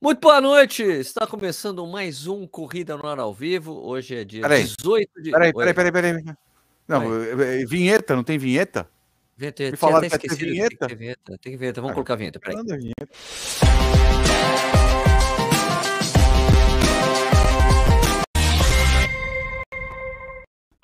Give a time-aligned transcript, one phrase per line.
[0.00, 0.82] Muito boa noite!
[0.82, 3.72] Está começando mais um Corrida no Ar ao Vivo.
[3.72, 4.64] Hoje é dia Peraí.
[4.64, 5.30] 18 de.
[5.30, 6.24] Peraí, peraí, peraí, peraí.
[6.86, 8.88] Não, é- é vinheta, não tem vinheta?
[9.36, 10.86] Vinheta, Me falaram que esquecido, vinheta.
[10.86, 11.38] Tem vinheta.
[11.40, 11.80] Tem vinheta.
[11.80, 12.38] Vamos Ah, colocar a vinheta.
[12.38, 12.62] Peraí.
[12.62, 13.08] Vinheta.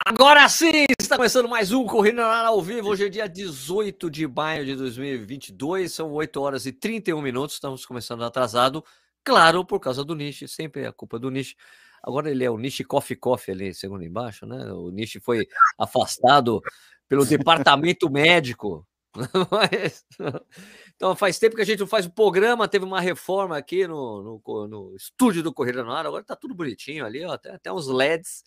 [0.05, 0.85] Agora sim!
[1.01, 2.89] Está começando mais um Corrida no Ar ao Vivo.
[2.89, 5.93] Hoje é dia 18 de maio de 2022.
[5.93, 7.55] São 8 horas e 31 minutos.
[7.55, 8.85] Estamos começando atrasado.
[9.25, 10.49] Claro, por causa do Nishi.
[10.49, 11.57] Sempre é a culpa do Nishi.
[12.03, 14.73] Agora ele é o Nishi Coffee Coffee ali, segundo embaixo, né?
[14.73, 15.47] O Nishi foi
[15.79, 16.61] afastado
[17.09, 18.87] pelo departamento médico.
[20.97, 24.41] Então faz tempo que a gente não faz o programa, teve uma reforma aqui no,
[24.47, 27.73] no, no estúdio do Corrida no Ar, agora tá tudo bonitinho ali, ó, até, até
[27.73, 28.45] uns LEDs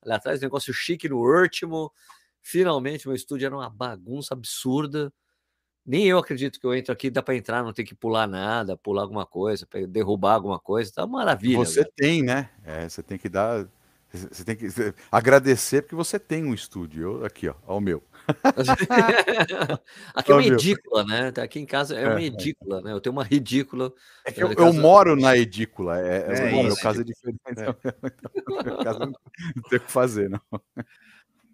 [0.00, 1.92] ali atrás, negócio chique no último.
[2.40, 5.12] Finalmente, meu estúdio era uma bagunça absurda.
[5.88, 8.76] Nem eu acredito que eu entro aqui, dá para entrar, não tem que pular nada,
[8.76, 11.56] pular alguma coisa, derrubar alguma coisa, tá uma maravilha.
[11.56, 12.50] Você tem, né?
[12.62, 13.66] É, você tem que dar.
[14.12, 17.02] Você tem que você- agradecer porque você tem um estúdio.
[17.20, 18.02] Eu- aqui, ó, ó, o meu.
[20.14, 21.32] Aqui é uma edícula, né?
[21.32, 22.26] Tá Aqui em casa é uma É, é.
[22.26, 22.92] edícula, né?
[22.92, 23.90] Eu tenho uma ridícula.
[24.26, 25.98] É que Na eu, eu moro na edícula.
[26.00, 27.38] É, é, É o meu caso é diferente.
[28.46, 29.12] No meu caso, não
[29.70, 30.40] tem o que fazer, não.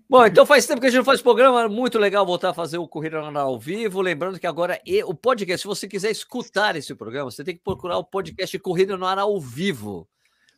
[0.08, 2.76] Bom, então faz tempo que a gente não faz programa, muito legal voltar a fazer
[2.76, 4.02] o Corrida ao vivo.
[4.02, 7.62] Lembrando que agora e- o podcast, se você quiser escutar esse programa, você tem que
[7.62, 10.06] procurar o podcast Corrida no Ar ao vivo.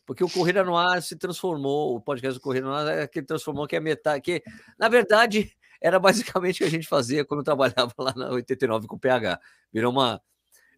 [0.05, 3.23] Porque o Corrida no Ar se transformou, o podcast do Corrida no Ar é que
[3.23, 4.43] transformou que é metade, que
[4.77, 8.97] na verdade era basicamente o que a gente fazia quando trabalhava lá na 89 com
[8.97, 9.41] o PH.
[9.73, 10.21] Virou uma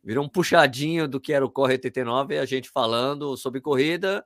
[0.05, 4.25] virou um puxadinho do que era o Corre 89, a gente falando sobre corrida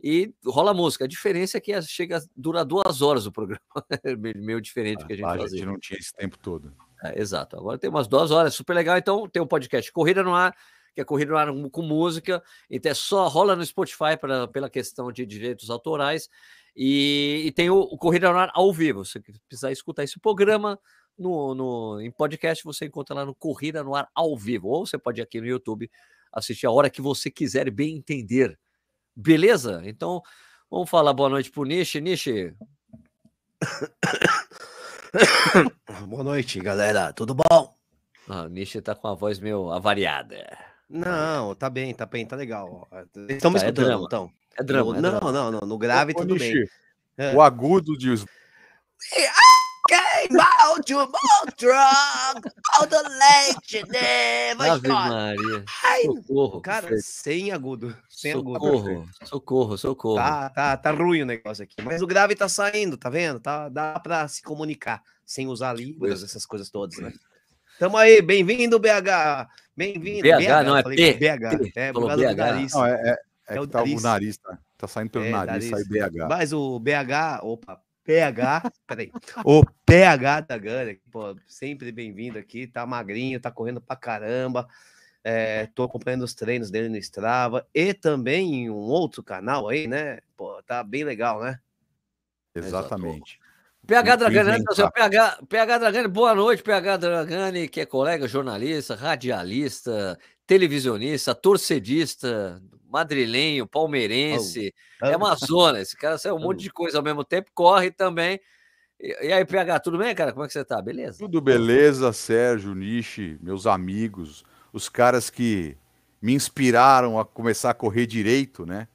[0.00, 1.04] e rola música.
[1.04, 3.60] A diferença é que chega dura duas horas o programa,
[4.04, 5.58] é meio diferente do que a gente a fazia.
[5.58, 6.72] gente não tinha esse tempo todo.
[7.02, 7.56] É, exato.
[7.56, 8.96] Agora tem umas duas horas, super legal.
[8.96, 10.54] Então tem o podcast Corrida no Ar,
[10.94, 12.42] que é Corrida no Ar com música.
[12.70, 16.28] Então é só rola no Spotify pra, pela questão de direitos autorais.
[16.76, 19.04] E, e tem o, o Corrida no Ar ao vivo.
[19.04, 20.78] Se você precisar escutar esse programa
[21.16, 24.68] no, no, em podcast, você encontra lá no Corrida no Ar ao vivo.
[24.68, 25.90] Ou você pode ir aqui no YouTube
[26.32, 28.58] assistir a hora que você quiser bem entender.
[29.20, 29.82] Beleza?
[29.84, 30.22] Então
[30.70, 32.00] vamos falar boa noite pro Nishi.
[32.00, 32.54] Nishi,
[36.06, 37.12] Boa noite, galera.
[37.12, 37.74] Tudo bom?
[38.28, 40.56] ah, o Nishi tá com a voz meio avariada.
[40.88, 42.86] Não, tá bem, tá bem, tá legal.
[43.16, 44.04] Me Tá, é escutando, drama.
[44.06, 44.30] então?
[44.56, 44.92] É drama.
[44.92, 45.32] No- é não, drama.
[45.32, 45.60] não, não.
[45.60, 46.68] No grave, Ô, tudo Nishi, bem.
[47.16, 47.34] É.
[47.34, 48.24] O agudo de os
[49.88, 51.08] Came out your
[51.56, 52.46] drug,
[52.78, 54.86] all the legend, vai Ave.
[54.88, 55.64] Maria.
[55.82, 56.60] Ai, Socorro.
[56.60, 57.02] Cara, perfeito.
[57.06, 57.96] sem agudo.
[58.10, 58.52] Sem agudo.
[58.60, 60.16] socorro, socorro, socorro.
[60.16, 61.76] Tá, tá, tá ruim o negócio aqui.
[61.82, 63.40] Mas o grave tá saindo, tá vendo?
[63.40, 67.10] Tá, dá pra se comunicar sem usar línguas, essas coisas todas, né?
[67.78, 69.48] Tamo aí, bem-vindo, BH.
[69.74, 70.22] Bem-vindo.
[70.22, 71.72] BH, não, é falei P, BH.
[71.72, 72.36] P, É, por causa do BH.
[72.36, 72.72] nariz.
[72.74, 73.16] Não, é, é,
[73.54, 74.02] é É o tá, o nariz.
[74.02, 75.88] nariz tá, tá saindo pelo É, nariz, sai nariz.
[76.12, 76.28] BH.
[76.28, 79.12] Mas o BH, opa, PH, peraí.
[79.44, 84.66] O PH da Gana, pô, sempre bem-vindo aqui, tá magrinho, tá correndo pra caramba.
[85.22, 89.86] É, tô acompanhando os treinos dele no Strava e também em um outro canal aí,
[89.86, 90.20] né?
[90.38, 91.60] Pô, tá bem legal, né?
[92.54, 93.38] Exatamente.
[93.86, 94.64] PH Dragani, né?
[94.94, 102.58] PH, PH Dragani, boa noite, PH Dragani, que é colega jornalista, radialista, televisionista, torcedista,
[102.88, 105.88] madrilenho, palmeirense, é Amazonas.
[105.88, 108.40] Esse cara saiu um monte de coisa ao mesmo tempo, corre também.
[109.00, 110.32] E, e aí, PH, tudo bem, cara?
[110.32, 110.80] Como é que você tá?
[110.80, 111.18] Beleza?
[111.18, 115.76] Tudo beleza, Sérgio, Nishi, meus amigos, os caras que
[116.20, 118.88] me inspiraram a começar a correr direito, né?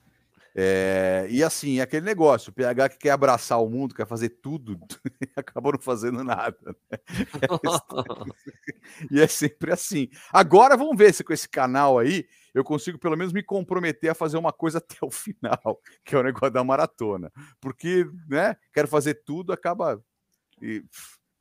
[0.56, 4.30] É, e assim, é aquele negócio, o PH que quer abraçar o mundo, quer fazer
[4.30, 4.80] tudo,
[5.36, 6.56] acabou não fazendo nada.
[6.64, 7.00] né?
[9.09, 10.09] E é sempre assim.
[10.32, 14.16] Agora vamos ver se com esse canal aí eu consigo pelo menos me comprometer a
[14.16, 17.31] fazer uma coisa até o final, que é o negócio da maratona.
[17.59, 20.02] Porque, né, quero fazer tudo, acaba
[20.62, 20.84] e,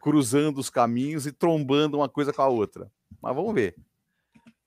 [0.00, 2.90] cruzando os caminhos e trombando uma coisa com a outra.
[3.20, 3.76] Mas vamos ver.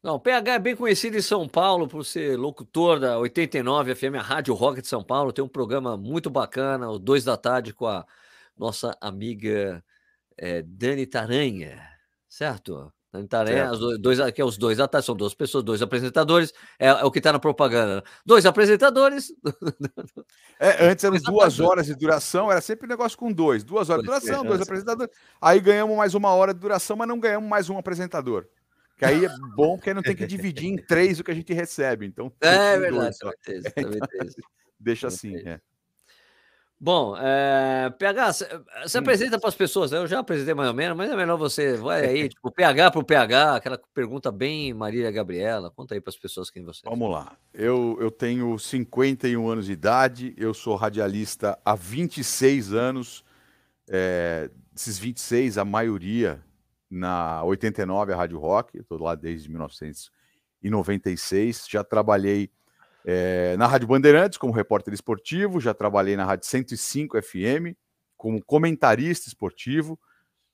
[0.01, 4.15] Não, o PH é bem conhecido em São Paulo por ser locutor da 89 FM,
[4.19, 5.33] a Rádio Rock de São Paulo.
[5.33, 8.05] Tem um programa muito bacana, o Dois da Tarde, com a
[8.55, 9.83] nossa amiga
[10.37, 11.81] eh, Dani Taranha,
[12.29, 12.93] certo?
[13.27, 13.73] Taranha, Certo.
[13.73, 17.03] os dois- dois, que é os dois tarde, são duas pessoas, dois apresentadores, é, é
[17.03, 18.03] o que está na propaganda.
[18.25, 19.31] Dois apresentadores,
[20.59, 21.23] É, antes eram Exatamente.
[21.25, 23.63] duas horas de duração, era sempre negócio com dois.
[23.63, 24.67] Duas horas de duração, dois antes.
[24.67, 25.15] apresentadores.
[25.41, 28.45] Aí ganhamos mais uma hora de duração, mas não ganhamos mais um apresentador.
[28.97, 31.35] Que aí é bom, porque aí não tem que dividir em três o que a
[31.35, 32.05] gente recebe.
[32.05, 33.31] Então, é verdade, dois só.
[33.31, 34.37] também tem isso, também tem isso.
[34.79, 35.35] deixa assim.
[35.45, 35.59] é.
[36.77, 38.45] Bom, é, PH, você
[38.97, 39.01] Hum.
[39.01, 39.97] apresenta para as pessoas, né?
[39.97, 42.99] eu já apresentei mais ou menos, mas é melhor você, vai aí, tipo, PH para
[42.99, 46.89] o PH, aquela pergunta bem Marília Gabriela, conta aí para as pessoas quem você é.
[46.89, 47.37] Vamos lá.
[47.53, 53.23] Eu, eu tenho 51 anos de idade, eu sou radialista há 26 anos.
[53.87, 56.43] É, desses 26, a maioria
[56.89, 61.67] na 89, a Rádio Rock, eu estou lá desde 1996.
[61.69, 62.49] Já trabalhei
[63.07, 67.77] é, na Rádio Bandeirantes como repórter esportivo, já trabalhei na Rádio 105 FM
[68.17, 69.99] como comentarista esportivo.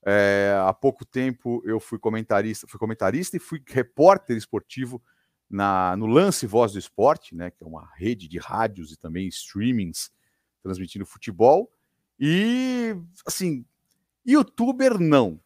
[0.05, 5.01] É, há pouco tempo eu fui comentarista, fui comentarista e fui repórter esportivo
[5.49, 9.27] na, no Lance Voz do Esporte, né, que é uma rede de rádios e também
[9.29, 10.11] streamings
[10.61, 11.71] transmitindo futebol.
[12.19, 12.95] E
[13.25, 13.65] assim,
[14.25, 15.39] youtuber não.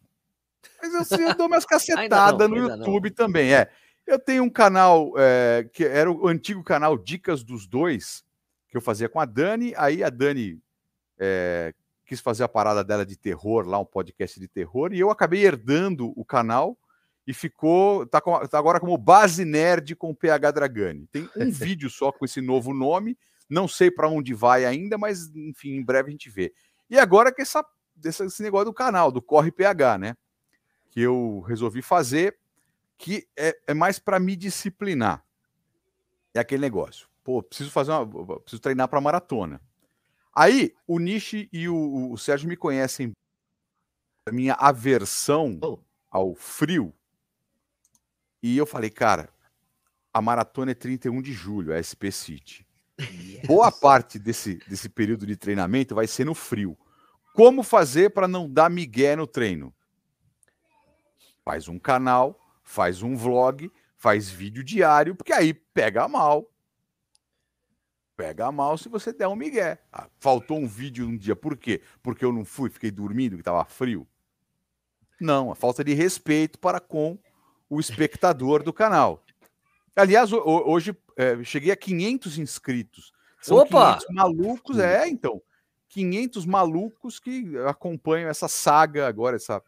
[0.82, 3.14] Mas assim, eu dou umas cacetadas no YouTube não.
[3.14, 3.54] também.
[3.54, 3.70] É.
[4.06, 8.24] Eu tenho um canal é, que era o antigo canal Dicas dos Dois,
[8.68, 9.74] que eu fazia com a Dani.
[9.76, 10.60] Aí a Dani
[11.18, 11.74] é,
[12.04, 15.44] quis fazer a parada dela de terror, lá um podcast de terror, e eu acabei
[15.44, 16.78] herdando o canal
[17.26, 18.06] e ficou.
[18.06, 21.08] Tá, com, tá agora como Base Nerd com PH Dragani.
[21.08, 23.18] Tem um vídeo só com esse novo nome.
[23.50, 26.52] Não sei para onde vai ainda, mas enfim, em breve a gente vê.
[26.88, 27.64] E agora que essa,
[28.04, 30.16] esse negócio do canal, do Corre PH, né?
[30.90, 32.38] Que eu resolvi fazer
[32.98, 35.24] que é, é mais para me disciplinar.
[36.34, 37.08] É aquele negócio.
[37.22, 38.40] Pô, preciso fazer uma.
[38.40, 39.60] Preciso treinar para maratona.
[40.34, 43.12] Aí, o Nishi e o, o, Sérgio me conhecem
[44.26, 45.78] a minha aversão oh.
[46.10, 46.92] ao frio.
[48.42, 49.30] E eu falei, cara,
[50.12, 52.66] a maratona é 31 de julho, a SP City.
[53.00, 53.46] Yes.
[53.46, 56.76] Boa parte desse, desse período de treinamento vai ser no frio.
[57.34, 59.74] Como fazer para não dar migué no treino?
[61.44, 66.50] Faz um canal faz um vlog, faz vídeo diário, porque aí pega mal.
[68.16, 69.78] Pega mal se você der um migué.
[69.92, 71.80] Ah, faltou um vídeo um dia, por quê?
[72.02, 74.06] Porque eu não fui, fiquei dormindo, que estava frio.
[75.20, 77.18] Não, a falta de respeito para com
[77.70, 79.24] o espectador do canal.
[79.94, 83.12] Aliás, hoje é, cheguei a 500 inscritos.
[83.40, 83.98] São Opa!
[83.98, 85.40] 500 malucos, é, então.
[85.88, 89.62] 500 malucos que acompanham essa saga agora, essa,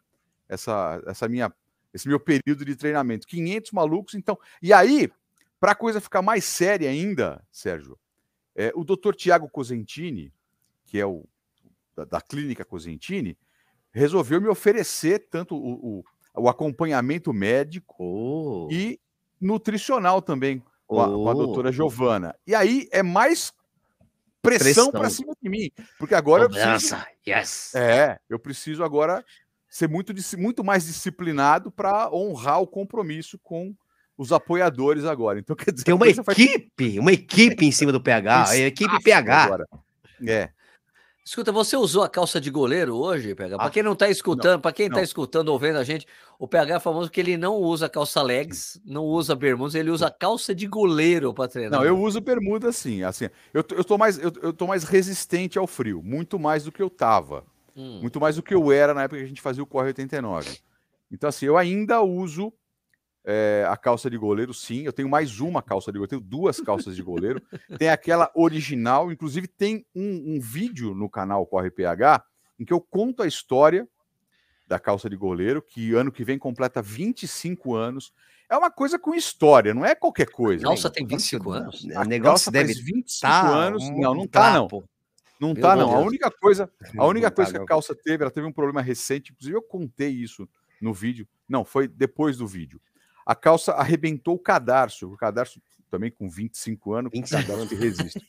[0.47, 1.51] essa, essa minha
[1.93, 3.27] esse meu período de treinamento.
[3.27, 4.37] 500 malucos, então.
[4.61, 5.11] E aí,
[5.59, 7.97] para a coisa ficar mais séria ainda, Sérgio,
[8.55, 10.33] é, o doutor Tiago Cosentini,
[10.85, 11.25] que é o
[11.95, 13.37] da, da, clínica Cosentini,
[13.91, 16.05] resolveu me oferecer tanto o, o,
[16.35, 18.67] o acompanhamento médico oh.
[18.71, 18.99] e
[19.39, 21.01] nutricional também com, oh.
[21.01, 22.35] a, com a doutora Giovana.
[22.45, 23.53] E aí é mais
[24.41, 24.91] pressão, pressão.
[24.91, 26.95] para cima de mim, porque agora eu preciso,
[27.27, 27.75] yes.
[27.75, 29.23] é, eu preciso agora
[29.69, 33.73] ser muito, muito mais disciplinado para honrar o compromisso com
[34.17, 35.39] os apoiadores agora.
[35.39, 36.97] Então, quer dizer, tem uma equipe, faz...
[36.97, 39.43] uma equipe em cima do PH, a equipe PH.
[39.43, 39.67] Agora.
[40.27, 40.49] É.
[41.23, 43.55] Escuta, você usou a calça de goleiro hoje, PH?
[43.55, 46.07] Para ah, quem não está escutando, para quem está escutando ou vendo a gente,
[46.39, 50.09] o PH é famoso que ele não usa calça legs, não usa bermudas, ele usa
[50.09, 51.79] calça de goleiro para treinar.
[51.79, 53.25] Não, eu uso bermuda sim, assim.
[53.53, 56.81] Eu, eu tô mais eu, eu tô mais resistente ao frio, muito mais do que
[56.81, 57.45] eu tava.
[57.75, 57.99] Hum.
[58.01, 60.59] Muito mais do que eu era na época que a gente fazia o Corre 89.
[61.11, 62.53] Então, assim, eu ainda uso
[63.25, 64.83] é, a calça de goleiro, sim.
[64.83, 67.41] Eu tenho mais uma calça de goleiro, tenho duas calças de goleiro.
[67.77, 72.23] tem aquela original, inclusive tem um, um, vídeo no canal Corre PH
[72.59, 73.87] em que eu conto a história
[74.67, 78.13] da calça de goleiro, que ano que vem completa 25 anos.
[78.49, 80.65] É uma coisa com história, não é qualquer coisa.
[80.65, 81.87] A calça tem 25 anos?
[81.95, 83.83] A o negócio deve 25 tá anos.
[83.83, 84.67] Um não, não tá, não.
[85.39, 85.95] Não Meu tá, não.
[85.95, 89.31] A única coisa, a única coisa que a calça teve, ela teve um problema recente,
[89.31, 90.47] inclusive eu contei isso
[90.81, 91.27] no vídeo.
[91.47, 92.81] Não, foi depois do vídeo.
[93.25, 95.11] A calça arrebentou o cadarço.
[95.11, 97.41] O cadarço também com 25 anos, 25.
[97.41, 98.27] o cadarço resiste.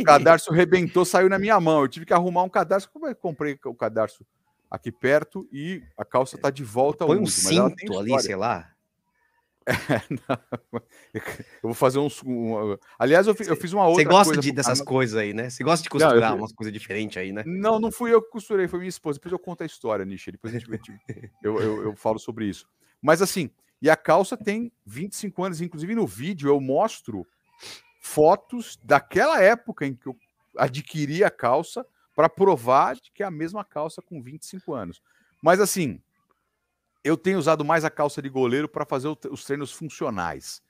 [0.00, 1.80] o cadarço arrebentou, saiu na minha mão.
[1.82, 2.90] Eu tive que arrumar um cadarço.
[2.90, 4.24] Como eu comprei o cadarço
[4.70, 8.70] aqui perto e a calça está de volta ao Põe um cinto ali, sei lá.
[11.14, 11.18] É,
[11.62, 12.22] eu vou fazer uns.
[12.24, 14.02] Um, aliás, eu, eu, fiz uma outra.
[14.02, 15.50] Você gosta de, dessas coisas aí, né?
[15.50, 17.42] Você gosta de costurar não, umas coisas diferentes aí, né?
[17.46, 19.18] Não, não fui eu que costurei, foi minha esposa.
[19.18, 20.32] Depois eu conto a história, Nishi.
[20.32, 20.68] Depois gente,
[21.42, 22.66] eu, eu, eu falo sobre isso.
[23.00, 25.60] Mas assim, e a calça tem 25 anos.
[25.60, 27.26] Inclusive no vídeo eu mostro
[28.00, 30.16] fotos daquela época em que eu
[30.56, 35.00] adquiri a calça para provar que é a mesma calça com 25 anos.
[35.42, 36.00] Mas assim,
[37.08, 40.62] eu tenho usado mais a calça de goleiro para fazer os treinos funcionais.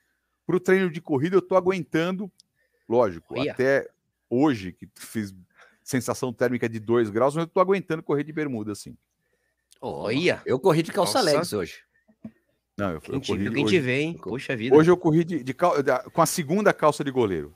[0.45, 2.31] Para o treino de corrida, eu estou aguentando,
[2.87, 3.51] lógico, Ia.
[3.51, 3.87] até
[4.29, 5.35] hoje, que fiz
[5.83, 8.95] sensação térmica de 2 graus, mas eu estou aguentando correr de bermuda assim.
[9.81, 11.31] Olha, eu corri de calça, calça...
[11.31, 11.83] legs hoje.
[12.77, 13.51] Não, eu, quem eu corri.
[13.51, 14.19] Quem te vê, hein?
[14.21, 14.75] Poxa vida.
[14.75, 17.53] Hoje eu corri de, de, de, com a segunda calça de goleiro.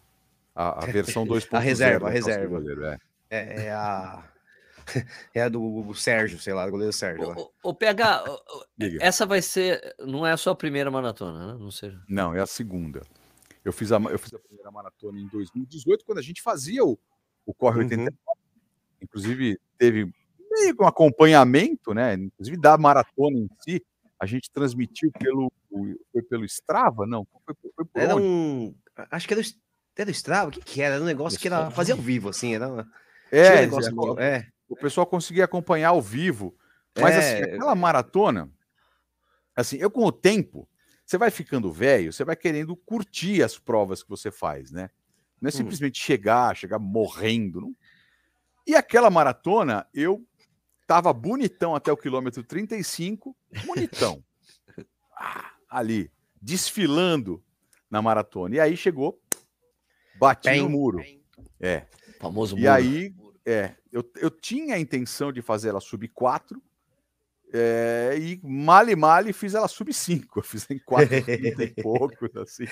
[0.54, 1.48] A, a versão 2.0.
[1.52, 2.60] a reserva, a reserva.
[2.60, 2.98] Goleiro, é.
[3.30, 4.24] É, é a.
[5.34, 7.30] É a do Sérgio, sei lá, do goleiro Sérgio.
[7.36, 8.24] O, o- o PH,
[9.02, 9.96] essa vai ser.
[10.00, 11.60] Não é a sua primeira maratona, né?
[11.60, 11.94] Não sei.
[12.08, 13.02] Não, é a segunda.
[13.64, 16.98] Eu fiz a, eu fiz a primeira maratona em 2018, quando a gente fazia o,
[17.46, 17.84] o Corre Uhum.
[17.86, 18.18] 89.
[19.02, 20.12] Inclusive, teve
[20.52, 22.14] meio que um acompanhamento, né?
[22.16, 23.84] Inclusive da maratona em si.
[24.20, 25.52] A gente transmitiu pelo.
[26.12, 27.06] Foi pelo Strava?
[27.06, 28.26] Não, foi, foi por Era onde?
[28.26, 28.76] um.
[29.12, 29.46] Acho que era o,
[29.98, 30.96] era o Strava, o que, que era?
[30.96, 32.56] Era um negócio que era fazia ao vivo, assim.
[32.56, 36.56] Era uma, tinha um É, negócio é, é, o pessoal conseguia acompanhar ao vivo.
[37.00, 37.56] Mas assim, É.
[37.56, 38.52] aquela maratona,
[39.56, 40.68] assim, eu com o tempo,
[41.06, 44.90] você vai ficando velho, você vai querendo curtir as provas que você faz, né?
[45.42, 45.58] Não é Hum.
[45.58, 47.62] simplesmente chegar, chegar morrendo.
[47.62, 47.76] Não.
[48.66, 50.26] E aquela maratona, eu
[50.88, 54.24] tava bonitão até o quilômetro 35, bonitão.
[55.16, 56.12] Ah, ali,
[56.42, 57.42] desfilando
[57.90, 58.56] na maratona.
[58.56, 59.22] E aí chegou,
[60.16, 60.70] bati no Pem.
[60.70, 61.04] muro.
[61.60, 61.86] É.
[62.20, 62.72] Famoso E muro.
[62.74, 63.14] aí,
[63.46, 66.62] é, eu, eu tinha a intenção de fazer ela sub 4,
[67.54, 72.66] é, e male male fiz ela sub 5, eu fiz em 4 e pouco, assim,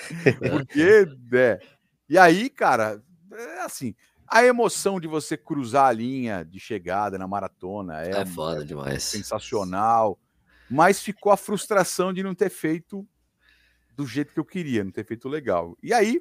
[0.50, 1.60] porque, é,
[2.08, 3.02] e aí, cara,
[3.32, 3.94] é assim,
[4.26, 9.02] a emoção de você cruzar a linha de chegada na maratona é, É foda demais.
[9.02, 10.18] sensacional,
[10.70, 13.06] mas ficou a frustração de não ter feito
[13.94, 15.76] do jeito que eu queria, não ter feito legal.
[15.82, 16.20] E aí,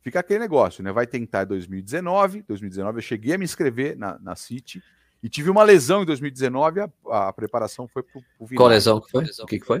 [0.00, 0.92] fica aquele negócio, né?
[0.92, 2.42] Vai tentar em 2019.
[2.42, 4.82] 2019 eu cheguei a me inscrever na, na City
[5.22, 6.80] e tive uma lesão em 2019.
[6.80, 6.88] A,
[7.28, 9.24] a preparação foi pro, pro Qual lesão que foi?
[9.24, 9.80] O que, que foi?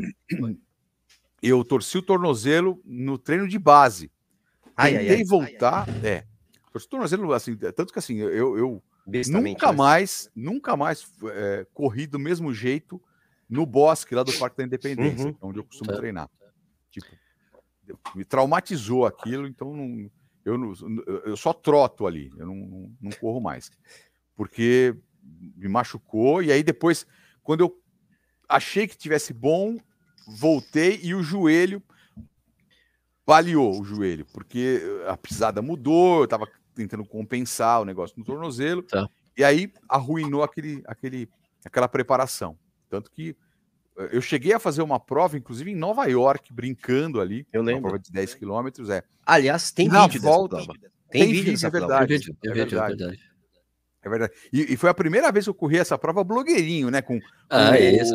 [1.42, 4.10] Eu torci o tornozelo no treino de base.
[4.76, 5.24] Ai, ai, Tentei ai.
[5.24, 5.86] voltar.
[6.04, 6.24] É.
[6.72, 8.82] Torci o tornozelo, assim, tanto que assim, eu, eu
[9.30, 9.76] nunca né?
[9.76, 13.00] mais, nunca mais é, corri do mesmo jeito
[13.48, 15.36] no bosque lá do Parque da Independência, Uhum.
[15.40, 15.96] onde eu costumo Tá.
[15.96, 16.28] treinar.
[16.90, 17.06] Tipo,
[18.14, 20.10] me traumatizou aquilo, então não,
[20.44, 20.72] eu, não,
[21.24, 23.70] eu só troto ali, eu não, não, corro mais.
[24.34, 24.96] Porque
[25.56, 27.06] me machucou, e aí depois,
[27.42, 27.82] quando eu
[28.48, 29.76] achei que tivesse bom,
[30.26, 31.82] voltei e o joelho
[33.26, 38.82] baleou o joelho, porque a pisada mudou, eu tava tentando compensar o negócio no tornozelo,
[38.82, 39.08] Tá.
[39.36, 41.28] e aí arruinou aquele, aquele,
[41.64, 42.58] aquela preparação.
[42.88, 43.36] Tanto que
[44.12, 47.82] eu cheguei a fazer uma prova, inclusive em Nova York, brincando ali, Eu uma lembro.
[47.82, 49.02] prova de 10 quilômetros, é.
[49.26, 50.80] Aliás, tem Na vídeo volta- dessa prova.
[51.10, 52.12] Tem, tem vídeo é verdade.
[52.14, 52.96] Vídeo, é vídeo, é verdade.
[52.96, 53.28] verdade.
[54.02, 54.32] É verdade.
[54.52, 57.02] E, e foi a primeira vez que eu corri essa prova blogueirinho, né?
[57.02, 57.18] Com,
[57.50, 58.14] Ah, é isso.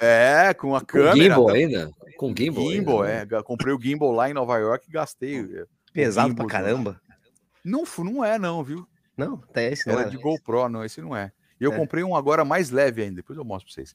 [0.00, 1.14] Ah, é, com a Com câmera.
[1.34, 1.90] gimbal ainda?
[2.16, 3.20] Com gimbal, Gimbal, ainda, né?
[3.22, 3.26] é.
[3.26, 5.40] ga- Comprei o gimbal lá em Nova York e gastei.
[5.40, 7.00] eh, Pesado gimbal, pra caramba.
[7.64, 8.86] Não, não é, não, viu?
[9.16, 10.10] Não, até esse não Era era.
[10.10, 11.32] de GoPro, não, esse não é.
[11.60, 11.76] E eu É.
[11.76, 13.94] comprei um agora mais leve ainda, depois eu mostro pra vocês.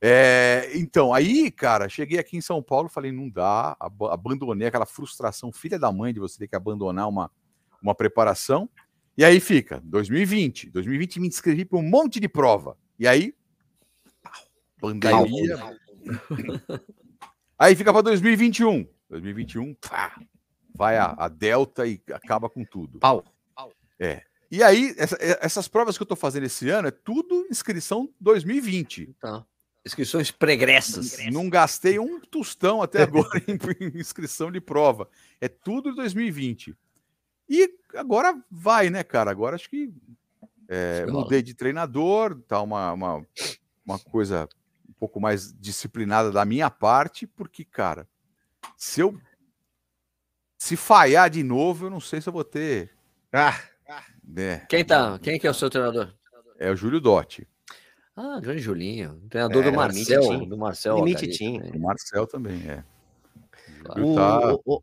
[0.00, 4.84] É, então, aí, cara, cheguei aqui em São Paulo, falei, não dá, ab- abandonei aquela
[4.86, 7.30] frustração, filha da mãe, de você ter que abandonar uma,
[7.82, 8.68] uma preparação.
[9.16, 10.70] E aí fica, 2020.
[10.70, 12.76] 2020 me inscrevi para um monte de prova.
[12.98, 13.34] E aí,
[14.80, 15.78] pandemia.
[17.58, 18.86] Aí fica para 2021.
[19.08, 20.20] 2021, pá,
[20.74, 22.98] vai a, a Delta e acaba com tudo.
[22.98, 23.72] Pau.
[24.50, 29.14] E aí, essa- essas provas que eu tô fazendo esse ano é tudo inscrição 2020.
[29.20, 29.44] Tá.
[29.84, 31.18] Inscrições pregressas.
[31.30, 35.08] Não gastei um tostão até agora em, inscrição de prova.
[35.40, 36.76] É tudo 2020.
[37.48, 39.30] E agora vai, né, cara?
[39.30, 39.92] Agora acho que
[40.68, 43.26] é, mudei de treinador, tá uma, uma,
[43.84, 44.48] uma coisa
[44.88, 48.08] um pouco mais disciplinada da minha parte, porque, cara,
[48.76, 49.18] se eu
[50.56, 52.90] se falhar de novo, eu não sei se eu vou ter.
[53.30, 53.60] Ah,
[54.22, 55.18] né, Quem tá?
[55.18, 56.14] Quem que é o seu treinador?
[56.58, 57.46] é o Júlio Dotti.
[58.16, 59.20] Ah, grande Julinho.
[59.28, 60.46] Treinador É, do Marcel.
[60.46, 60.96] Do Marcel.
[60.96, 62.84] O Marcel também, é.
[63.80, 64.06] Claro.
[64.06, 64.82] o, tá- o, o-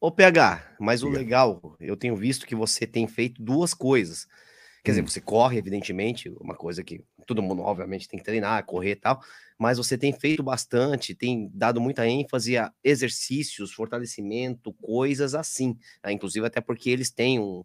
[0.00, 4.26] o PH, mas o legal, eu tenho visto que você tem feito duas coisas.
[4.84, 5.06] Quer dizer, Hum.
[5.08, 9.20] você corre, evidentemente, uma coisa que todo mundo, obviamente, tem que treinar, correr e tal,
[9.58, 15.76] mas você tem feito bastante, tem dado muita ênfase a exercícios, fortalecimento, coisas assim.
[16.04, 16.12] né?
[16.12, 17.64] Inclusive, até porque eles têm um,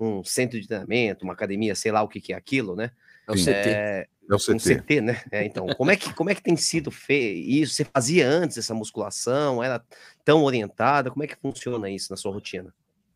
[0.00, 2.92] um centro de treinamento, uma academia, sei lá o que, que é aquilo, né?
[3.28, 3.34] É o.
[3.34, 3.50] CT.
[3.50, 4.76] É, É o um CT.
[4.76, 5.22] CT, né?
[5.30, 7.74] É, então, como é, que, como é que tem sido feito isso?
[7.74, 9.62] Você fazia antes essa musculação?
[9.62, 9.82] Era
[10.24, 11.10] tão orientada?
[11.10, 12.72] Como é que funciona isso na sua rotina?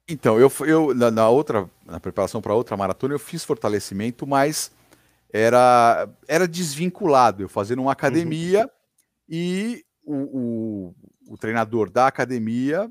[0.09, 4.71] Então, eu, eu na, na outra, na preparação para outra maratona, eu fiz fortalecimento, mas
[5.31, 7.43] era, era desvinculado.
[7.43, 8.71] Eu fazia numa academia
[9.29, 10.95] e o, o,
[11.29, 12.91] o treinador da academia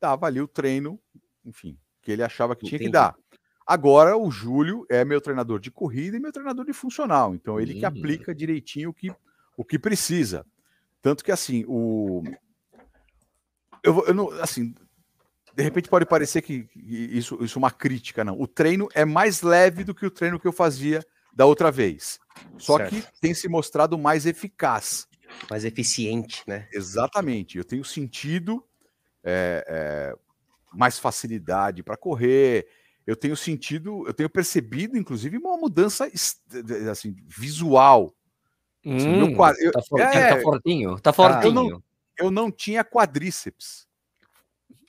[0.00, 0.98] dava ali o treino,
[1.44, 3.14] enfim, que ele achava que tinha que dar.
[3.66, 7.34] Agora, o Júlio é meu treinador de corrida e meu treinador de funcional.
[7.34, 7.88] Então, ele que Hum.
[7.88, 9.14] aplica direitinho o que,
[9.56, 10.44] o que precisa.
[11.00, 12.22] Tanto que, assim, o.
[13.82, 14.74] Eu, eu não, assim,
[15.54, 18.40] de repente pode parecer que isso, isso é uma crítica, não.
[18.40, 21.00] O treino é mais leve do que o treino que eu fazia
[21.32, 22.18] da outra vez.
[22.58, 22.90] Só certo.
[22.90, 25.06] que tem se mostrado mais eficaz.
[25.48, 26.68] Mais eficiente, né?
[26.72, 27.58] Exatamente.
[27.58, 28.64] Eu tenho sentido
[29.22, 30.16] é, é,
[30.72, 32.66] mais facilidade para correr.
[33.06, 36.10] Eu tenho sentido, eu tenho percebido, inclusive, uma mudança
[36.90, 38.14] assim, visual.
[38.84, 41.44] Assim, hum, quadro, eu, tá, for, é, tá fortinho, tá fortinho.
[41.44, 41.82] Eu não,
[42.18, 43.86] eu não tinha quadríceps.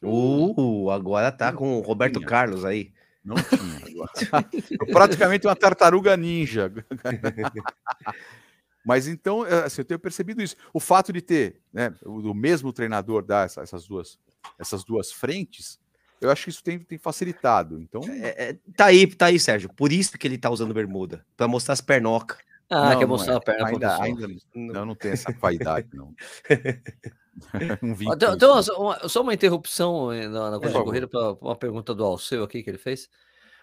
[0.01, 2.27] Uh, agora tá com o Roberto tinha.
[2.27, 2.93] Carlos aí.
[3.23, 4.05] Não tinha.
[4.93, 6.71] praticamente uma tartaruga ninja.
[8.85, 10.55] Mas então, é, assim, eu tenho percebido isso.
[10.71, 14.19] O fato de ter né, o, mesmo treinador dar essa, essas, duas,
[14.59, 15.79] essas duas frentes,
[16.21, 17.79] eu acho que isso tem, tem facilitado.
[17.81, 18.01] Então.
[18.09, 19.69] É, é, tá aí, tá aí, Sérgio.
[19.73, 21.25] Por isso que ele tá usando bermuda.
[21.35, 22.37] para mostrar as pernocas.
[22.69, 23.37] Ah, não, quer mostrar é.
[23.37, 26.15] a perna ainda, ainda não, não tem essa vaidade, não.
[27.83, 31.55] um então, então uma, só uma interrupção eh, na, na coisa de corrida para uma
[31.55, 33.07] pergunta do Alceu aqui que ele fez.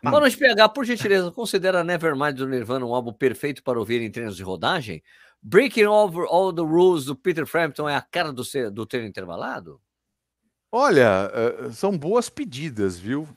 [0.04, 0.10] Ah.
[0.10, 0.68] Boa noite, PH.
[0.68, 5.02] Por gentileza, considera Nevermind do Nirvana um álbum perfeito para ouvir em treinos de rodagem?
[5.42, 9.80] Breaking Over All the Rules do Peter Frampton é a cara do, do treino intervalado?
[10.74, 13.28] Olha, uh, são boas pedidas, viu?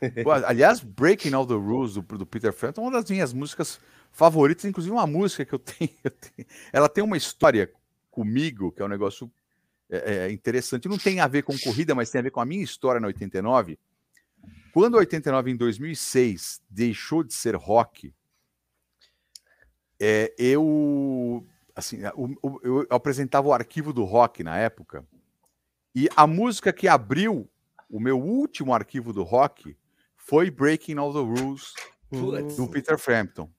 [0.46, 3.80] Aliás, Breaking All the Rules do, do Peter Frampton é uma das minhas músicas
[4.12, 7.72] favoritas, inclusive uma música que eu tenho, eu tenho, Ela tem uma história
[8.10, 9.32] comigo, que é um negócio
[9.88, 10.86] é, é, interessante.
[10.86, 13.06] Não tem a ver com corrida, mas tem a ver com a minha história na
[13.06, 13.78] 89.
[14.74, 18.12] Quando a 89, em 2006, deixou de ser rock,
[19.98, 25.06] é, eu, assim, eu, eu apresentava o arquivo do rock na época,
[25.94, 27.48] e a música que abriu
[27.88, 29.76] o meu último arquivo do rock
[30.16, 31.72] foi Breaking All the Rules
[32.56, 33.50] do Peter Frampton.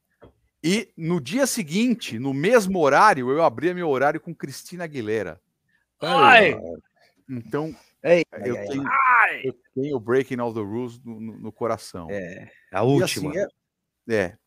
[0.63, 5.39] E no dia seguinte, no mesmo horário, eu abria meu horário com Cristina Aguilera.
[6.01, 6.60] Ai.
[7.30, 8.84] Então, ei, eu, ai, tenho,
[9.44, 12.08] eu, tenho, Breaking All the Rules no, no, no coração.
[12.10, 13.34] É, a última.
[13.34, 13.51] E, assim,
[14.10, 14.38] é, é,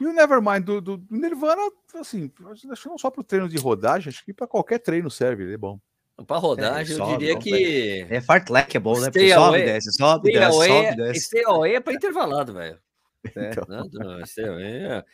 [0.00, 1.62] E o Nevermind do, do, do Nirvana,
[1.94, 5.10] assim, acho que não só para o treino de rodagem, acho que para qualquer treino
[5.10, 5.80] serve, ele é bom.
[6.26, 8.06] Para rodagem, é, eu diria bom, que.
[8.10, 9.10] É fartlek, é bom, né?
[9.10, 11.20] Porque sobe, desce, sobe, desce, away, sobe, desce.
[11.20, 12.78] Stay away é para intervalado, velho.
[13.36, 13.64] É, então.
[13.68, 15.04] não, não, stay away é...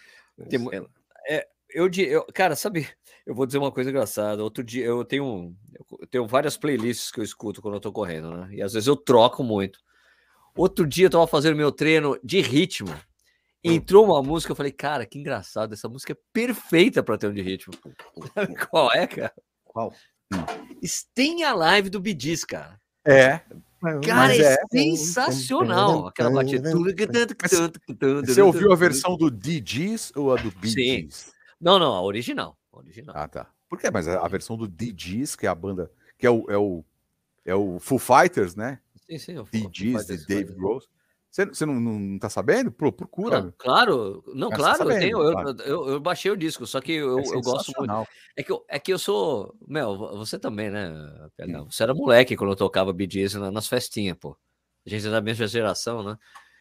[0.49, 0.61] Tem,
[1.27, 2.87] é, eu, eu, cara, sabe,
[3.27, 4.43] eu vou dizer uma coisa engraçada.
[4.43, 5.55] Outro dia eu tenho,
[6.01, 8.49] eu tenho várias playlists que eu escuto quando eu tô correndo, né?
[8.53, 9.81] E às vezes eu troco muito.
[10.57, 12.91] Outro dia eu tava fazendo meu treino de ritmo.
[12.91, 13.73] Hum.
[13.73, 17.43] Entrou uma música, eu falei, cara, que engraçado, essa música é perfeita para treino de
[17.43, 17.75] ritmo.
[18.71, 19.35] Qual é, cara?
[19.65, 19.93] Qual?
[20.85, 22.81] Stay Alive do Bidis, cara.
[23.05, 23.41] É.
[24.07, 26.07] Cara, é, é, sensacional.
[26.07, 26.73] Aquela batida.
[28.25, 31.33] Você ouviu a versão do DJs ou a do BGs?
[31.61, 32.57] Não, não, a original.
[32.73, 33.15] A original.
[33.17, 33.51] Ah, tá.
[33.69, 33.91] Por quê?
[33.91, 36.85] Mas a versão do DJs, que é a banda, que é o, é o,
[37.45, 38.79] é o Foo Fighters, né?
[39.07, 39.39] Sim, sim.
[39.39, 40.81] O DJs de Dave Grohl.
[41.35, 42.71] Você, você não, não tá sabendo?
[42.71, 43.53] Pro, procura.
[43.59, 45.49] Claro, não, é, claro, tá sabendo, eu, tenho, claro.
[45.49, 48.09] Eu, eu, eu, baixei o disco, só que eu, é eu gosto muito.
[48.37, 49.53] É que, eu, é que eu sou.
[49.67, 50.93] Meu, você também, né?
[51.41, 51.65] Hum.
[51.69, 54.37] Você era moleque quando eu tocava BDs nas festinhas, pô.
[54.87, 56.17] A gente é da mesma geração, né?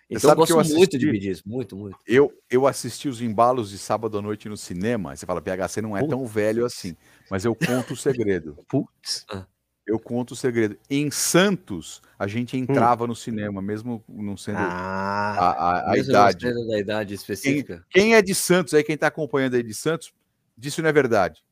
[0.09, 1.97] Então eu gosto eu assisti, muito de BDs, muito, muito.
[2.07, 5.15] Eu, eu assisti os embalos de sábado à noite no cinema.
[5.15, 6.09] Você fala, PHC não é Putz.
[6.09, 6.97] tão velho assim,
[7.29, 8.57] mas eu conto o segredo.
[8.67, 9.23] Putz.
[9.29, 9.45] Ah.
[9.85, 10.77] Eu conto o segredo.
[10.89, 12.59] Em Santos, a gente hum.
[12.59, 13.07] entrava hum.
[13.07, 16.53] no cinema, mesmo não sendo ah, a, a, a idade.
[16.67, 17.85] da idade específica.
[17.89, 20.13] Quem, quem, é de Santos, aí quem está acompanhando aí de Santos,
[20.57, 21.43] disso não é verdade.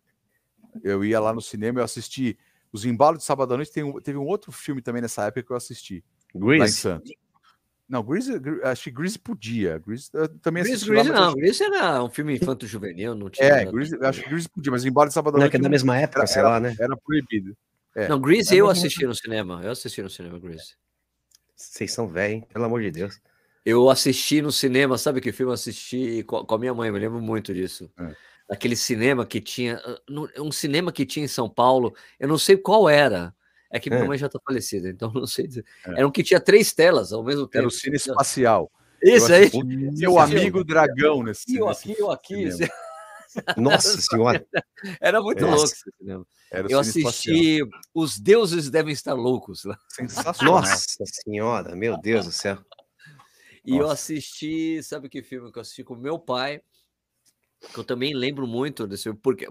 [0.84, 2.38] Eu ia lá no cinema, eu assisti
[2.72, 3.74] Os Embalos de Sábado à Noite.
[3.74, 6.04] Tem, teve um outro filme também nessa época que eu assisti.
[6.34, 6.60] Grease?
[6.60, 7.12] Lá em Santos.
[7.91, 9.78] Não, Grease, acho que Grease podia.
[9.86, 10.10] Grease,
[10.41, 11.34] também Grease, Grease lá, não.
[11.34, 13.46] Grease era um filme infanto-juvenil, não tinha.
[13.46, 15.41] É, Grease, acho que Grease podia, mas Embalos de Sábado à Noite.
[15.41, 16.74] Não, é que é da mesma época, era, sei lá, né?
[16.80, 17.54] Era proibido.
[17.95, 18.08] É.
[18.08, 19.62] Não, Grease é eu assisti no cinema.
[19.63, 20.75] Eu assisti no cinema, Grease.
[21.56, 23.19] Vocês são velhos, pelo amor de Deus.
[23.63, 26.99] Eu assisti no cinema, sabe que filme eu assisti com a minha mãe, eu me
[26.99, 27.91] lembro muito disso.
[27.99, 28.15] É.
[28.49, 29.80] Aquele cinema que tinha.
[29.86, 30.01] Ah,
[30.39, 33.34] um cinema que tinha em São Paulo, eu não sei qual era.
[33.69, 34.08] É que minha é.
[34.08, 35.65] mãe já está falecida, então não sei dizer.
[35.86, 35.99] É.
[35.99, 37.60] Era um que tinha três telas ao mesmo tempo.
[37.60, 38.71] Era o Cine Espacial.
[39.01, 39.49] Isso aí.
[39.97, 41.56] Meu amigo Dragão nesse.
[41.56, 42.49] Eu aqui, eu aqui.
[43.58, 44.46] Nossa senhora.
[45.00, 45.56] Era muito Nossa.
[45.56, 46.28] louco esse cinema.
[46.70, 47.00] Eu assisti
[47.60, 47.67] espacial.
[47.94, 49.63] Os Deuses Devem Estar Loucos.
[49.89, 50.62] Sensacional.
[50.62, 52.58] Nossa senhora, meu Deus do céu.
[53.63, 53.84] E Nossa.
[53.84, 56.62] eu assisti, sabe que filme que eu assisti com meu pai?
[57.74, 59.48] Que eu também lembro muito desse porque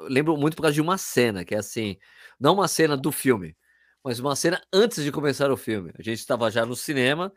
[0.00, 1.98] lembro muito por causa de uma cena, que é assim,
[2.38, 3.54] não uma cena do filme,
[4.02, 5.92] mas uma cena antes de começar o filme.
[5.98, 7.30] A gente estava já no cinema,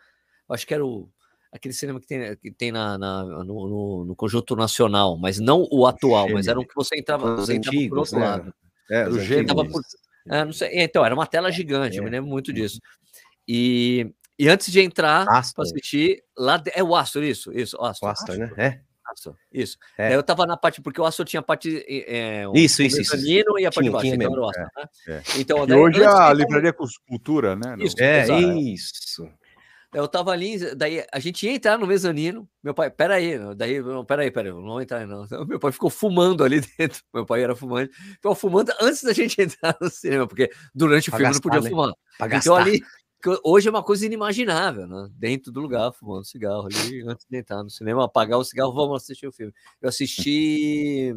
[0.47, 1.11] acho que era o
[1.53, 5.67] aquele cinema que tem, que tem na, na no, no, no, conjunto nacional, mas não
[5.71, 8.25] o atual, mas era um que você entrava, você entrava antigos, por outro né?
[8.25, 8.53] lado.
[8.89, 9.81] É, o por,
[10.27, 12.79] é, não sei, então, era uma tela gigante, é, eu me lembro muito disso.
[13.47, 17.85] E, e antes de entrar para assistir, lá de- é o Astor, isso, isso, o
[17.85, 18.09] Astor.
[18.09, 18.51] O Astor, né?
[18.57, 18.79] É.
[19.51, 19.77] Isso.
[19.97, 20.15] É.
[20.15, 21.85] Eu tava na parte, porque o Astor tinha a parte.
[21.87, 23.15] É, o- Isso, isso, isso,
[23.59, 24.05] e a parte de Tinha, baixo.
[24.05, 24.89] tinha Então Astor, né?
[25.07, 25.21] é.
[25.39, 26.73] Então, daí, hoje é a livraria
[27.07, 27.75] Cultura, né?
[27.79, 27.95] Isso.
[27.99, 28.41] É, Exato.
[28.41, 29.29] isso.
[29.93, 32.49] Eu tava ali, daí a gente ia entrar no mezanino.
[32.63, 35.25] Meu pai, peraí, daí, não, peraí, peraí, não vou entrar, não.
[35.45, 37.01] Meu pai ficou fumando ali dentro.
[37.13, 37.93] Meu pai era fumante.
[37.93, 41.51] Ficou fumando antes da gente entrar no cinema, porque durante o Pra filme gastar, não
[41.51, 41.69] podia né?
[41.69, 41.93] fumar.
[42.17, 42.49] Pra gastar.
[42.49, 42.81] Então ali,
[43.21, 45.07] que hoje é uma coisa inimaginável, né?
[45.13, 49.01] Dentro do lugar, fumando cigarro ali, antes de entrar no cinema, apagar o cigarro, vamos
[49.01, 49.53] assistir o filme.
[49.81, 51.13] Eu assisti.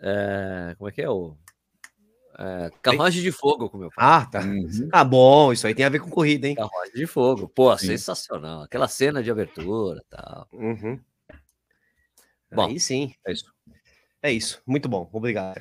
[0.00, 1.36] é, como é que é o.
[2.40, 4.04] É, Carruagem de Fogo com meu pai.
[4.06, 4.40] Ah, tá.
[4.40, 4.88] Uhum.
[4.92, 6.54] Ah, bom, isso aí tem a ver com corrida, hein?
[6.54, 7.48] Carruagem de Fogo.
[7.48, 7.88] Pô, Sim.
[7.88, 8.62] sensacional.
[8.62, 10.46] Aquela cena de abertura e tal.
[10.52, 11.00] Uhum.
[12.52, 12.66] Bom.
[12.66, 13.12] aí sim.
[13.26, 13.44] É isso.
[14.22, 14.60] É isso.
[14.66, 15.08] Muito bom.
[15.12, 15.60] Obrigado.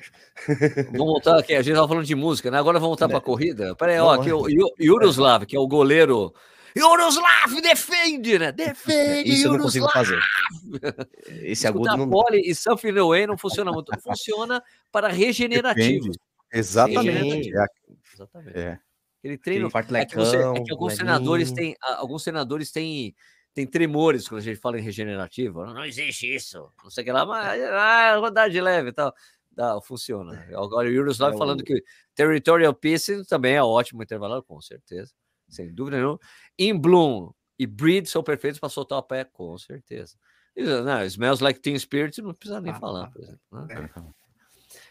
[0.91, 1.53] Vamos voltar aqui.
[1.53, 2.57] A gente estava falando de música, né?
[2.57, 3.75] Agora vamos voltar para a corrida.
[3.75, 6.33] Pera aí, ó, aqui o Yu- Yuroslav, que é o goleiro.
[6.75, 8.51] Yuroslav defende, né?
[8.53, 10.05] Defende, Isso eu não consigo Yuroslav.
[10.05, 11.43] fazer.
[11.43, 12.09] Esse Escutar agudo não.
[12.09, 13.91] pole e Way não funciona muito.
[13.99, 16.15] Funciona para regenerativos.
[16.53, 17.43] Exatamente.
[17.45, 17.51] Sim.
[17.57, 17.65] É,
[18.13, 18.57] Exatamente.
[18.57, 18.79] é.
[19.23, 19.67] Ele treina.
[19.67, 21.75] Aquele É que, você- é que alguns senadores têm.
[21.81, 23.15] Alguns senadores têm.
[23.53, 25.65] Tem tremores quando a gente fala em regenerativo.
[25.65, 26.71] Não existe isso.
[26.83, 29.11] Não sei o que lá, mas ah, rodar de leve e tal.
[29.51, 30.45] Dá, funciona.
[30.55, 31.83] Agora o Yuroslav É falando o- que
[32.13, 35.11] Territorial Peace também é ótimo intervalado, com certeza.
[35.49, 36.19] Sem dúvida nenhuma.
[36.59, 40.15] In Bloom e Breed são perfeitos para soltar o pé, com certeza.
[40.55, 43.39] E, Não, Smells Like Teen Spirit não precisa nem Ah, falar, por exemplo.
[43.51, 43.67] né?
[43.95, 44.26] É.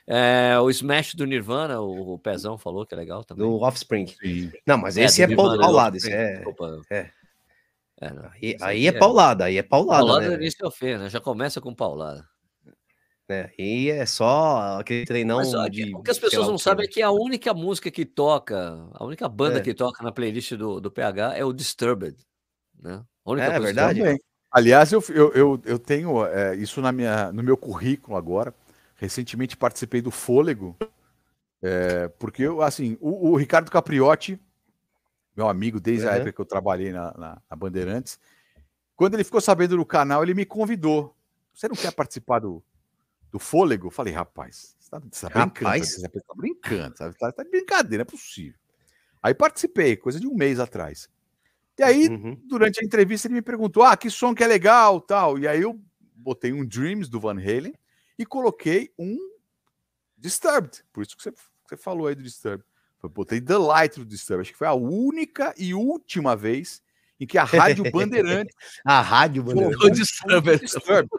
[0.06, 3.44] É, o Smash do Nirvana, o, o Pezão falou que é legal também.
[3.46, 4.06] Do Offspring.
[4.06, 4.52] Sim.
[4.66, 5.96] Não, mas É, esse é, Nirvana, pau- do paulado.
[5.96, 6.96] Esse Offspring, é.
[6.98, 7.10] é.
[7.98, 8.24] É, não.
[8.30, 10.34] Aí, aí é aqui paulada, aí é paulada, Paulada né?
[10.36, 11.08] início ao fim, né?
[11.08, 12.24] Já começa com paulada.
[13.28, 15.92] É, E é só aquele treinão Mas, ó, de.
[15.94, 19.28] o que as pessoas não sabem é que a única música que toca, a única
[19.28, 19.60] banda É.
[19.60, 22.16] que toca na playlist do, do PH é o Disturbed.
[22.80, 23.02] Né?
[23.24, 24.00] A única É verdade?
[24.52, 28.54] Aliás, eu, eu, eu, eu tenho é, isso na minha, no meu currículo agora.
[28.96, 30.76] Recentemente participei do Fôlego,
[31.62, 34.40] é, porque eu, assim, o, o Ricardo Capriotti,
[35.36, 36.16] meu amigo desde a Uhum.
[36.16, 38.18] época que eu trabalhei na, na- na Bandeirantes,
[38.96, 41.14] quando ele ficou sabendo do canal, ele me convidou.
[41.54, 42.62] Você não quer participar do,
[43.30, 43.88] do Fôlego?
[43.88, 47.18] Eu falei, rapaz, você tá, você tá brincando, você tá brincando, sabe?
[47.18, 48.58] Tá, tá de brincadeira, não é possível.
[49.22, 51.08] Aí participei, coisa de um mês atrás.
[51.78, 52.40] E aí, Uhum.
[52.48, 55.38] durante a entrevista ele me perguntou: "Ah, que som que é legal, tal".
[55.38, 55.78] E aí eu
[56.14, 57.74] botei um Dreams do Van Halen
[58.18, 59.18] e coloquei um
[60.16, 60.84] Disturbed.
[60.92, 62.64] Por isso que você, que você falou aí do Disturbed.
[63.02, 64.42] Eu botei The Light do Disturbed.
[64.42, 66.82] Acho que foi a única e última vez
[67.20, 69.86] em que a Rádio Bandeirantes A rádio, colocou Bandeira.
[69.86, 70.60] O Disturbed.
[70.60, 71.10] Disturbed.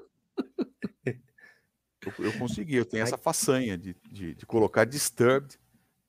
[1.05, 5.59] Eu, eu consegui, eu tenho essa façanha de, de, de colocar Disturbed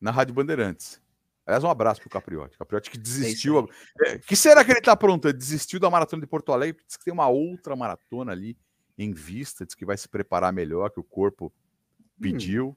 [0.01, 1.01] na Rádio Bandeirantes.
[1.47, 2.59] Aliás, um abraço pro Capriotti.
[2.59, 3.69] Capriotti que desistiu.
[4.05, 5.27] É, que será que ele tá pronto?
[5.27, 8.57] Ele desistiu da maratona de Porto Alegre, diz que tem uma outra maratona ali
[8.99, 11.53] em vista, diz que vai se preparar melhor, que o corpo
[12.21, 12.77] pediu.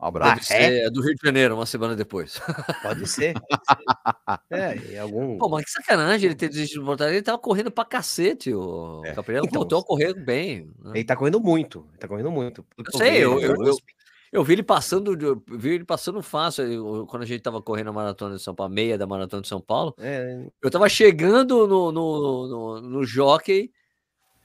[0.00, 0.48] Um abraço.
[0.48, 2.40] Deve ser do Rio de Janeiro, uma semana depois.
[2.82, 3.34] Pode ser.
[4.50, 5.38] É, e algum.
[5.38, 7.16] Pô, mas que sacanagem ele ter desistido do Alegre.
[7.16, 9.14] Ele tava correndo pra cacete, o É.
[9.14, 9.44] Gabriel.
[9.44, 10.68] Então, voltou a correr bem.
[10.82, 10.92] né?
[10.94, 11.86] Ele tá correndo muito.
[11.90, 12.66] Ele tá correndo muito.
[12.76, 13.76] Eu sei, vi, eu- ele eu- eu-
[14.32, 17.90] Eu vi ele passando, de- eu vi ele passando fácil quando a gente tava correndo
[17.90, 19.94] a maratona de São Paulo, a meia da maratona de São Paulo.
[19.98, 23.70] É, Eu tava chegando no, no, no, no jockey,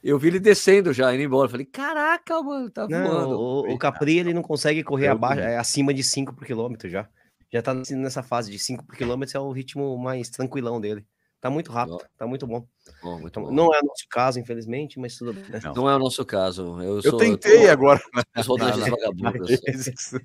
[0.03, 1.47] eu vi ele descendo já, indo embora.
[1.47, 3.39] Eu falei, caraca, mano, tá não, voando.
[3.39, 6.89] o, o Capri ele não consegue correr Eu abaixo, é, acima de 5 por quilômetro
[6.89, 7.07] já.
[7.51, 11.05] Já tá nessa fase de 5 por quilômetro, é o ritmo mais tranquilão dele.
[11.39, 12.65] Tá muito rápido, tá muito bom.
[13.01, 13.51] Bom, muito Então, bom.
[13.51, 15.43] não é o nosso caso, infelizmente, mas tudo bem.
[15.49, 15.59] né?
[15.63, 15.73] Não.
[15.73, 16.81] Não é o nosso caso.
[16.81, 18.01] Eu, Eu sou, tentei tô- agora.
[18.33, 19.61] as rodagens vagabundas.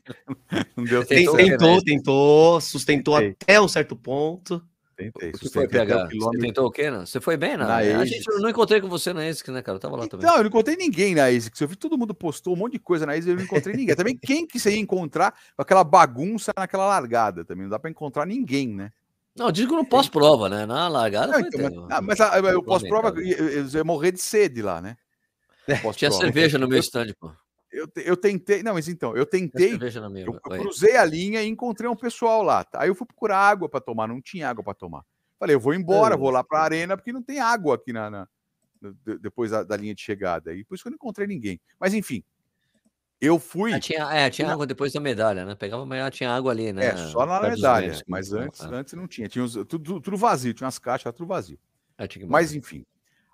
[0.76, 3.36] Não deu tem- Tentou, tentou, sustentou Tentei.
[3.42, 4.62] até um certo ponto.
[5.10, 5.32] Tentei.
[5.32, 6.08] Que foi, PH?
[6.12, 7.00] Você tentou o quê, né?
[7.00, 7.64] Você foi bem, né?
[7.64, 9.76] Na a gente eu não encontrei com você na ASICS, né, cara?
[9.76, 10.26] Eu tava lá também.
[10.26, 11.60] Não, eu não encontrei ninguém na ASICS.
[11.60, 13.94] Eu vi todo mundo postou um monte de coisa na ASICS eu não encontrei ninguém.
[13.96, 17.64] Também quem que você ia encontrar com aquela bagunça naquela largada também?
[17.64, 18.90] Não dá pra encontrar ninguém, né?
[19.34, 20.66] Não, eu digo no pós-prova, né?
[20.66, 23.48] Na largada Não, foi então, mas, ah, mas a- eu posso prova lamentável.
[23.48, 24.96] eu, eu ia morrer de sede lá, né?
[25.64, 26.16] Tinha Pós-prova.
[26.16, 27.30] cerveja no meu Eu- stand, pô.
[27.72, 28.62] Eu, eu tentei.
[28.62, 29.70] Não, mas então, eu tentei.
[30.26, 32.62] Eu, eu cruzei a linha e encontrei um pessoal lá.
[32.64, 32.82] tá?
[32.82, 35.02] Aí eu fui procurar água para tomar, não tinha água para tomar.
[35.38, 38.10] Falei, eu vou embora, vou lá para a arena, porque não tem água aqui na,
[38.10, 38.28] na-
[39.20, 40.54] depois da, da linha de chegada.
[40.54, 41.60] E por isso que eu não encontrei ninguém.
[41.80, 42.22] Mas enfim,
[43.20, 43.72] eu fui.
[43.72, 45.54] Ah, tinha, é, tinha água depois da medalha, né?
[45.54, 46.86] Pegava a tinha água ali, né?
[46.86, 48.40] É, só na medalha, lenços, mas né?
[48.42, 49.28] antes, É, antes não tinha.
[49.28, 51.58] Tinha uns- tudo, tudo- vazio, tinha umas caixas, tudo vazio.
[51.96, 52.84] é, Mas enfim.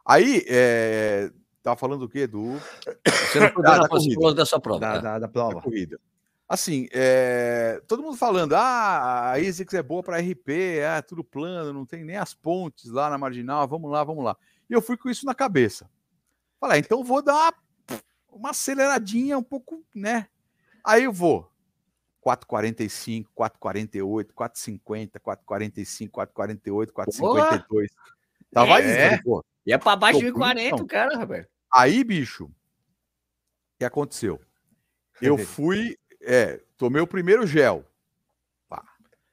[0.04, 1.30] Aí, é,
[1.62, 2.26] tava falando o quê?
[2.26, 2.58] Do,
[3.04, 4.34] Você não foi da- da corrida.
[4.34, 4.80] da sua prova.
[4.80, 5.60] Da, da, da da prova.
[5.60, 5.98] corrida.
[6.48, 11.74] Assim, é, todo mundo falando, ah, a ASICS é boa para RP, é tudo plano,
[11.74, 14.34] não tem nem as pontes lá na marginal, vamos lá, vamos lá.
[14.68, 15.90] E eu fui com isso na cabeça.
[16.58, 18.00] Falei, ah, então vou dar uma,
[18.32, 20.26] uma aceleradinha um pouco, né?
[20.82, 21.50] Aí eu vou.
[22.24, 27.86] 4,45, 4,48, 4,50, 4,45, 4,48, 4,52.
[28.52, 29.14] Tava é.
[29.14, 29.44] isso, pô.
[29.68, 31.50] E é para baixo de 40, cara, Roberto.
[31.70, 32.50] Aí, bicho, o
[33.78, 34.40] que aconteceu?
[35.20, 37.84] Eu fui é, tomei o primeiro gel.
[38.66, 38.82] Pá.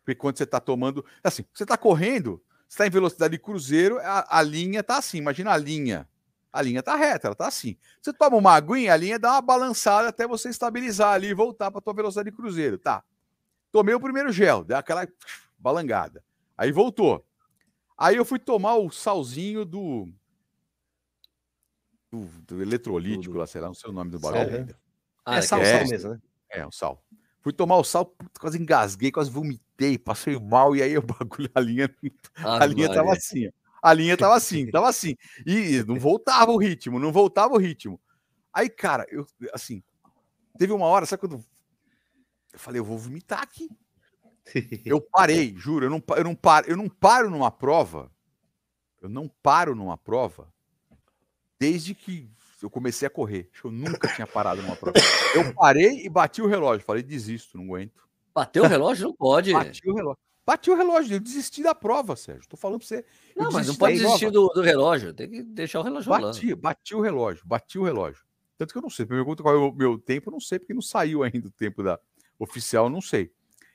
[0.04, 1.06] Porque quando você está tomando.
[1.24, 5.20] Assim, você está correndo, você está em velocidade de cruzeiro, a, a, linha tá assim.
[5.20, 6.06] Imagina a linha.
[6.52, 7.78] A linha tá reta, ela tá assim.
[8.02, 11.70] Você toma uma aguinha, a linha dá uma balançada até você estabilizar ali e voltar
[11.72, 12.78] para tua velocidade de cruzeiro.
[12.78, 13.04] Tá.
[13.72, 15.08] Tomei o primeiro gel, deu aquela
[15.58, 16.22] balangada.
[16.58, 17.26] Aí voltou.
[17.98, 20.10] Aí eu fui tomar o salzinho do.
[22.16, 24.76] Do, do eletrolítico, lá, sei lá, não sei o nome do bagulho.
[25.26, 26.22] Ah, é sal, é, sal mesmo, né?
[26.50, 27.04] É, o sal.
[27.42, 31.60] Fui tomar o sal, quase engasguei, quase vomitei, passei mal, e aí o bagulho, a
[31.60, 31.94] linha,
[32.38, 33.50] ah, a linha tava assim,
[33.82, 35.16] a linha tava assim, tava assim.
[35.46, 38.00] E não voltava o ritmo, não voltava o ritmo.
[38.54, 39.84] Aí, cara, eu, assim,
[40.58, 41.44] teve uma hora, sabe quando
[42.54, 43.70] eu falei, eu vou vomitar aqui.
[44.86, 48.12] Eu parei, juro, eu não, eu não paro, eu não paro numa prova.
[49.02, 50.54] Eu não paro numa prova
[51.66, 52.30] desde que
[52.62, 53.50] eu comecei a correr.
[53.64, 54.98] Eu nunca tinha parado numa prova.
[55.34, 56.86] Eu parei e bati o relógio.
[56.86, 58.08] Falei, desisto, não aguento.
[58.34, 59.08] Bateu o relógio?
[59.08, 59.52] Não pode.
[59.52, 60.20] Bati o relógio.
[60.46, 62.48] Bati o relógio, eu desisti da prova, Sérgio.
[62.48, 63.04] Tô falando pra você.
[63.36, 65.12] Não, mas não pode desistir do, do, relógio.
[65.12, 66.62] Tem que deixar o relógio bati, rolando.
[66.62, 68.24] Bati o relógio, bati o relógio.
[68.56, 69.08] Tanto que eu não sei.
[69.08, 71.82] Pergunta qual é o meu tempo, eu não sei, porque não saiu ainda o tempo
[71.82, 72.00] da
[72.38, 73.32] oficial, não sei.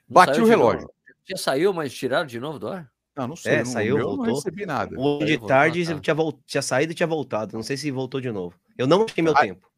[0.08, 0.88] Não bati o relógio.
[1.28, 2.90] Já saiu, mas tiraram de novo do ar?
[3.20, 3.54] Não, não sei.
[3.54, 4.26] É, não, saiu, voltou.
[4.26, 4.98] não recebi nada.
[4.98, 6.00] Hoje de tarde voltar, tá.
[6.00, 6.36] tinha, volt...
[6.46, 7.54] tinha saído e tinha voltado.
[7.54, 8.58] Não sei se voltou de novo.
[8.78, 9.70] Eu não achei meu aí, tempo.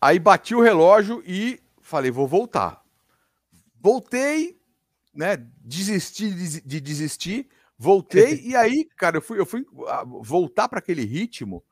[0.00, 2.82] Aí bati o relógio e falei, vou voltar.
[3.78, 4.58] Voltei,
[5.14, 5.36] né?
[5.62, 10.78] Desisti de, de desistir, voltei e aí, cara, eu fui, eu fui ah, voltar para
[10.78, 11.62] aquele ritmo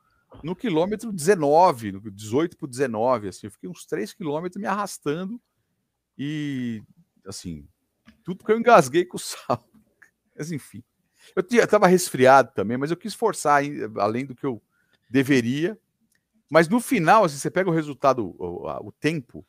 [0.43, 5.41] no quilômetro 19, no 18 para 19, assim, eu fiquei uns 3 quilômetros me arrastando
[6.17, 6.83] e
[7.25, 7.67] assim,
[8.23, 9.67] tudo porque eu engasguei com o sal.
[10.37, 10.83] Mas enfim.
[11.35, 13.61] Eu estava resfriado também, mas eu quis forçar
[13.97, 14.61] além do que eu
[15.09, 15.77] deveria.
[16.49, 19.45] Mas no final, assim, você pega o resultado, o, o tempo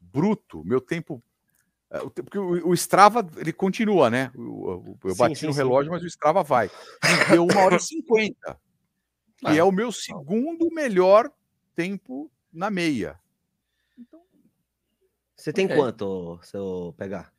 [0.00, 1.22] bruto, meu tempo.
[1.90, 4.30] É, porque o, o Strava ele continua, né?
[4.34, 5.94] Eu, eu sim, bati sim, no relógio, sim.
[5.94, 6.70] mas o Strava vai.
[7.30, 8.58] deu uma hora e cinquenta,
[9.36, 11.30] que ah, é o meu segundo melhor
[11.74, 13.18] tempo na meia.
[13.98, 14.22] Então,
[15.36, 15.76] você tem okay.
[15.76, 17.32] quanto, se eu pegar?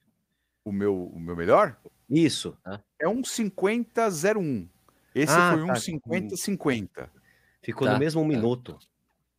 [0.63, 1.77] O meu, o meu melhor?
[2.09, 2.57] Isso.
[2.99, 4.67] É um 50-01.
[5.13, 5.73] Esse ah, foi um tá.
[5.73, 7.09] 50-50.
[7.61, 7.93] Ficou tá.
[7.93, 8.29] no mesmo um tá.
[8.29, 8.79] minuto.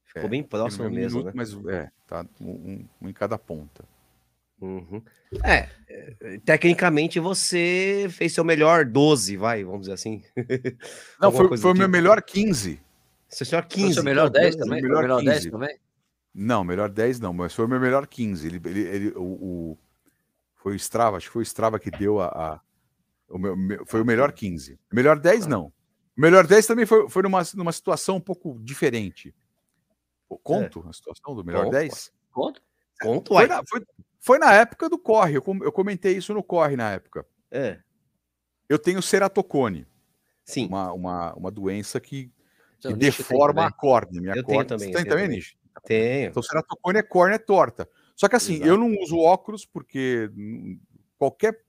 [0.04, 1.32] Ficou é, bem próximo no mesmo, minuto, né?
[1.34, 3.84] Mas é, tá um, um, em cada ponta.
[4.60, 5.02] Uhum.
[5.44, 5.68] É,
[6.44, 10.22] tecnicamente você fez seu melhor 12, vai, vamos dizer assim.
[11.20, 11.88] Não, foi, foi o meu tipo.
[11.88, 12.80] melhor 15.
[13.28, 13.84] Seu melhor 15.
[13.84, 14.82] Foi seu melhor 10 também?
[14.82, 15.78] Melhor, melhor 10 também?
[16.34, 18.46] Não, melhor 10 não, mas foi o meu melhor 15.
[18.46, 19.78] Ele, ele, ele o, o,
[20.62, 22.26] foi o Strava, acho que foi o Strava que deu a.
[22.26, 22.60] a
[23.28, 24.78] o meu, foi o melhor 15.
[24.92, 25.48] Melhor 10, tá.
[25.48, 25.72] não.
[26.16, 29.34] Melhor 10 também foi, foi numa, numa situação um pouco diferente.
[30.42, 30.90] Conto é.
[30.90, 31.72] a situação do melhor Conto.
[31.72, 32.12] 10?
[32.30, 32.62] Conto?
[33.00, 33.86] Conto, foi na, foi,
[34.18, 35.36] foi na época do corre.
[35.36, 37.26] Eu, eu comentei isso no corre na época.
[37.50, 37.78] É.
[38.68, 39.86] Eu tenho ceratocone.
[40.44, 40.66] Sim.
[40.66, 42.30] Uma, uma, uma doença que,
[42.80, 44.20] que deforma a córnea.
[44.20, 44.66] Minha eu córnea.
[44.66, 45.56] Tenho também, Você tem também, Nish?
[45.84, 46.28] Tenho.
[46.30, 47.88] Então, ceratocone é córnea torta.
[48.20, 48.68] Só que assim, Exato.
[48.68, 50.30] eu não uso óculos porque
[51.16, 51.64] qualquer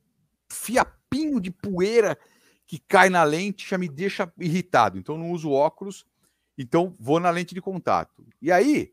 [0.52, 2.18] fiapinho de poeira
[2.68, 5.00] que cai na lente já me deixa irritado.
[5.00, 6.06] Então, não uso óculos.
[6.58, 8.28] Então, vou na lente de contato.
[8.42, 8.92] E aí,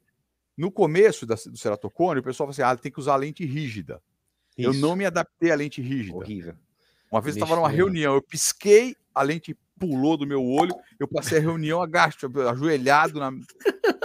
[0.57, 4.01] no começo da, do ceratocone, o pessoal fala assim: ah, tem que usar lente rígida.
[4.57, 4.69] Isso.
[4.69, 6.17] Eu não me adaptei à lente rígida.
[6.17, 6.55] Horrível.
[7.11, 11.07] Uma vez eu estava numa reunião, eu pisquei, a lente pulou do meu olho, eu
[11.07, 13.31] passei a reunião agacho, ajoelhado, na,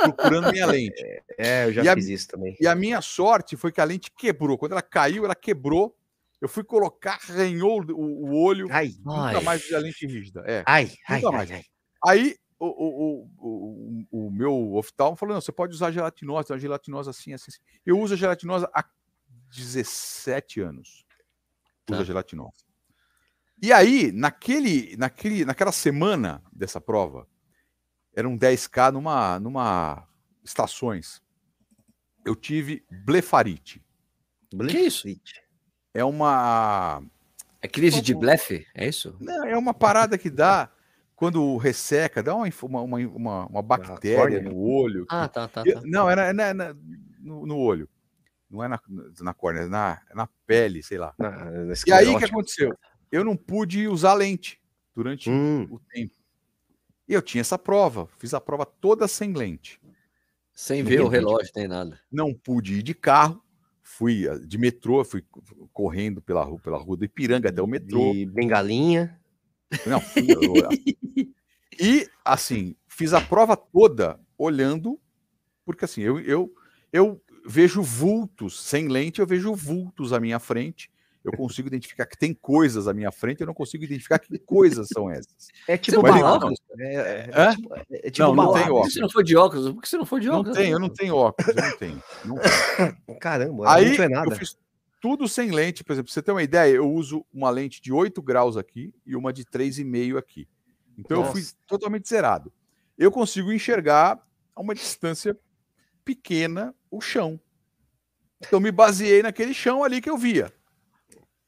[0.03, 1.03] procurando minha lente.
[1.38, 2.55] É, eu já e fiz a, isso também.
[2.59, 4.57] E a minha sorte foi que a lente quebrou.
[4.57, 5.95] Quando ela caiu, ela quebrou.
[6.41, 9.43] Eu fui colocar, arranhou o, o olho, ai, nunca ai.
[9.43, 10.43] mais a lente rígida.
[10.45, 11.51] É, ai, ai, mais.
[11.51, 11.63] Ai,
[12.05, 17.12] Aí o, o, o, o, meu oftalmo falou: não, você pode usar gelatinosa, uma gelatinosa
[17.12, 17.62] assim, assim, assim.
[17.86, 18.83] Eu uso a gelatinosa há
[19.55, 21.05] 17 anos.
[21.89, 22.03] Uso tá.
[22.03, 22.72] gelatinosa.
[23.63, 27.26] E aí, naquele, naquele, naquela semana dessa prova,
[28.13, 30.06] eram 10K numa, numa
[30.43, 31.23] estações.
[32.26, 33.82] Eu tive blefarite.
[34.67, 35.08] Que isso?
[35.93, 37.02] É uma.
[37.62, 38.67] É crise de blefe?
[38.76, 39.15] É isso?
[39.17, 40.69] Não, é uma parada que dá
[41.15, 45.06] quando resseca, dá uma, uma, uma, uma bactéria no olho.
[45.10, 45.82] Ah, tá, tá, tá.
[45.86, 46.78] Não, era, era, era
[47.17, 47.88] no, no, olho.
[48.49, 48.78] Não é na,
[49.21, 51.13] na córnea, é na, é na pele, sei lá.
[51.17, 52.78] Na, na E aí o que aconteceu?
[53.13, 54.60] Eu não pude usar lente
[54.95, 56.15] durante Hum, o tempo.
[57.08, 59.80] E eu tinha essa prova, fiz a prova toda sem lente.
[60.52, 62.02] Sem ver o relógio, nem nada.
[62.12, 63.39] Não pude ir de carro,
[63.84, 65.23] fui ah, de metrô, fui
[65.71, 68.13] correndo pela rua, pela rua do Ipiranga até o metrô.
[68.13, 69.21] de bengalinha.
[69.86, 70.63] Não, fui, eu-
[71.80, 74.99] e assim, fiz a prova toda olhando,
[75.63, 76.52] porque assim, eu, eu,
[76.91, 80.91] eu vejo vultos sem lente, eu vejo vultos à minha frente.
[81.23, 84.88] Eu consigo identificar que tem coisas à minha frente, eu não consigo identificar que coisas
[84.93, 85.47] são essas.
[85.67, 86.36] É tipo não tem balaca.
[86.45, 86.59] óculos?
[86.77, 87.55] É, é- é Hã?
[87.55, 88.53] tipo, é- é Não, tipo não balada.
[88.53, 88.93] tem Por que óculos.
[88.93, 89.71] você não foi de óculos?
[89.73, 90.57] Por que você não foi de Não óculos?
[90.57, 92.03] tenho, eu não tenho óculos, eu não tenho.
[92.25, 92.43] Não tenho.
[93.21, 94.36] Caramba, Aí não é eu nada.
[94.36, 94.57] fiz
[95.01, 97.91] tudo sem lente, por exemplo, pra você ter uma ideia, eu uso uma lente de
[97.93, 100.45] 8 graus aqui e uma de 3,5 aqui.
[100.97, 101.55] Então eu fui Nossa.
[101.67, 102.51] totalmente zerado.
[102.97, 104.19] Eu consigo enxergar
[104.55, 105.38] a uma distância
[106.03, 107.39] pequena o chão.
[108.45, 110.51] Então me baseei naquele chão ali que eu via.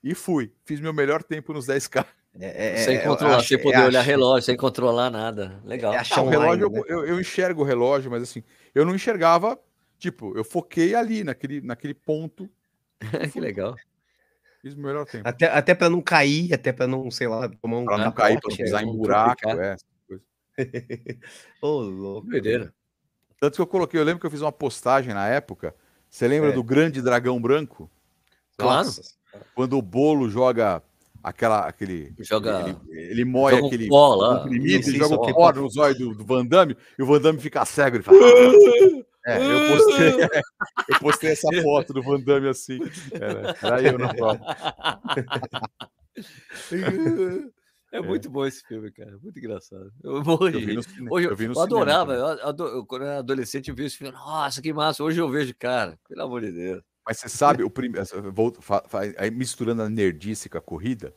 [0.06, 0.54] E fui.
[0.64, 2.06] Fiz meu melhor tempo nos 10K.
[2.40, 5.60] É, é, Sem é, controlar, acho- sem é poder olhar acho- relógio, sem controlar nada.
[5.66, 5.94] Legal.
[5.94, 6.82] É achar Ah, o online, relógio, né?
[6.88, 8.44] eu, eu, enxergo o relógio, mas assim,
[8.76, 9.60] eu não enxergava.
[9.98, 12.48] Tipo, eu foquei ali, naquele, naquele ponto.
[13.34, 13.76] que legal.
[14.62, 15.28] Fiz meu melhor tempo.
[15.28, 18.40] Até, até pra não cair, até pra não, sei lá, tomar um Pra não cair,
[18.40, 18.58] pra né?
[18.58, 19.50] pisar em não buraco.
[19.50, 19.76] É.
[21.62, 22.28] Ô, louco.
[22.30, 22.74] Doideira.
[23.40, 25.74] Tanto que eu coloquei, eu lembro que eu fiz uma postagem na época.
[26.10, 26.54] Você lembra É.
[26.54, 27.90] do grande dragão branco?
[28.58, 28.86] Claro.
[28.88, 29.02] Nossa.
[29.54, 30.82] Quando o bolo joga
[31.24, 32.14] aquela, aquele.
[32.20, 33.90] Joga- Ele, ele moe joga aquele.
[33.90, 34.40] lá.
[34.44, 37.40] comprimido, ele joga o pó no zóio do, do Van Damme e o Van Damme
[37.40, 37.98] fica cego.
[37.98, 38.18] Ele fala.
[39.28, 40.08] É, eu postei,
[40.90, 42.80] eu postei essa foto do Van Damme assim.
[43.12, 44.40] Era, era eu na prova.
[47.92, 49.18] É muito bom esse filme, cara.
[49.24, 49.92] Muito engraçado.
[50.04, 50.76] Eu morri.
[50.76, 52.66] Eu no, Hoje eu, eu cinema adorava, também.
[52.68, 54.12] eu eu- quando eu era adolescente, eu vi esse filme.
[54.14, 55.04] Nossa, que massa.
[55.04, 56.84] Hoje eu vejo, cara, pelo amor de Deus.
[57.06, 58.06] Mas você sabe, o primeiro,
[59.34, 61.14] misturando a nerdice com a corrida,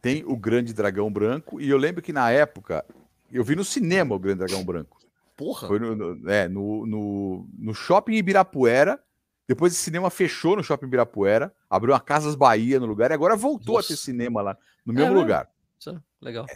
[0.00, 2.84] tem o Grande Dragão Branco, e eu lembro que na época,
[3.30, 4.98] eu vi no cinema o Grande Dragão Branco.
[5.36, 5.68] Porra.
[5.68, 9.00] Foi no, no- é, no, no, no shopping Ibirapuera.
[9.46, 13.34] Depois o cinema fechou no shopping Ibirapuera, abriu uma Casas Bahia no lugar, e agora
[13.36, 14.02] voltou a ter Nossa.
[14.04, 15.20] cinema lá, no mesmo mesmo?
[15.22, 15.48] lugar.
[15.78, 16.46] Isso, Legal.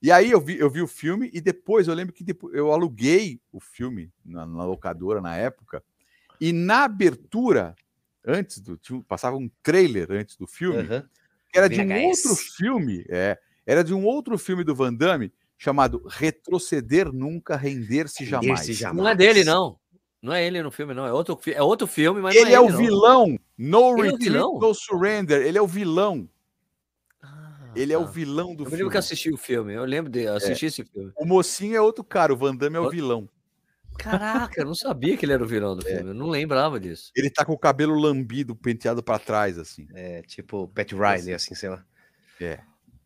[0.00, 2.72] E aí eu vi, eu vi o filme, e depois eu lembro que depois, eu
[2.72, 5.82] aluguei o filme na, na locadora na época,
[6.40, 7.74] e na abertura,
[8.28, 8.76] antes do.
[8.76, 11.08] tinha passava um trailer antes do filme, Aham.
[11.50, 15.32] que era de um outro filme, é, era de um outro filme do Van Damme
[15.56, 18.60] chamado Retroceder Nunca, Render-se Jamais.
[18.60, 18.98] Render-se Jamais.
[19.02, 19.78] Não é dele, não.
[20.20, 21.06] Não é ele no filme, não.
[21.06, 22.78] É outro, é outro filme, mas Ele não é, é, o ele, não.
[22.78, 23.38] vilão.
[23.56, 24.58] No Ele é o Retreat, vilão?
[24.58, 25.42] No Surrender.
[25.46, 26.28] Ele é o vilão.
[27.22, 28.10] Ah, Ele é o tá.
[28.10, 28.90] vilão do Eu me lembro filme.
[28.90, 29.74] que eu assisti o filme.
[29.74, 31.12] Eu lembro de assistir esse filme.
[31.16, 33.28] O mocinho é outro cara, o Van Damme é o vilão.
[33.98, 36.10] Caraca, eu não sabia que ele era o vilão do filme.
[36.10, 37.10] Eu não lembrava disso.
[37.16, 39.86] Ele tá com o cabelo lambido, penteado pra trás, assim.
[39.92, 41.84] É tipo Pat Riley, assim, sei lá.
[42.40, 42.60] É.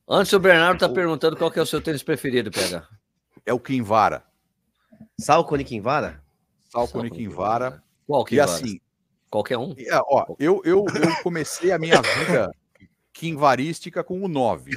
[0.09, 2.87] Antes o Bernardo tá perguntando qual que é o seu tênis preferido, PH.
[3.47, 4.25] É o Kinvara.
[5.19, 6.23] Salco Nikinvara?
[6.65, 7.83] Salco Kinvara.
[8.07, 8.79] Qual que E assim,
[9.31, 9.75] Qualquer um?
[9.91, 12.51] ah, ó, eu, eu, eu comecei a minha vida
[13.15, 14.73] kinvarística com o 9.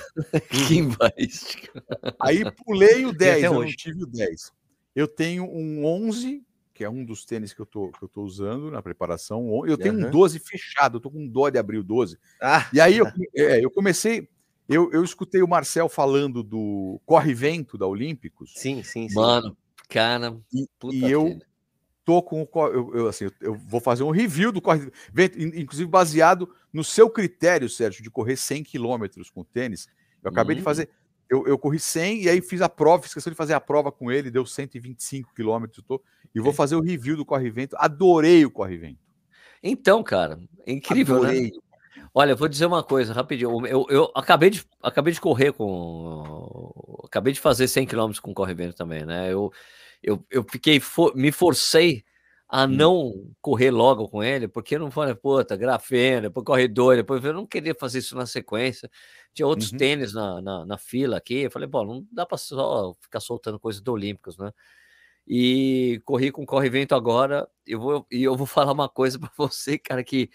[0.49, 1.83] Que embaística.
[2.21, 3.69] Aí pulei o 10, até eu hoje.
[3.69, 4.53] não tive o 10.
[4.95, 8.23] Eu tenho um 11, que é um dos tênis que eu tô, que eu tô
[8.23, 9.65] usando na preparação.
[9.67, 10.09] Eu tenho um Aham.
[10.11, 12.17] 12 fechado, eu tô com dó de abrir o 12.
[12.41, 13.05] Ah, E aí eu,
[13.35, 14.29] é, eu comecei,
[14.69, 19.15] eu, eu escutei o Marcel falando do Corre-Vento da Olímpicos, sim, sim, sim.
[19.15, 19.57] Mano,
[19.89, 20.37] cara.
[20.53, 21.39] e, Puta e eu
[22.05, 25.89] tô com o eu, eu, assim, eu- vou fazer um review do Corre-Vento, in- inclusive
[25.89, 29.87] baseado no seu critério, Sérgio, de correr 100 quilômetros com tênis.
[30.23, 30.65] Eu acabei de Hum.
[30.65, 30.89] fazer,
[31.29, 34.11] eu, eu corri 100 e aí fiz a prova, questão de fazer a prova com
[34.11, 36.01] ele, deu 125 quilômetros, tô-
[36.33, 37.75] e vou fazer o review do Corre-Vento.
[37.79, 38.99] Adorei o Corre-Vento.
[39.63, 41.29] Então, cara, é incrível, né?
[41.29, 41.51] Adorei.
[42.13, 43.65] Olha, eu vou dizer uma coisa rapidinho.
[43.67, 47.01] Eu, eu acabei, de, acabei de correr com.
[47.03, 49.31] Acabei de fazer 100 km com corre-vento também, né?
[49.31, 49.51] Eu,
[50.01, 50.79] eu, eu fiquei.
[50.79, 52.03] fo- me forcei
[52.47, 53.11] a não
[53.41, 57.33] correr logo com ele, porque eu não falei, puta, grafeno, depois corre dois, depois eu
[57.33, 58.89] não queria fazer isso na sequência.
[59.35, 59.77] Tinha outros Uhum.
[59.77, 61.41] tênis na, na, na fila aqui.
[61.41, 64.51] Eu falei, bom, não dá para só ficar soltando coisa do Olímpicos, né?
[65.27, 67.45] E corri com corre-vento agora.
[67.67, 70.29] Eu vou, e eu vou falar uma coisa para você, cara, que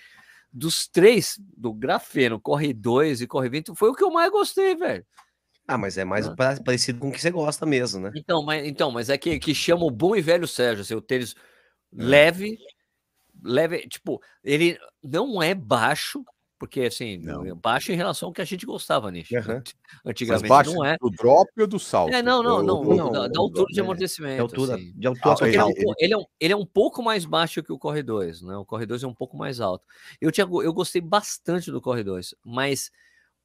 [0.52, 4.76] dos três, do grafeno, corre 2 e corre 20, foi o que eu mais gostei,
[4.76, 5.06] velho.
[5.66, 6.34] Ah, mas é mais Ah.
[6.36, 8.10] pa- parecido com o que você gosta mesmo, né?
[8.14, 11.00] Então, mas, então, mas é que, que chama o bom e velho Sérgio, assim, o
[11.00, 12.02] tênis É.
[12.02, 12.58] leve,
[13.42, 16.22] leve, tipo, ele não é baixo,
[16.60, 17.56] Porque, assim, Não.
[17.56, 19.32] baixo em relação ao que a gente gostava, Nish.
[19.32, 19.62] Aham.
[19.64, 20.94] Mas Antigamente baixo não é.
[21.00, 22.12] do drop ou do salto?
[22.12, 24.34] É, não, não, não, ou- não, da, da altura de é, amortecimento.
[24.34, 24.92] De altura, assim.
[24.94, 27.24] de altura Ah, ele, é um, po- ele, é um, ele é um pouco mais
[27.24, 28.54] baixo que o Corre 2, né?
[28.58, 29.86] O Corre 2 é um pouco mais alto.
[30.20, 32.90] Eu, tinha, eu gostei bastante do Corre 2, mas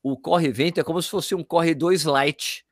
[0.04, 2.66] o Corre Vento é como se fosse um Corre 2 light,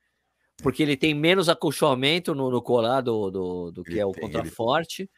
[0.61, 4.11] porque ele tem menos acolchoamento no, no colar do, do, do que Ele é o
[4.11, 5.09] tem, ele- contraforte,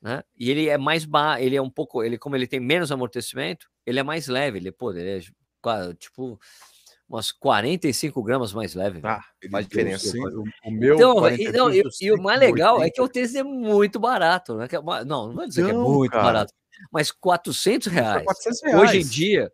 [0.00, 0.24] né?
[0.34, 3.70] E ele é mais ba ele é um pouco, ele como ele tem menos amortecimento,
[3.86, 6.38] ele é mais leve, ele, pô, ele é tipo
[7.08, 9.00] umas 45 gramas mais leve.
[9.00, 9.14] velho.
[9.14, 10.16] Ah, faz diferença.
[10.16, 10.94] O, o meu.
[10.94, 12.94] Então, 40 e, não, e, e o mais legal é 180.
[12.94, 14.66] que o tênis é muito barato, né?
[14.70, 16.24] É não, não vou dizer que é Não, muito cara.
[16.24, 16.54] barato,
[16.90, 18.24] mas 400 Custa reais.
[18.24, 19.12] 400 Hoje em reais.
[19.12, 19.52] dia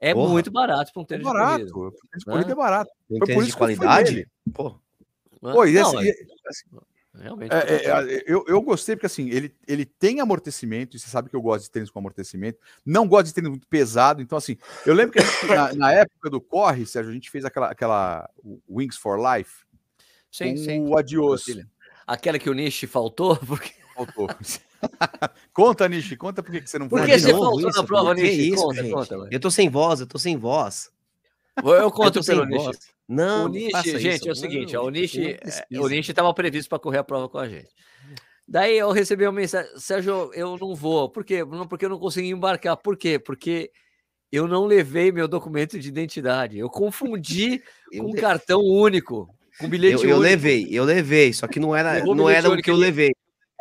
[0.00, 0.30] é Porra.
[0.30, 1.44] muito barato para um É tênis de corrida.
[1.44, 1.64] barato.
[1.64, 2.32] De né?
[2.32, 2.90] corrida é barato.
[3.10, 4.28] Um Foi por isso de qualidade?
[4.54, 4.68] Pô,
[5.42, 5.52] né?
[5.52, 6.26] Pô, e Não, esse- é- e-
[7.14, 7.52] realmente.
[7.52, 11.28] É, é, é, eu, eu gostei porque assim, ele, ele tem amortecimento, e você sabe
[11.28, 12.58] que eu gosto de tênis com amortecimento.
[12.84, 14.56] Não gosto de tênis muito pesado, então assim,
[14.86, 17.68] eu lembro que a gente, na, na época do corre, Sérgio, a gente fez aquela,
[17.68, 18.30] aquela
[18.68, 19.64] Wings for Life
[20.30, 20.88] sim, com sim.
[20.88, 21.44] o Adios.
[22.06, 24.28] Aquela que o Nishi faltou, porque, Faltou.
[25.52, 27.08] conta, Nishi, conta por que você não por foi.
[27.08, 28.56] que você novo faltou na prova, Nishi?
[28.56, 29.28] conta, conta.
[29.30, 30.90] eu tô sem voz, eu tô sem voz.
[31.56, 32.78] Eu Eu conto sem pelo Nishi.
[33.08, 34.28] Não, O Nishi, gente, isso.
[34.28, 37.48] é o seguinte, Não, o Nishi, é, estava previsto para correr a prova com a
[37.48, 37.68] gente.
[38.46, 41.08] Daí eu recebi uma mensagem, Sérgio, eu não vou.
[41.10, 41.44] Por quê?
[41.44, 42.76] Não, porque eu não consegui embarcar.
[42.76, 43.18] Por quê?
[43.18, 43.70] Porque
[44.30, 46.58] eu não levei meu documento de identidade.
[46.58, 49.28] Eu confundi Eu com um cartão único,
[49.58, 50.20] com bilhete Eu, eu único.
[50.20, 53.12] levei, eu levei, só que não era, Levou não era o que eu levei.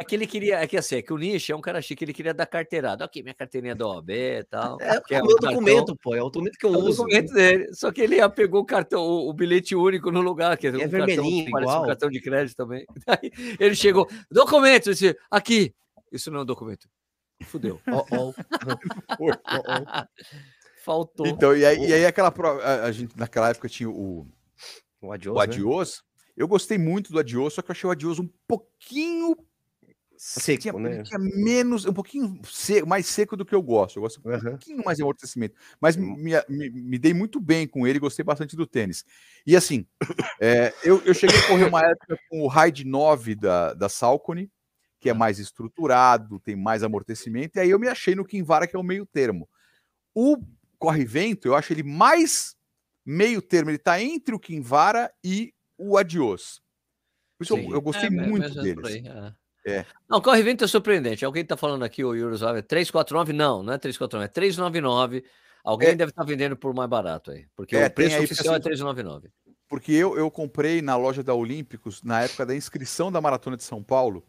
[0.02, 2.04] É que ele queria, é que assim, é que o Nishi é um cara chique,
[2.04, 3.06] ele queria dar carteirada.
[3.06, 4.78] Aqui, minha carteirinha da OAB e tal.
[4.82, 6.78] É, que é o um meu cartão- documento, pô, é o documento que eu é
[6.78, 7.04] o uso.
[7.04, 7.74] documento dele.
[7.74, 10.74] Só que ele pegou o cartão, o, o bilhete único no lugar, que é, um
[10.74, 11.86] cartão, vermelhinho, que parece um igual.
[11.88, 12.84] cartão de crédito também.
[13.06, 15.72] Daí ele chegou, documento, disse, aqui.
[16.12, 16.90] Isso não é um documento.
[17.44, 17.80] Fudeu.
[17.88, 18.34] Ó, ó,
[19.18, 19.32] Foi.
[19.32, 20.06] ó, ó.
[20.84, 21.28] Faltou.
[21.28, 24.28] Então, e aí, e aí aquela prova, a, a gente naquela época tinha o,
[25.00, 25.44] O adiós, o né?
[25.44, 26.04] Adios.
[26.36, 29.36] Eu gostei muito do Adios, só que eu achei o Adios um pouquinho
[30.24, 31.02] Seco, tinha, né?
[31.02, 33.98] tinha menos, um pouquinho seco, mais seco do que eu gosto.
[33.98, 35.56] Eu gosto um pouquinho mais de amortecimento.
[35.82, 36.16] Mas me,
[36.48, 39.04] me, me dei muito bem com ele, gostei bastante do tênis.
[39.48, 39.84] E assim,
[40.40, 44.52] é, eu, eu cheguei a correr uma época com o Ride 9 da, da Salcone,
[45.00, 48.76] que é mais estruturado, tem mais amortecimento, e aí eu me achei no Kinvara, que
[48.76, 49.50] é o meio termo.
[50.14, 50.38] O
[50.78, 52.56] Corre-Vento, eu acho ele mais
[53.04, 56.62] meio termo, ele está entre o Kinvara e o Adios.
[57.40, 58.86] Por isso eu, eu gostei É, muito é deles.
[58.86, 59.41] aí, é.
[59.66, 59.86] É.
[60.10, 61.24] Não, corre vento é surpreendente.
[61.24, 63.32] Alguém está falando aqui, o Yuroslav, é 349?
[63.34, 65.24] Não, não é 349, é 399.
[65.64, 65.96] Alguém É.
[65.96, 68.64] deve estar vendendo por mais barato aí, porque É, o preço aí, oficial é assim,
[68.64, 69.30] 399.
[69.70, 73.64] Porque eu, eu comprei na loja da Olímpicos na época da inscrição da Maratona de
[73.64, 74.26] São Paulo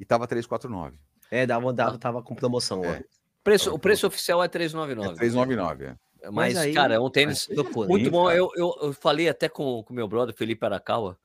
[0.00, 0.96] e tava 349.
[1.30, 3.04] É, dava, dava, tava com promoção, É.
[3.44, 5.16] Preço, o preço oficial é É 399.
[5.16, 5.96] 399, é.
[6.30, 7.88] Mas, aí- cara, é um tênis Loucura.
[7.88, 8.30] muito bom.
[8.30, 11.18] Eu, eu, eu falei até com o meu brother, Felipe Arakawa.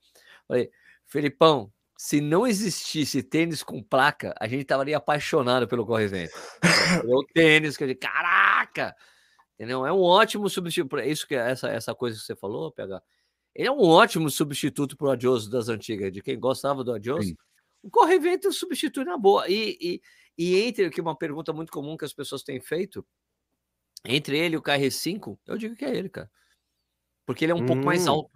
[0.48, 0.72] Falei,
[1.06, 6.32] Felipão, se não existisse tênis com placa, a gente estaria apaixonado pelo corre-vento.
[7.06, 8.96] o tênis, que eu digo, caraca!
[9.56, 9.86] Entendeu?
[9.86, 10.90] É um ótimo substituto.
[10.90, 13.02] pra- Isso que é essa, essa coisa que você falou, PH.
[13.56, 17.26] Ele é um ótimo substituto para o Adios das antigas, de quem gostava do Adios.
[17.26, 17.36] Sim.
[17.82, 19.48] O corre-vento substitui na boa.
[19.50, 20.02] E, e,
[20.38, 23.04] e entre que uma pergunta muito comum que as pessoas têm feito,
[24.06, 26.30] entre ele e o KR5, eu digo que é ele, cara.
[27.26, 28.12] Porque ele é um pouco mais Hum.
[28.12, 28.32] alto.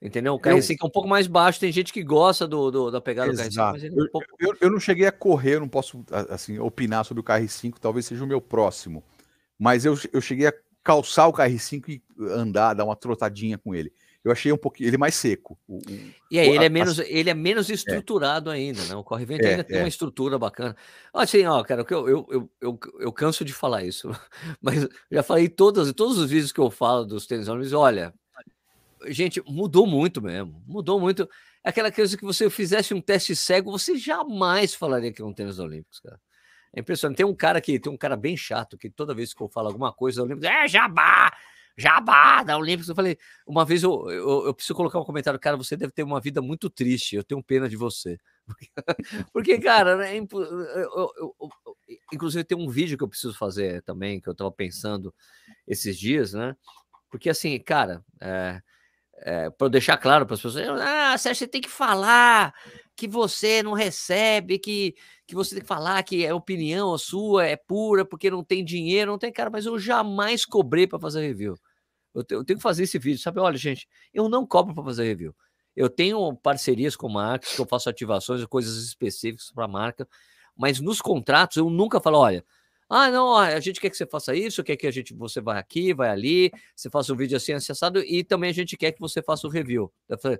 [0.00, 0.34] Entendeu?
[0.34, 1.58] O KR5 é um pouco mais baixo.
[1.58, 3.72] Tem gente que gosta do, do- da pegada do KR5, Exato.
[3.72, 4.26] mas ele é um pouco.
[4.38, 7.80] Eu, eu não cheguei a correr, eu não posso a- assim opinar sobre o KR5,
[7.80, 9.02] talvez seja o meu próximo.
[9.58, 13.92] Mas eu, eu cheguei a calçar o KR5 e andar, dar uma trotadinha com ele.
[14.22, 15.58] Eu achei um pouquinho ele mais seco.
[15.66, 15.80] O-
[16.30, 18.94] E aí, o- ele é a- menos, ele é menos estruturado ainda, né?
[18.94, 19.82] O corre-vento É, ainda tem é.
[19.82, 20.76] uma estrutura bacana.
[21.12, 24.10] Assim, ó, cara, eu, eu, eu, eu, eu canso de falar isso,
[24.62, 28.14] mas eu já falei todos, todos os vídeos que eu falo dos tênis olha,
[29.06, 31.28] gente, mudou muito mesmo, mudou muito.
[31.64, 35.58] Aquela coisa que você fizesse um teste cego, você jamais falaria que é um tênis
[35.58, 36.20] olímpicos, cara.
[36.74, 37.18] É impressionante.
[37.18, 39.68] Tem um cara que tem um cara bem chato que toda vez que eu falo
[39.68, 41.32] alguma coisa da Olímpicos, é jabá,
[41.76, 42.88] jabá da Olímpicos.
[42.88, 46.02] Eu falei, uma vez eu, eu, eu preciso colocar um comentário, cara, você deve ter
[46.02, 48.18] uma vida muito triste, eu tenho pena de você.
[49.32, 51.50] Porque, cara, né, é eu- eu- eu- eu-
[52.12, 55.14] inclusive tem um vídeo que eu preciso fazer também, que eu tava pensando
[55.66, 56.56] esses dias, né?
[57.10, 58.60] Porque assim, cara, é,
[59.22, 62.54] é, para deixar claro para as pessoas, ah, Sérgio, você tem que falar
[62.96, 64.94] que você não recebe, que,
[65.26, 69.12] que você tem que falar que é opinião sua, é pura, porque não tem dinheiro,
[69.12, 71.54] não tem cara, mas eu jamais cobrei para fazer review.
[72.14, 73.40] Eu, te- eu tenho que fazer esse vídeo, sabe?
[73.40, 75.34] Olha, gente, eu não cobro para fazer review.
[75.76, 80.08] Eu tenho parcerias com marcas, que eu faço ativações, coisas específicas para a marca,
[80.56, 82.44] mas nos contratos eu nunca falo, olha,
[82.88, 85.40] Ah, não, ó, a gente quer que você faça isso, quer que a gente, você
[85.42, 88.92] vai aqui, vai ali, você faça um vídeo assim, acessado, e também a gente quer
[88.92, 89.92] que você faça o review.
[90.08, 90.38] Eu falei,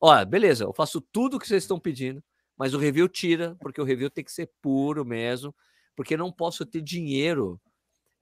[0.00, 2.22] ó, beleza, eu faço tudo o que vocês estão pedindo,
[2.56, 5.52] mas o review tira, porque o review tem que ser puro mesmo,
[5.96, 7.60] porque não posso ter dinheiro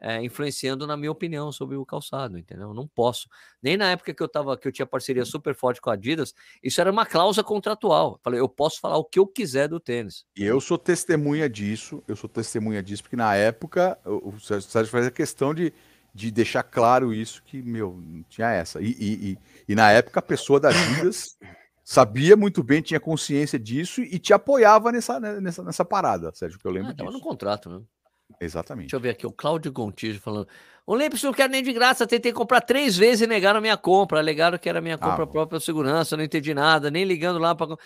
[0.01, 2.74] é, influenciando na minha opinião sobre o calçado, entendeu?
[2.74, 3.28] Não posso.
[3.62, 6.34] Nem na época que eu tava, que eu tinha parceria super forte com a Adidas,
[6.62, 8.20] isso era uma cláusula contratual.
[8.22, 10.24] Falei, eu posso falar o que eu quiser do tênis.
[10.36, 15.11] E eu sou testemunha disso, eu sou testemunha disso, porque na época o Sérgio fazia
[15.11, 15.72] questão de,
[16.14, 18.80] de deixar claro isso, que, meu, não tinha essa.
[18.80, 19.38] E, e, e,
[19.68, 21.36] e na época a pessoa da Adidas
[21.82, 26.66] sabia muito bem, tinha consciência disso e te apoiava nessa, nessa, nessa parada, Sérgio, que
[26.66, 27.12] eu lembro ah, disso.
[27.12, 27.80] no contrato, né?
[28.41, 28.87] Exatamente.
[28.87, 30.49] Deixa eu ver aqui, o Cláudio Gontijo falando.
[30.87, 33.77] O Lempes não quero nem de graça, tentei comprar três vezes e negaram a minha
[33.77, 34.18] compra.
[34.18, 37.77] Alegaram que era minha compra ah, própria segurança, não entendi nada, nem ligando lá para.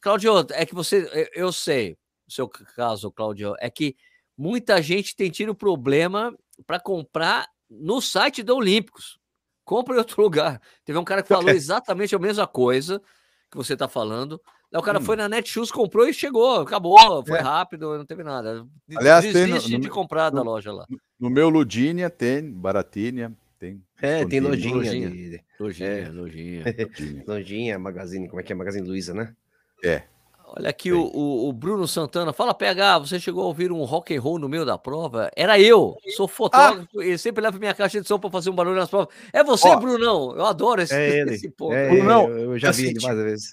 [0.00, 1.30] Cláudio, é que você.
[1.34, 3.96] Eu sei, o seu caso, Cláudio, é que
[4.36, 6.34] muita gente tem tido problema
[6.66, 9.18] para comprar no site da Olímpicos.
[9.64, 10.60] Compra em outro lugar.
[10.84, 13.02] Teve um cara que falou exatamente a mesma coisa
[13.50, 14.40] que você está falando.
[14.76, 15.02] Aí o cara hum.
[15.02, 17.40] foi na Netshoes, comprou e chegou, acabou, foi é.
[17.40, 18.66] rápido, não teve nada.
[18.94, 20.86] Aliás, Desiste tem no, de comprar no, da loja lá.
[21.18, 23.82] No meu Ludinha tem, Baratinha, tem.
[24.02, 24.76] É, tem lojinha.
[24.76, 25.42] Lojinha, de...
[25.58, 26.08] lojinha, é.
[26.12, 27.24] lojinha.
[27.26, 28.54] lojinha, Magazine, como é que é?
[28.54, 29.34] Magazine Luiza, né?
[29.82, 30.02] É.
[30.48, 32.34] Olha aqui o, o, o, Bruno Santana.
[32.34, 35.30] Fala, PH, você chegou a ouvir um rock and roll no meio da prova?
[35.34, 37.04] Era eu, sou fotógrafo ah.
[37.04, 39.08] e sempre levo minha caixa de som para fazer um barulho nas provas.
[39.32, 40.36] É você, Ó, Brunão?
[40.36, 41.34] Eu adoro esse, é ele.
[41.34, 41.72] esse ponto.
[41.72, 43.50] É, Brunão, eu já vi ele várias vezes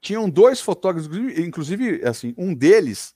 [0.00, 3.14] tinham dois fotógrafos, inclusive, assim, um deles,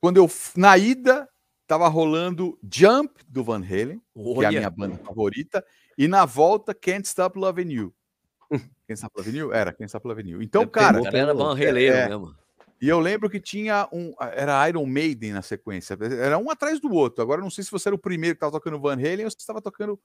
[0.00, 1.28] quando eu, na ida,
[1.66, 4.38] tava rolando Jump do Van Halen, Olha.
[4.38, 5.64] que é a minha banda favorita,
[5.98, 7.94] e na volta Can't Stop Loving You.
[8.86, 9.52] Can't Stop Loving You?
[9.52, 10.42] Era Can't Stop Loving You.
[10.42, 11.00] Então, eu cara...
[11.12, 12.34] Era Van Halen é, mesmo.
[12.80, 14.14] E eu lembro que tinha um.
[14.20, 15.96] Era Iron Maiden na sequência.
[16.20, 17.22] Era um atrás do outro.
[17.22, 19.38] Agora não sei se você era o primeiro que estava tocando Van Halen ou se
[19.38, 19.98] estava tocando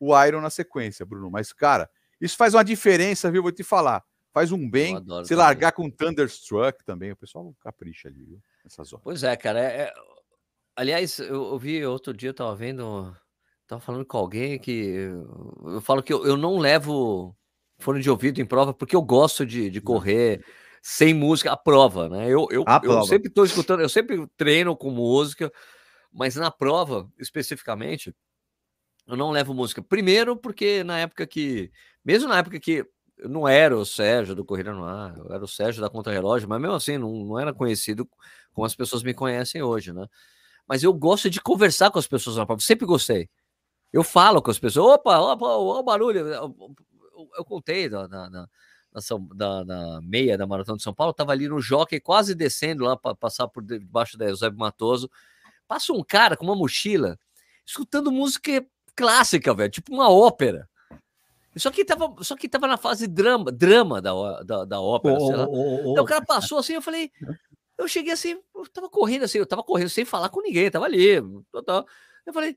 [0.00, 1.30] o Iron na sequência, Bruno.
[1.30, 1.88] Mas, cara,
[2.20, 3.42] isso faz uma diferença, viu?
[3.42, 4.02] Vou te falar.
[4.36, 5.02] Faz um bem.
[5.24, 8.38] Se largar com Thunderstruck também, o pessoal capricha ali, viu?
[8.62, 9.02] Nessas horas.
[9.02, 9.58] Pois é, cara.
[9.58, 9.94] É, é...
[10.76, 13.16] Aliás, eu, eu vi outro dia, eu tava vendo.
[13.66, 15.08] Tava falando com alguém que.
[15.64, 17.34] Eu falo que eu, eu não levo
[17.78, 20.44] fone de ouvido em prova porque eu gosto de, de correr
[20.82, 22.26] sem música à prova, né?
[22.26, 23.06] Eu, eu, eu prova.
[23.06, 25.50] sempre estou escutando, eu sempre treino com música,
[26.12, 28.14] mas na prova, especificamente,
[29.06, 29.80] eu não levo música.
[29.80, 31.72] Primeiro, porque na época que.
[32.04, 32.86] Mesmo na época que
[33.18, 36.12] eu não era o Sérgio do Corrida no Ar, eu era o Sérgio da Contra
[36.12, 38.08] Relógio, mas mesmo assim não, não era conhecido
[38.52, 40.06] como as pessoas me conhecem hoje, né?
[40.68, 43.28] Mas eu gosto de conversar com as pessoas na prova, sempre gostei.
[43.92, 46.18] Eu falo com as pessoas, opa, opa, o barulho.
[46.28, 48.48] Eu, contei na, na, na,
[49.34, 52.96] na, na meia da Maratona de São Paulo, tava ali no jockey, quase descendo lá
[52.96, 55.10] para passar por debaixo da Eusébio Matoso.
[55.68, 57.18] Passa um cara com uma mochila,
[57.64, 60.68] escutando música clássica, velho, tipo uma ópera.
[61.56, 65.46] Só que tava, só que tava na fase drama, drama da, da, da ópera, oh,
[65.48, 67.10] oh, oh, então o cara passou assim, eu falei,
[67.78, 70.84] eu cheguei assim, eu tava correndo assim, eu tava correndo sem falar com ninguém, tava
[70.84, 71.16] ali,
[71.50, 71.86] total.
[72.26, 72.56] Eu falei,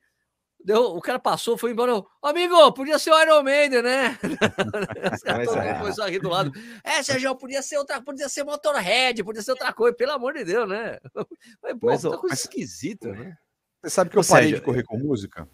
[0.63, 4.17] deu, o cara passou, foi embora, eu, amigo, podia ser o Iron Maiden, né?
[5.45, 6.51] Todo mundo começou a rir do lado.
[6.83, 10.43] É, Sérgio, podia ser outra, podia ser Motorhead, podia ser outra coisa, pelo amor de
[10.43, 10.97] Deus, né?
[11.63, 13.37] Mas, pô, mas, coisa mas, esquisita, né?
[13.81, 15.47] Você sabe que eu parei de correr com música?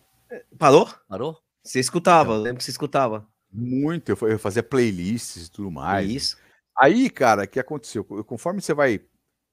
[0.57, 0.89] Parou?
[1.07, 1.37] Parou?
[1.63, 3.27] Você escutava, eu lembro que você escutava.
[3.55, 6.09] Muito, eu fazia playlists e tudo mais.
[6.09, 6.37] Isso.
[6.77, 8.03] Aí, cara, o que aconteceu?
[8.03, 8.99] Conforme você vai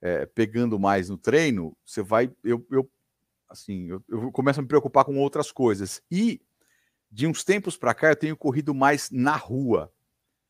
[0.01, 2.31] é, pegando mais no treino, você vai.
[2.43, 2.91] Eu, eu
[3.49, 6.03] assim, eu, eu, começo a me preocupar com outras coisas.
[6.11, 6.41] E
[7.11, 9.93] de uns tempos para cá, eu tenho corrido mais na rua.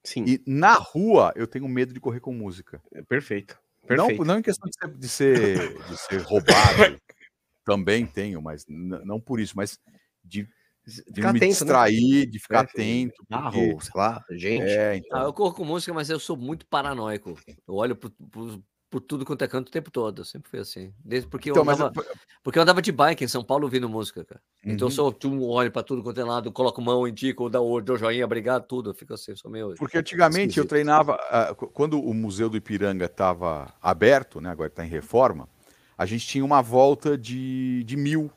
[0.02, 0.24] Sim.
[0.26, 2.82] E na rua, eu tenho medo de correr com música.
[2.92, 3.60] É perfeito.
[3.86, 4.18] Perfeito.
[4.18, 7.00] Não, não em questão de ser, de ser, de ser roubado,
[7.64, 9.78] também tenho, mas não por isso, mas
[10.24, 10.48] de
[10.90, 11.48] ficar me atento, né?
[11.48, 12.26] distrair, né?
[12.26, 13.26] de ficar é, atento.
[13.28, 13.84] Carro, porque...
[13.84, 14.62] sei lá, gente.
[14.64, 15.20] É, então...
[15.20, 17.38] ah, eu corro com música, mas eu sou muito paranoico.
[17.66, 18.60] Eu olho por, por,
[18.90, 20.20] por tudo quanto é canto o tempo todo.
[20.20, 20.92] Eu sempre fui assim.
[21.04, 22.06] Desde porque, então, eu andava, mas...
[22.42, 24.40] porque eu andava de bike em São Paulo ouvindo música, cara.
[24.64, 24.72] Uhum.
[24.72, 27.96] Então eu sou um olho para tudo quanto é lado, coloco mão, indico, dou, dou
[27.96, 28.90] joinha, obrigado, tudo.
[28.90, 29.74] Eu fico assim, sou meio.
[29.76, 30.58] Porque antigamente esquisito.
[30.58, 34.50] eu treinava, uh, quando o Museu do Ipiranga estava aberto, né?
[34.50, 35.48] Agora está em reforma,
[35.96, 38.30] a gente tinha uma volta de, de mil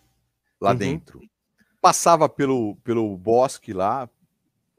[0.61, 0.77] lá uhum.
[0.77, 1.21] dentro
[1.86, 4.09] passava pelo, pelo bosque lá,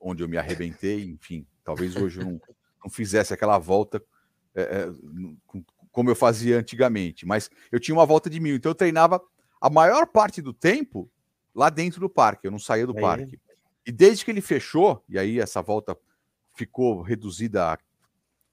[0.01, 2.41] onde eu me arrebentei, enfim, talvez hoje eu não,
[2.83, 4.03] não fizesse aquela volta
[4.57, 4.93] é, é,
[5.93, 9.23] como eu fazia antigamente, mas eu tinha uma volta de mil, então eu treinava
[9.61, 11.09] a maior parte do tempo
[11.55, 13.01] lá dentro do parque, eu não saía do aí.
[13.01, 13.41] parque.
[13.87, 15.97] E desde que ele fechou, e aí essa volta
[16.57, 17.79] ficou reduzida a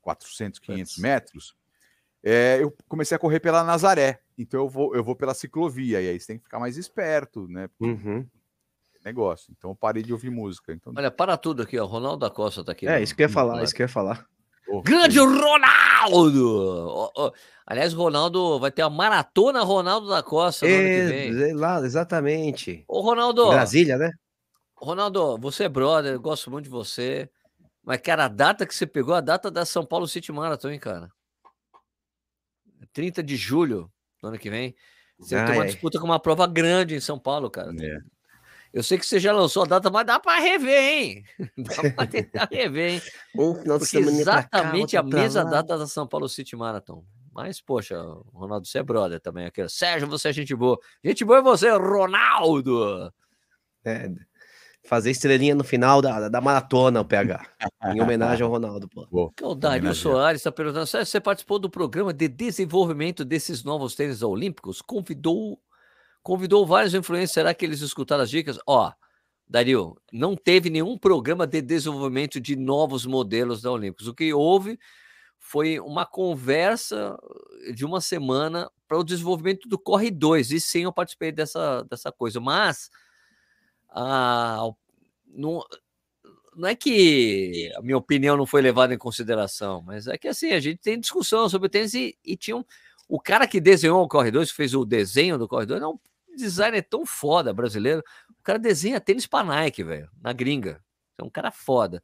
[0.03, 1.55] 400, 500 metros,
[2.21, 4.21] é, eu comecei a correr pela Nazaré.
[4.37, 7.47] Então eu vou, eu vou pela ciclovia, e aí você tem que ficar mais esperto,
[7.47, 7.67] né?
[7.79, 8.29] Uhum.
[9.03, 9.53] Negócio.
[9.57, 10.71] Então eu parei de ouvir música.
[10.73, 11.85] Então, Olha, para tudo aqui, ó.
[11.85, 12.87] Ronaldo da Costa tá aqui.
[12.87, 14.25] É, no- isso que eu ia falar, isso que eu ia falar.
[14.65, 17.11] pô, Grande Ronaldo!
[17.15, 17.31] Ó,
[17.65, 21.49] Aliás, o Ronaldo vai ter a maratona Ronaldo da Costa no ano que vem.
[21.49, 22.83] É, lá, exatamente.
[22.87, 24.11] Ô, Ronaldo, Brasília, né?
[24.75, 27.29] Ronaldo, você é brother, eu gosto muito de você.
[27.83, 30.79] Mas, cara, a data que você pegou, a data da São Paulo City Marathon, hein,
[30.79, 31.09] cara?
[32.93, 33.91] 30 de julho
[34.21, 34.75] do ano que vem.
[35.17, 35.67] Você tem Ai, uma ai.
[35.69, 37.71] disputa com uma prova grande em São Paulo, cara.
[37.79, 37.97] É.
[38.73, 41.23] Eu sei que você já lançou a data, mas dá pra rever, hein?
[41.57, 43.01] Dá pra tentar rever, hein?
[43.37, 45.49] Um final de semana exatamente a mesma lá.
[45.51, 47.05] data da São Paulo City Marathon.
[47.31, 47.95] Mas, poxa,
[48.33, 49.67] Ronaldo, você é brother também aqui.
[49.69, 50.79] Sérgio, você é gente boa.
[51.03, 53.13] Gente boa é você, Ronaldo!
[53.85, 54.09] É,
[54.85, 57.45] fazer estrelinha no final da, da maratona, o PH.
[57.93, 59.31] Em homenagem ao Ronaldo, pô.
[59.35, 59.93] Que é o Dario.
[59.93, 64.81] Soares está perguntando: Sérgio, você participou do programa de desenvolvimento desses novos tênis olímpicos?
[64.81, 65.59] Convidou,
[66.23, 67.31] convidou vários influencers.
[67.31, 68.57] Será que eles escutaram as dicas?
[68.65, 68.91] Ó,
[69.47, 74.07] Dario, não teve nenhum programa de desenvolvimento de novos modelos da Olímpicos.
[74.07, 74.79] O que houve
[75.37, 77.19] foi uma conversa
[77.75, 80.51] de uma semana para o desenvolvimento do Corre 2.
[80.51, 82.39] E sim, eu participei dessa, dessa coisa.
[82.39, 82.89] Mas
[83.89, 84.69] a,
[85.27, 85.61] não,
[86.55, 90.51] não é que a minha opinião não foi levada em consideração, mas é que assim,
[90.51, 92.63] a gente tem discussão sobre o tênis e, e tinha um,
[93.07, 95.87] o cara que desenhou o Corre 2, que fez o desenho do Corre 2, é
[95.87, 95.99] um
[96.35, 98.03] designer tão foda brasileiro.
[98.39, 100.83] O cara desenha tênis pra Nike, velho, na gringa.
[101.17, 102.03] É um cara foda.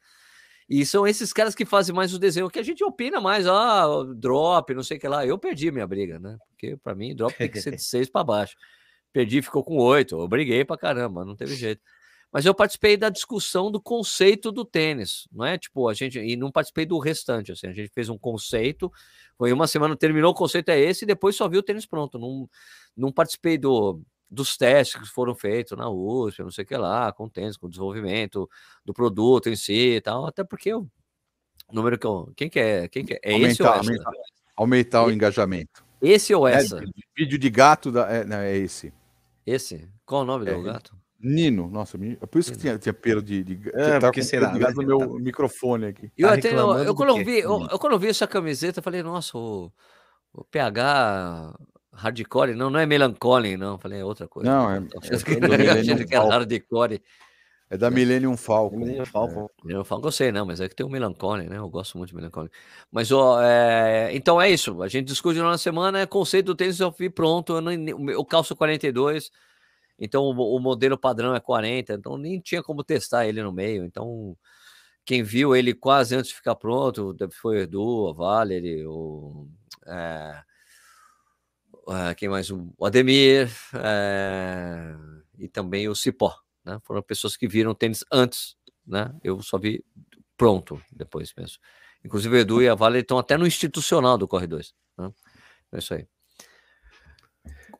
[0.69, 3.87] E são esses caras que fazem mais o desenho, que a gente opina mais, ah,
[4.15, 5.25] drop, não sei o que lá.
[5.25, 6.37] Eu perdi minha briga, né?
[6.49, 8.55] Porque pra mim, drop tem que ser de seis para baixo.
[9.11, 10.19] Perdi, ficou com oito.
[10.19, 11.81] Eu briguei pra caramba, não teve jeito.
[12.31, 15.57] Mas eu participei da discussão do conceito do tênis, não é?
[15.57, 18.91] Tipo, a gente e não participei do restante, assim, a gente fez um conceito,
[19.35, 22.19] foi uma semana terminou o conceito é esse e depois só vi o tênis pronto.
[22.19, 22.47] Não,
[22.95, 27.11] não participei do, dos testes que foram feitos na USP, não sei o que lá,
[27.11, 28.49] com tênis, com o desenvolvimento
[28.85, 30.87] do produto em si e tal, até porque o
[31.71, 33.91] número que eu, quem que é, quem que é, é esse ou aumentar, essa?
[33.91, 34.11] aumentar,
[34.55, 35.83] aumentar o E- engajamento.
[36.01, 36.81] Esse ou É, essa?
[37.17, 38.93] vídeo de gato da, é, não, é esse.
[39.45, 39.89] Esse?
[40.05, 40.95] Qual o nome É, do gato?
[41.19, 43.43] Nino, nossa, é por isso que tinha, tinha pelo de.
[43.43, 44.71] de É, tava porque será, né?
[44.73, 46.09] no meu Tá- microfone aqui.
[46.17, 48.79] Eu, Tá até, eu, eu do quando vi, eu, eu quando eu vi essa camiseta,
[48.79, 49.69] eu falei, nossa, o,
[50.31, 51.53] o PH
[51.99, 53.77] hardcore, não, não é melancholy, não.
[53.77, 54.49] Falei, é outra coisa.
[54.49, 56.29] Não, é- Eu é achei que- Millennium era Falcon.
[56.29, 57.01] hardcore.
[57.71, 58.77] É da Millennium Falcon.
[58.77, 59.47] Menino Falcon.
[59.63, 61.57] Eu falo que eu sei, não, mas é que tem o melancholy, né?
[61.59, 62.49] Eu gosto muito de melancholy.
[62.91, 64.81] Mas, ó, é, então é isso.
[64.81, 67.53] A gente discute na semana, é conceito do tênis, eu vi pronto.
[67.53, 69.29] Eu, nem, o meu- eu calço 42,
[69.99, 73.83] então o, o modelo padrão é 40, então nem tinha como testar ele no meio.
[73.85, 74.35] Então,
[75.05, 79.47] quem viu ele quase antes de ficar pronto, foi o Edu, a Valerie, o.
[79.85, 80.41] é,
[81.89, 82.49] é, quem mais?
[82.51, 84.95] O Ademir é,
[85.37, 86.35] e também o Cipó.
[86.63, 86.79] Né?
[86.83, 89.13] Foram pessoas que viram o tênis antes, né?
[89.23, 89.83] Eu só vi
[90.37, 91.57] pronto depois mesmo.
[92.03, 94.73] Inclusive o Edu e a Vale estão até no institucional do Corre 2.
[94.97, 95.11] Né?
[95.73, 96.07] É isso aí.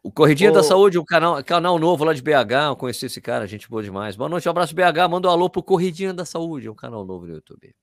[0.02, 2.70] O Corridinha da Saúde, um canal, canal novo lá de BH.
[2.70, 4.16] Eu conheci esse cara, gente boa demais.
[4.16, 5.10] Boa noite, um abraço BH.
[5.10, 7.76] Manda um alô pro Corridinha da Saúde, um canal novo no YouTube.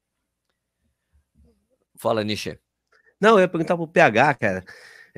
[1.98, 2.58] Fala, Nishi.
[3.20, 4.64] Não, eu ia perguntar pro PH, cara.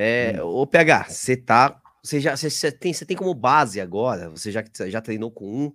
[0.00, 1.82] É, Ô, PH, você tá.
[2.00, 4.30] Você já você, você tem, você tem como base agora?
[4.30, 5.72] Você já, já treinou com um,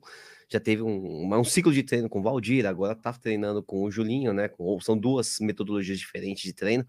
[0.50, 3.92] já teve um, um ciclo de treino com o Valdir, agora tá treinando com o
[3.92, 4.48] Julinho, né?
[4.48, 6.86] Com, são duas metodologias diferentes de treino.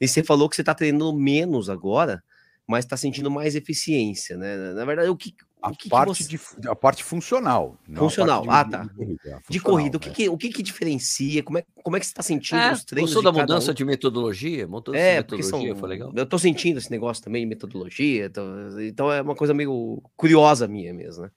[0.00, 2.24] E você falou que você tá treinando menos agora,
[2.68, 4.74] mas tá sentindo mais eficiência, né?
[4.74, 6.28] Na verdade, o que, A o que, que parte, você-
[6.60, 7.76] de, a parte funcional.
[7.88, 8.88] não a Funcional, parte ah, tá.
[8.94, 9.16] corrida,
[9.48, 10.12] de funcional, corrida, o que, é.
[10.12, 11.42] que, o que, que diferencia?
[11.42, 13.12] Como é, como é que você tá sentindo É, os treinos?
[13.12, 13.74] gostou da de mudança um?
[13.74, 14.68] de metodologia?
[14.68, 15.58] Mudança É, de porque são.
[15.58, 16.12] metodologia, foi legal?
[16.14, 20.68] Eu tô sentindo esse negócio também de metodologia, então, então é uma coisa meio curiosa
[20.68, 21.30] minha mesmo, né?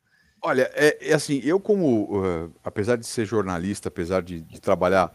[0.43, 5.13] Olha, é, é assim, eu como, uh, apesar de ser jornalista, apesar de, de trabalhar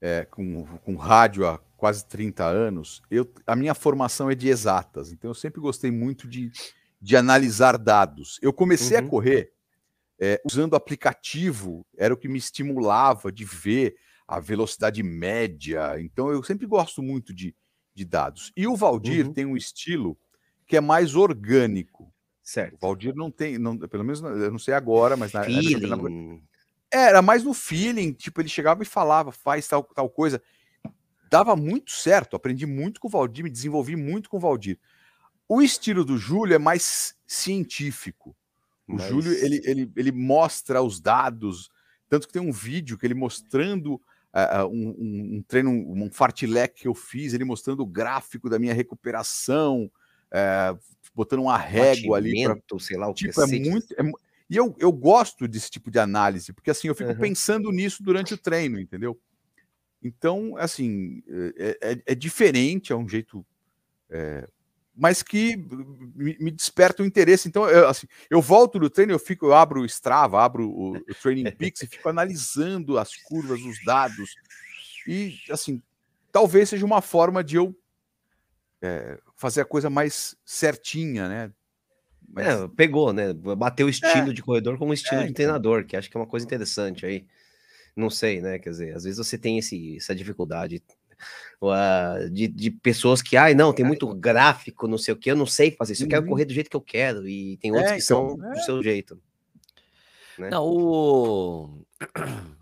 [0.00, 5.10] é, com, com rádio há quase 30 anos, eu, a minha formação é de exatas,
[5.10, 6.48] então eu sempre gostei muito de,
[7.00, 8.38] de analisar dados.
[8.40, 9.04] Eu comecei Uhum.
[9.04, 9.52] a correr
[10.20, 13.96] é, usando aplicativo, era o que me estimulava de ver
[14.28, 17.52] a velocidade média, então eu sempre gosto muito de,
[17.92, 18.52] de dados.
[18.56, 19.32] E o Valdir Uhum.
[19.32, 20.16] tem um estilo
[20.64, 22.04] que é mais orgânico.
[22.04, 22.12] O
[22.44, 22.78] Certo.
[22.80, 26.44] Valdir não tem, não, pelo menos eu não sei agora, mas na, na- na- Feeling.
[26.92, 30.40] era mais no feeling, tipo, ele chegava e falava, faz tal, tal coisa.
[31.32, 34.78] Dava muito certo, aprendi muito com o Valdir, me desenvolvi muito com o Valdir.
[35.48, 38.36] O estilo do Júlio é mais científico.
[38.86, 41.70] O Mas- Júlio, ele, ele, ele mostra os dados,
[42.06, 46.82] tanto que tem um vídeo que ele mostrando uh, um, um, um, treino, um fartlek
[46.82, 49.90] que eu fiz, ele mostrando o gráfico da minha recuperação,
[50.26, 50.78] uh,
[51.14, 52.44] botando uma régua ali.
[52.44, 53.90] Pra, sei lá o tipo, é muito.
[53.94, 54.02] É,
[54.50, 57.18] e eu, eu gosto desse tipo de análise, porque assim eu fico uhum.
[57.18, 59.18] pensando nisso durante o treino, entendeu?
[60.02, 61.22] Então, assim,
[61.56, 63.44] é, é, é diferente, é um jeito.
[64.10, 64.48] É,
[64.94, 65.56] mas que
[66.14, 67.48] me, me, desperta o interesse.
[67.48, 70.96] Então, eu, assim, eu volto do treino, eu fico, eu abro o Strava, abro o,
[70.96, 74.34] o Training Peaks e fico analisando as curvas, os dados.
[75.06, 75.80] E, assim,
[76.30, 77.74] talvez seja uma forma de eu
[78.82, 81.52] é, fazer a coisa mais certinha, né?
[82.28, 82.46] Mas...
[82.46, 83.32] É, pegou, né?
[83.32, 84.32] Bateu o estilo é.
[84.32, 85.34] de corredor com o estilo é, de então.
[85.34, 87.26] treinador, que acho que é uma coisa interessante aí.
[87.94, 88.58] Não sei, né?
[88.58, 90.82] Quer dizer, às vezes você tem esse, essa dificuldade
[91.60, 95.36] uh, de, de pessoas que, ai, não, tem muito gráfico, não sei o que, eu
[95.36, 96.28] não sei fazer isso, eu quero uhum.
[96.28, 98.62] correr do jeito que eu quero, e tem outros é, que então, são do é.
[98.62, 99.20] seu jeito.
[100.38, 100.50] Né?
[100.50, 101.84] Não, o.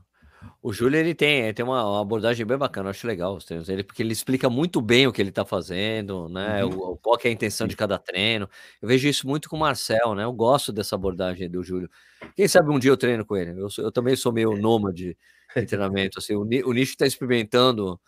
[0.63, 3.47] O Júlio ele tem, ele tem uma, uma, abordagem bem bacana, eu acho legal os
[3.47, 6.63] treinos dele, porque ele explica muito bem o que ele está fazendo, né?
[6.63, 6.79] Uhum.
[6.79, 8.47] O, qual é a intenção de cada treino.
[8.83, 10.25] Eu vejo isso muito com o Marcel, né?
[10.25, 11.89] Eu gosto dessa abordagem do Júlio.
[12.37, 13.59] Quem sabe um dia eu treino com ele.
[13.59, 15.17] Eu, eu também sou meio nômade
[15.57, 16.19] de treinamento.
[16.19, 17.99] Assim, o, o Nicho está experimentando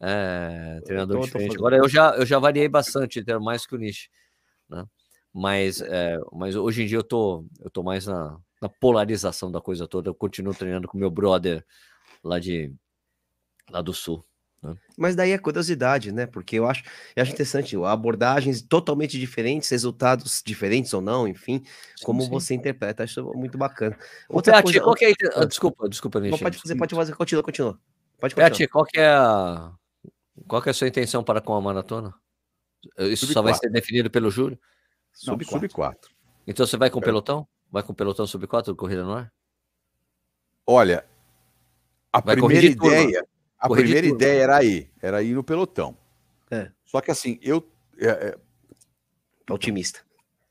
[0.00, 1.54] é, treinador diferente.
[1.54, 4.08] Agora eu já, eu já variei bastante, mais que o Nicho,
[4.70, 4.86] né?
[5.32, 9.60] Mas, é, mas hoje em dia eu tô, eu tô mais na, na polarização da
[9.60, 10.08] coisa toda.
[10.08, 11.64] Eu continuo treinando com meu brother
[12.22, 12.72] lá de
[13.70, 14.24] lá do sul.
[14.62, 14.74] Né?
[14.96, 16.26] Mas daí é curiosidade, né?
[16.26, 16.84] Porque eu acho,
[17.16, 21.62] eu acho interessante abordagens totalmente diferentes, resultados diferentes ou não, enfim,
[21.96, 22.30] sim, como sim.
[22.30, 23.96] você interpreta, acho muito bacana.
[24.28, 25.44] Outra Peti, coisa, qual que é a...
[25.44, 27.78] Desculpa, desculpa, Não, pode fazer, pode fazer, continua, continua.
[28.18, 28.50] Pode continuar.
[28.50, 29.72] Peti, qual que é a
[30.46, 32.14] qual que é a sua intenção para com a maratona?
[32.98, 34.58] Isso sub só vai ser definido pelo Júlio?
[35.12, 36.10] Sub 4.
[36.46, 37.46] Então você vai com o pelotão?
[37.70, 39.32] Vai com o pelotão sub 4 corrida no ar?
[40.66, 41.04] Olha,
[42.12, 43.24] a Vai primeira ideia,
[43.58, 45.96] a primeira ideia era ir, era ir no pelotão.
[46.50, 46.70] É.
[46.84, 48.38] Só que assim, eu é, é,
[49.50, 50.00] otimista.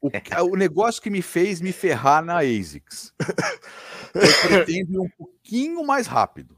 [0.01, 0.09] O,
[0.51, 3.13] o, negócio que me fez me ferrar na ASICS.
[4.15, 6.57] eu pretendo ir um pouquinho mais rápido.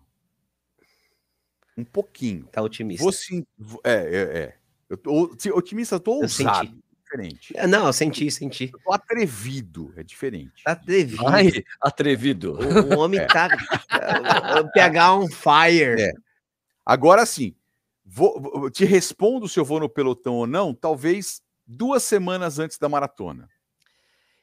[1.76, 2.46] Um pouquinho.
[2.52, 3.02] Tá otimista.
[3.04, 3.44] Vou sim,
[3.84, 4.58] é, é, é.
[4.88, 6.68] Eu tô otimista, eu tô ousado.
[6.68, 6.82] Senti
[7.12, 7.54] diferente.
[7.56, 8.72] É, não, eu senti, senti.
[8.86, 10.62] O atrevido é diferente.
[10.66, 11.28] Atrevido.
[11.28, 11.52] Ai,
[11.82, 12.54] atrevido.
[12.54, 13.26] O, o homem é.
[13.26, 13.50] tá.
[14.62, 16.02] o PH on fire.
[16.02, 16.14] É.
[16.86, 17.56] Agora sim,
[18.06, 22.90] vou, te respondo se eu vou no pelotão ou não, talvez duas semanas antes da
[22.90, 23.50] maratona.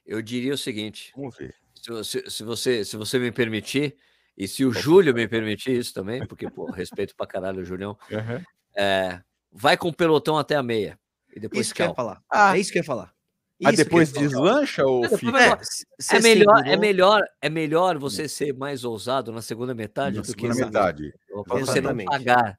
[0.05, 1.55] Eu diria o seguinte: vamos ver.
[1.75, 3.97] Se, se, se você, se você me permitir,
[4.37, 7.99] e se o Júlio me permitir isso também, porque, pô, respeito pra caralho o Julião,
[8.11, 8.43] uhum.
[8.77, 10.99] é, vai com o pelotão até a meia.
[11.35, 11.77] E depois isso tchau.
[11.77, 12.23] que eu ia falar.
[12.31, 12.57] Ah.
[12.57, 13.13] É isso que eu ia falar.
[13.61, 15.39] Mas depois deslancha ou é, fica?
[15.39, 20.23] É, é melhor, é, melhor, é melhor você ser mais ousado na segunda metade na
[20.23, 21.15] do segunda que metade.
[21.49, 22.57] você não pagar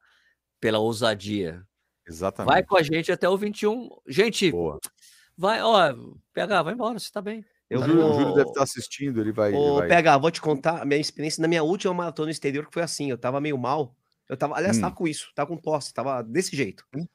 [0.59, 1.63] pela ousadia.
[2.05, 2.51] Exatamente.
[2.51, 3.89] Vai com a gente até o 21.
[4.07, 4.77] Gente, Boa.
[5.37, 5.95] vai, ó,
[6.33, 7.45] PH, vai embora, você tá bem.
[7.69, 8.11] Eu o, Júlio, vou...
[8.11, 9.53] o Júlio deve estar assistindo, ele vai.
[9.53, 9.87] Ô, ele vai...
[9.87, 12.83] PH, vou te contar a minha experiência na minha última maratona no exterior, que foi
[12.83, 13.95] assim, eu tava meio mal.
[14.27, 14.81] Eu tava, aliás, hum.
[14.81, 16.83] tava com isso, tava com tosse, tava desse jeito.
[16.93, 17.05] Hum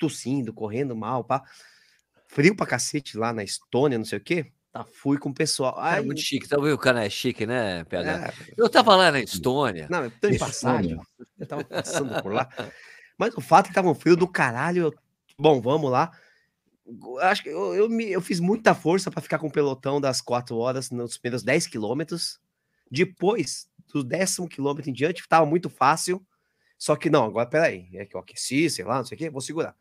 [0.00, 1.42] tossindo, correndo mal, pá.
[2.26, 4.52] Frio pra cacete lá na Estônia, não sei o quê.
[4.72, 5.74] Tá, fui com o pessoal.
[5.78, 6.74] É Ai, é muito chique, tá vendo?
[6.74, 8.10] O cara é chique, né, PH?
[8.10, 9.88] É, eu tava lá na Estônia.
[9.90, 10.98] Não, eu tô em passagem.
[11.38, 12.48] Eu tava passando por lá.
[13.18, 14.84] Mas o fato é que tava um frio do caralho.
[14.84, 14.94] Eu...
[15.36, 16.12] Bom, vamos lá.
[17.20, 20.20] Acho que eu, eu, me, eu fiz muita força para ficar com o pelotão das
[20.20, 22.40] quatro horas nos primeiros 10 quilômetros.
[22.90, 26.24] Depois, do décimo quilômetro em diante, tava muito fácil.
[26.78, 27.88] Só que não, agora peraí.
[27.94, 29.74] É que eu aqueci, sei lá, não sei o quê, vou segurar.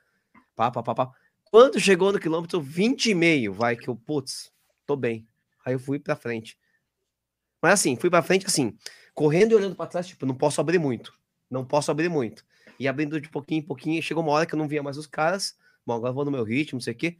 [0.60, 1.12] Pá, pá, pá, pá.
[1.46, 4.52] Quando chegou no quilômetro 20 e meio, vai que eu, putz,
[4.86, 5.26] tô bem.
[5.66, 6.60] Aí eu fui pra frente.
[7.62, 8.78] Mas assim, fui pra frente, assim,
[9.14, 11.18] correndo e olhando pra trás, tipo, não posso abrir muito.
[11.50, 12.44] Não posso abrir muito.
[12.78, 15.08] E abrindo de pouquinho em pouquinho, chegou uma hora que eu não via mais os
[15.08, 15.58] caras.
[15.86, 17.18] Bom, agora vou no meu ritmo, não sei o quê.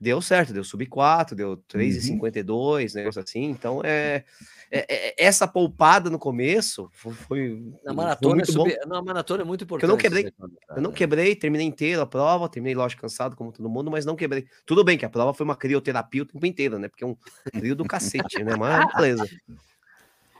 [0.00, 2.94] Deu certo, deu sub 4, deu 3,52, uhum.
[2.94, 3.44] negócio assim.
[3.44, 4.24] Então, é,
[4.70, 7.62] é, é, essa poupada no começo foi.
[7.84, 8.88] Na maratona, foi muito bom.
[8.88, 9.84] na maratona é muito importante.
[9.84, 10.32] Eu não quebrei,
[10.76, 14.14] eu não quebrei, terminei inteiro a prova, terminei, lógico, cansado, como todo mundo, mas não
[14.14, 14.46] quebrei.
[14.64, 16.88] Tudo bem que a prova foi uma crioterapia o tempo inteiro, né?
[16.88, 17.16] Porque é um
[17.54, 18.54] frio do cacete, né?
[18.56, 19.26] Mas beleza.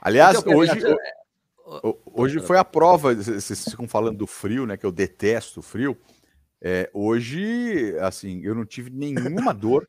[0.01, 0.71] Aliás, então, hoje.
[2.05, 4.75] Hoje foi a prova, vocês ficam falando do frio, né?
[4.75, 5.95] Que eu detesto o frio.
[6.61, 9.87] É, hoje, assim, eu não tive nenhuma dor,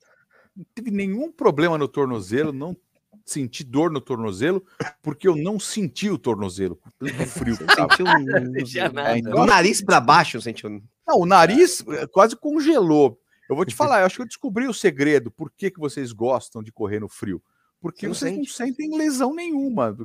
[0.57, 2.77] não tive nenhum problema no tornozelo, não
[3.25, 4.65] senti dor no tornozelo,
[5.03, 7.57] porque eu não senti o tornozelo, tanto frio.
[7.57, 10.71] sentiu um, é, então, o nariz para baixo, sentiu.
[11.07, 13.19] Não, o nariz é, quase congelou.
[13.49, 16.13] Eu vou te falar, eu acho que eu descobri o segredo, por que, que vocês
[16.13, 17.43] gostam de correr no frio.
[17.81, 19.97] Porque Você vocês não, não sentem lesão nenhuma,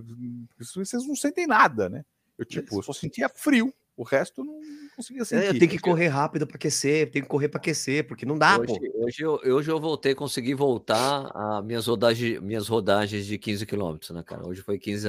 [0.58, 2.06] vocês não sentem nada, né?
[2.38, 3.74] Eu, tipo, eu só sentia frio.
[3.98, 5.48] O resto não conseguia É, sentir.
[5.50, 8.60] eu tenho que correr rápido para aquecer, tenho que correr para aquecer, porque não dá,
[8.60, 8.80] hoje, pô.
[8.96, 14.12] hoje, eu, hoje eu voltei, consegui voltar a minhas rodagens, minhas rodagens de 15 quilômetros,
[14.12, 14.46] né, cara?
[14.48, 15.08] Hoje foi 15.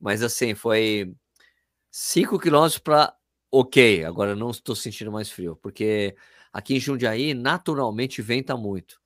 [0.00, 1.14] Mas assim, foi
[1.92, 3.14] 5 quilômetros para
[3.52, 4.04] ok.
[4.04, 6.16] Agora eu não estou sentindo mais frio, porque
[6.52, 8.99] aqui em Jundiaí naturalmente venta muito.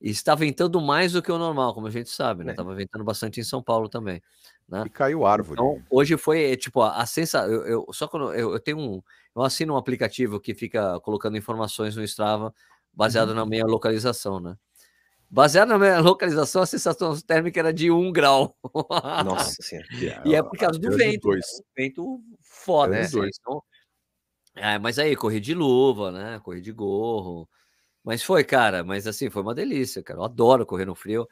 [0.00, 2.52] E está ventando mais do que o normal, como a gente sabe, né?
[2.52, 2.54] É.
[2.54, 4.22] Tava ventando bastante em São Paulo também.
[4.68, 4.84] Né?
[4.86, 5.60] E caiu árvore.
[5.60, 7.50] Então, hoje foi, tipo, a, a sensação.
[7.50, 9.02] Eu, eu- só quando eu, eu tenho um.
[9.34, 12.54] Eu assino um aplicativo que fica colocando informações no Strava
[12.92, 14.56] baseado na minha localização, né?
[15.30, 18.56] Baseado na minha localização, a sensação térmica era de um grau.
[19.24, 19.86] Nossa senhora.
[20.24, 21.28] e é por causa do vento.
[21.28, 21.40] né?
[21.76, 23.02] Vento foda, né?
[23.04, 23.62] Então,
[24.54, 26.40] é, mas aí, corri de luva, né?
[26.44, 27.48] Corri de gorro.
[28.04, 30.20] Mas foi, cara, mas assim, foi uma delícia, cara.
[30.20, 31.26] Eu adoro correr no frio.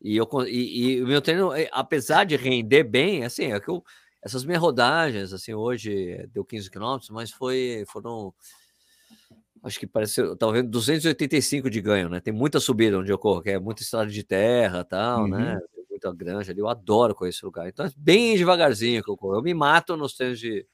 [0.00, 3.68] E, eu, e, e o meu treino, eh, apesar de render bem, assim, é que
[3.68, 3.84] eu,
[4.22, 8.34] essas minhas rodagens, assim, hoje deu 15 quilômetros, mas foi, foram,
[9.62, 12.20] acho que pareceu, eu tava vendo 285 de ganho, né?
[12.20, 15.58] Tem muita subida onde eu corro, que é muita estrada de terra tal, né?
[15.74, 17.68] Tem muita granja ali, eu adoro conhecer esse lugar.
[17.68, 19.36] Então, é bem devagarzinho que eu corro.
[19.36, 20.66] Eu me mato nos treinos de,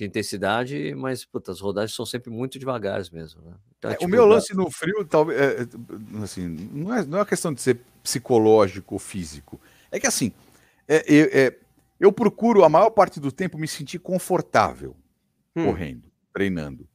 [0.00, 3.54] de intensidade, mas, puta, as rodagens são sempre muito devagares mesmo, né?
[3.78, 7.18] Então, É, tipo, o meu lance no frio, talvez, é, é, assim, não é, não
[7.18, 9.60] é uma questão de ser psicológico ou físico.
[9.90, 10.32] É que assim,
[10.88, 11.58] é, é, é,
[11.98, 14.96] eu procuro a maior parte do tempo me sentir confortável
[15.54, 15.66] Hum.
[15.66, 16.88] correndo, treinando.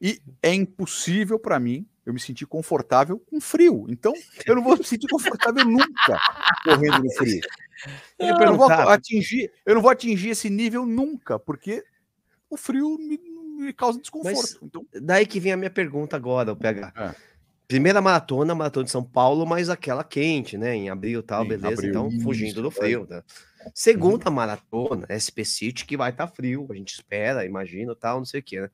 [0.00, 3.86] E é impossível para mim eu me sentir confortável com frio.
[3.88, 4.12] Então,
[4.46, 6.18] eu não vou me sentir confortável nunca
[6.64, 7.40] correndo no frio.
[8.18, 11.84] Eu ia Eu não, vou atingir, eu não vou atingir esse nível nunca, porque
[12.50, 13.18] o frio me,
[13.64, 14.36] me causa desconforto.
[14.36, 16.92] Mas- Então, daí que vem a minha pergunta agora, o PH.
[16.96, 17.30] É.
[17.68, 20.74] Primeira maratona, maratona de São Paulo, mas aquela quente, né?
[20.74, 21.68] Em abril e tal, Sim, beleza.
[21.68, 22.70] abril, então, isso, fugindo do é.
[22.72, 23.06] frio.
[23.08, 23.22] Né?
[23.72, 28.40] Segunda maratona, SP City, que vai estar frio, a gente espera, imagina, tal, não sei
[28.40, 28.68] o que, né?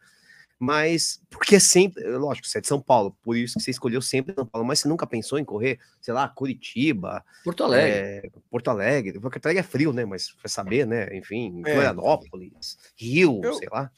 [0.59, 4.35] Mas, porque sempre, lógico, você é de São Paulo, por isso que você escolheu sempre
[4.35, 7.91] São Paulo, mas você nunca pensou em correr, sei lá, Curitiba, Porto Alegre.
[7.99, 10.07] é, Porto Alegre, Porto Alegre é frio, né?
[10.07, 11.15] Mas vai saber, né?
[11.15, 11.73] Enfim, É.
[11.73, 13.91] Florianópolis, Rio, Eu- sei lá.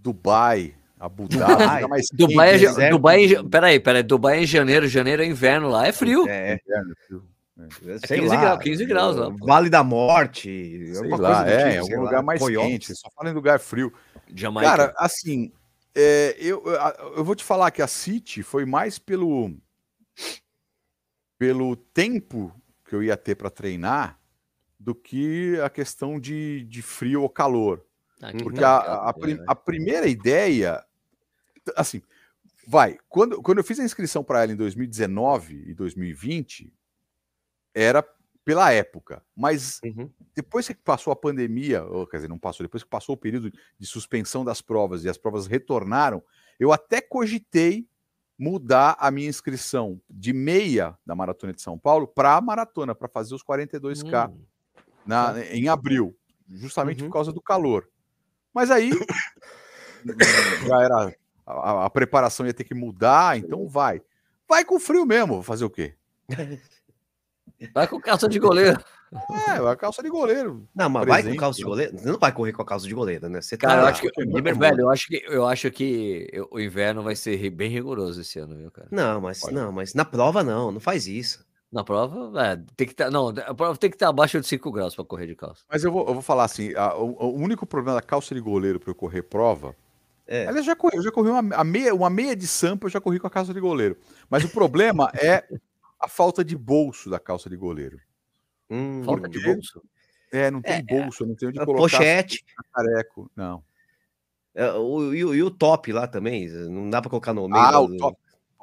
[0.00, 2.00] Dubai, Abu Dhabi, Dubai.
[2.12, 2.90] Dubai é.
[2.90, 6.28] Dubai, é peraí, peraí, Dubai é em janeiro, janeiro é inverno lá, é frio.
[6.28, 7.24] É, inverno, frio.
[8.06, 9.28] sei 15 lá, graus, 15 graus lá.
[9.40, 10.48] Vale da Morte,
[10.94, 12.70] Sei alguma lá, é, tipo, algum lá, lugar mais Coyotes.
[12.88, 12.94] quente.
[12.96, 13.92] Só fala em lugar frio.
[14.34, 14.68] Jamaica.
[14.70, 15.52] Cara, assim,
[15.94, 16.62] é, eu,
[17.16, 19.54] eu- vou te falar que a City foi mais pelo
[21.38, 24.18] pelo tempo que eu ia ter para treinar
[24.78, 27.84] do que a questão de, de frio ou calor.
[28.20, 29.44] Ah, que Porque a, ligado, a, prim- né?
[29.48, 30.84] a primeira ideia,
[31.76, 32.00] assim,
[32.66, 36.72] vai, quando, quando eu fiz a inscrição para ela em 2019 e 2020,
[37.74, 38.04] era
[38.44, 40.10] pela época, mas Uhum.
[40.34, 43.50] depois que passou a pandemia, ou, quer dizer, não passou, depois que passou o período
[43.78, 46.22] de suspensão das provas e as provas retornaram,
[46.58, 47.86] eu até cogitei
[48.38, 53.08] mudar a minha inscrição de meia da Maratona de São Paulo para a maratona, para
[53.08, 54.40] fazer os 42K Hum,
[55.06, 56.16] na, em abril,
[56.48, 57.08] justamente Uhum.
[57.08, 57.88] por causa do calor.
[58.52, 58.90] Mas aí
[60.66, 61.14] já era
[61.46, 64.00] a, a preparação ia ter que mudar, então vai.
[64.48, 65.94] Vai com frio mesmo, vou fazer o quê?
[67.74, 68.78] Vai com calça de goleiro.
[69.48, 70.66] É, a calça de goleiro.
[70.74, 71.98] Não, mas vai com Presente, calça de goleiro?
[71.98, 73.40] Você não vai correr com a calça de goleiro, né?
[73.42, 73.80] Você Cara, tá...
[73.82, 74.54] eu acho que, bermuda.
[74.54, 78.38] velho, eu acho que, eu acho que eu- o inverno vai ser bem rigoroso esse
[78.38, 78.88] ano, viu, cara?
[78.90, 79.52] Não, mas Olha.
[79.54, 81.44] não, mas na prova não, não faz isso.
[81.70, 84.70] Na prova, é, tem que estar, não, a prova tem que estar abaixo de 5
[84.72, 85.62] graus para correr de calça.
[85.70, 88.40] Mas eu vou, eu vou falar assim: a- o, o único problema da calça de
[88.40, 89.74] goleiro para eu correr prova.
[90.26, 90.46] É.
[90.46, 93.00] Aliás, já corri, eu já corri uma, a meia, uma meia de sampa, eu já
[93.00, 93.96] corri com a calça de goleiro.
[94.30, 95.44] Mas o problema é
[96.02, 97.98] a falta de bolso da calça de goleiro.
[98.68, 99.82] Hum, Falta de bolso.
[100.32, 103.30] É, não tem bolso, não tem onde a colocar pochete, careco.
[103.36, 103.62] Não.
[104.54, 107.62] é, o, e, o- e o top lá também, não dá pra colocar no meio.
[107.64, 108.18] Ah, do- o top.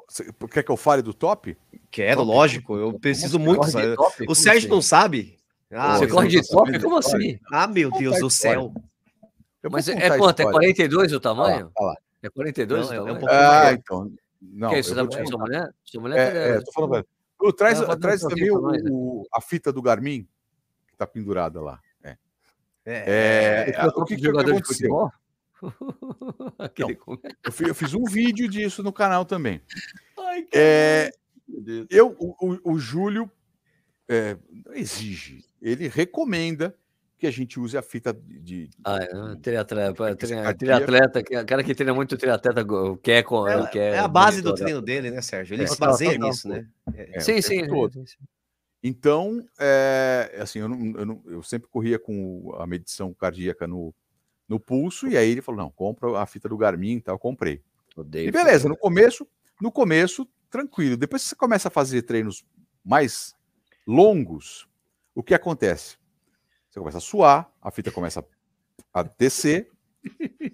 [0.08, 1.56] Você quer que eu fale do top?
[1.90, 2.28] Quero, Top.
[2.32, 3.70] lógico, eu preciso Como muito.
[3.70, 3.94] Sabe?
[3.94, 4.24] top?
[4.28, 4.68] O Sérgio assim?
[4.68, 5.38] não sabe.
[5.70, 6.80] Ah, Você corre de tá top?
[6.80, 7.38] Como assim?
[7.52, 8.74] ah, meu Deus do céu.
[9.70, 10.40] Mas é, é quanto?
[10.40, 10.52] É história.
[10.52, 11.70] 42 o tamanho?
[11.76, 11.96] olha lá.
[12.22, 13.20] É 42 Não, o é- é um tamanho?
[13.20, 13.72] pouquinho Ah, maior.
[13.74, 14.12] então.
[14.42, 14.94] Não, que é isso?
[14.94, 15.70] tá sua mulher?
[15.84, 17.06] Sua mulher É, tá- é, tô falando,
[17.40, 18.90] Ô, traz, faz traz também pra nós, né?
[18.90, 20.28] o, o- a fita do Garmin,
[20.88, 21.80] que tá pendurada lá.
[22.02, 22.16] É.
[22.84, 25.10] É, É, Esse é o que, que de aconteceu?
[26.58, 26.98] Aquele
[27.44, 29.60] Eu, fi- eu fiz um vídeo disso no canal também.
[30.18, 31.10] Ai, É,
[31.90, 33.30] eu, o, o- o Júlio
[34.08, 34.36] é,
[34.66, 36.74] não exige, ele recomenda
[37.20, 38.70] que a gente use a fita de.
[38.82, 40.16] Ah, é, triatleta,
[40.56, 42.64] triatleta, que- cara que treina muito triatleta,
[43.02, 45.54] quer, é, quer é a base do treino dele, né, Sérgio?
[45.54, 46.66] Ele É, se baseia nisso, né?
[46.94, 47.68] é, o Sim, sim.
[47.68, 47.92] todo.
[47.92, 48.24] sim, sim.
[48.82, 53.94] Então, é, assim, eu, não- eu não- eu sempre corria com a medição cardíaca no,
[54.48, 57.60] no pulso, e aí ele falou: não, compra a fita do Garmin e tal, comprei.
[57.94, 59.28] Odeio E beleza, no começo,
[59.60, 60.96] no começo, tranquilo.
[60.96, 62.42] Depois que você começa a fazer treinos
[62.82, 63.34] mais
[63.86, 64.66] longos,
[65.14, 65.99] o que acontece?
[66.70, 68.24] Você começa a suar, a fita começa
[68.94, 69.70] a descer,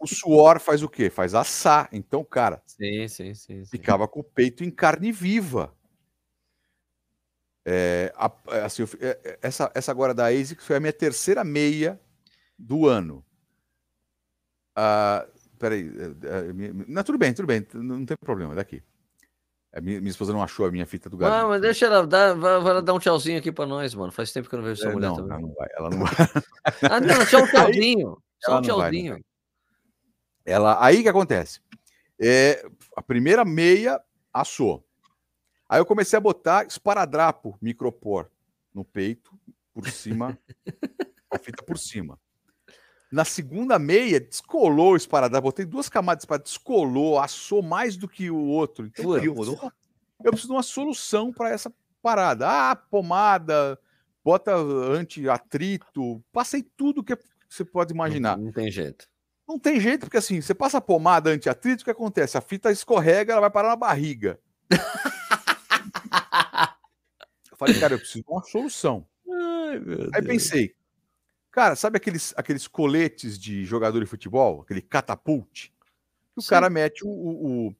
[0.00, 1.10] o suor faz o quê?
[1.10, 1.88] Faz assar.
[1.92, 3.64] Então, cara, Sim, sim, sim.
[3.66, 5.74] ficava com o peito em carne viva.
[7.64, 10.92] É, a- é, assim, eu é, é, essa, essa agora da ASICS foi a minha
[10.92, 12.00] terceira meia
[12.58, 13.24] do ano.
[14.74, 15.26] Ah,
[15.58, 15.84] peraí.
[16.88, 18.82] não, tudo bem, tudo bem, não tem problema, daqui.
[19.80, 21.48] Minha, minha esposa não achou a minha fita do Ah, Garmin.
[21.48, 24.10] mas deixa ela dar, vai, vai dar um tchauzinho aqui pra nós, mano.
[24.10, 25.32] Faz tempo que eu não vejo sua É, mulher não, também.
[25.32, 26.90] ela não vai, ela não vai.
[26.90, 28.22] Ah, não, só um tchauzinho.
[28.42, 29.24] Só um vai, tchauzinho.
[30.44, 31.60] Ela, aí que acontece?
[32.20, 32.64] É,
[32.96, 34.00] a primeira meia
[34.32, 34.86] assou.
[35.68, 38.30] Aí eu comecei a botar esparadrapo micropor
[38.72, 39.32] no peito,
[39.74, 40.38] por cima,
[41.30, 42.18] a fita por cima.
[43.10, 45.46] Na segunda meia, descolou o esparadrapo.
[45.46, 48.86] Botei duas camadas de esparadrapo, descolou, assou mais do que o outro.
[48.86, 49.72] Então, eu preciso,
[50.24, 52.48] eu preciso de uma solução para essa parada.
[52.48, 53.78] Ah, pomada,
[54.24, 57.16] bota anti-atrito, passei tudo que
[57.48, 58.36] você pode imaginar.
[58.36, 59.06] Não, não tem jeito.
[59.48, 62.36] Não tem jeito, porque assim, você passa pomada anti-atrito, o que acontece?
[62.36, 64.38] A fita escorrega, ela vai parar na barriga.
[67.50, 69.06] Eu falei, cara, eu preciso de uma solução.
[69.26, 70.26] Ai, Aí Deus.
[70.26, 70.74] pensei,
[71.56, 74.60] cara, sabe aqueles, aqueles coletes de jogador de futebol?
[74.60, 75.72] Aquele catapult?
[76.34, 76.50] Que o Sim.
[76.50, 77.76] cara mete o, o- o-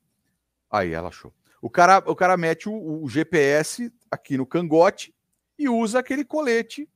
[0.71, 1.33] Aí, ela achou.
[1.61, 5.15] O cara, o cara mete o, o GPS aqui no cangote
[5.59, 6.89] e usa aquele colete.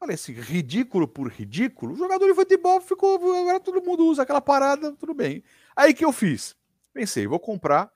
[0.00, 1.92] Falei assim, ridículo por ridículo.
[1.92, 3.14] O jogador de futebol ficou.
[3.40, 5.42] Agora todo mundo usa aquela parada, tudo bem.
[5.74, 6.56] Aí que eu fiz?
[6.92, 7.90] Pensei, vou comprar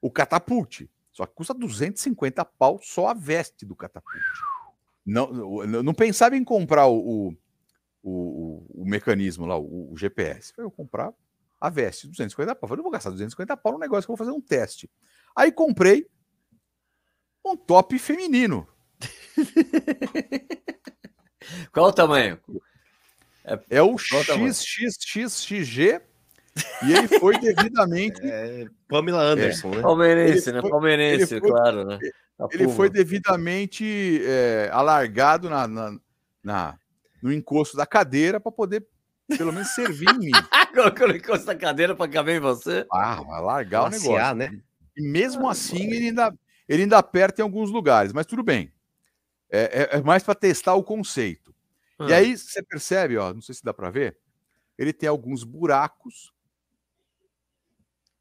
[0.00, 0.88] o catapult.
[1.12, 4.20] Só que custa 250 pau só a veste do catapult.
[5.04, 5.32] Não,
[5.82, 7.36] não, pensava em comprar o, o,
[8.02, 10.52] o, o mecanismo lá, o, o GPS.
[10.56, 11.12] Eu vou comprar
[11.60, 12.68] a veste, 250 pau.
[12.68, 14.88] Falei, não vou gastar 250 pau no negócio que eu vou fazer um teste.
[15.36, 16.06] Aí comprei
[17.44, 18.66] um top feminino.
[21.72, 22.38] Qual o tamanho?
[23.68, 24.54] É o Qual o tamanho?
[26.86, 29.82] E ele foi devidamente É, Pamela Anderson, né?
[29.82, 30.60] Palmeirense, né?
[30.60, 31.98] foi- Palmeirense, foi- claro, né?
[32.38, 32.76] A ele Puma.
[32.76, 35.98] foi devidamente é, alargado na, na,
[36.42, 36.78] na-
[37.22, 38.86] no encosto da cadeira para poder
[39.38, 40.30] pelo menos servir em mim.
[40.74, 42.84] Colocou no encosto da cadeira pra caber em você.
[42.92, 44.34] Ah, vai largar o negócio.
[44.34, 44.60] Né?
[44.96, 46.34] E mesmo assim ele ainda,
[46.68, 48.72] ele ainda aperta em alguns lugares, mas tudo bem.
[49.50, 51.54] É, é- é mais para testar o conceito.
[52.00, 54.18] E Ah, aí você percebe, ó, não sei se dá para ver,
[54.76, 56.32] ele tem alguns buracos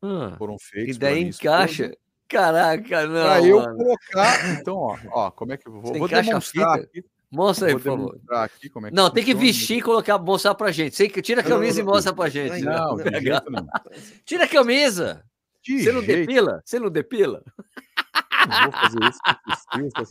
[0.01, 0.35] ah.
[0.37, 0.97] foram E feitos.
[0.97, 1.83] pela daí encaixa.
[1.85, 1.97] esposa
[2.27, 3.23] Caraca, não.
[3.23, 3.75] Pra eu mano.
[3.77, 4.31] colocar.
[4.61, 7.03] Então, ó, ó, como é que eu vou, Você vou demonstrar aqui.
[7.29, 8.19] Mostra aí, por favor.
[8.29, 10.95] aqui como é que Não, tem que vestir e colocar, mostrar pra gente.
[10.95, 12.61] Você tira a Não, não, camisa não, e mostra pra gente.
[12.61, 13.11] não, Não, né?
[13.49, 13.67] não.
[14.25, 15.23] Tira a camisa.
[15.63, 16.61] De Você não jeito depila?
[16.65, 17.43] Você não depila?
[18.47, 19.19] Não vou fazer isso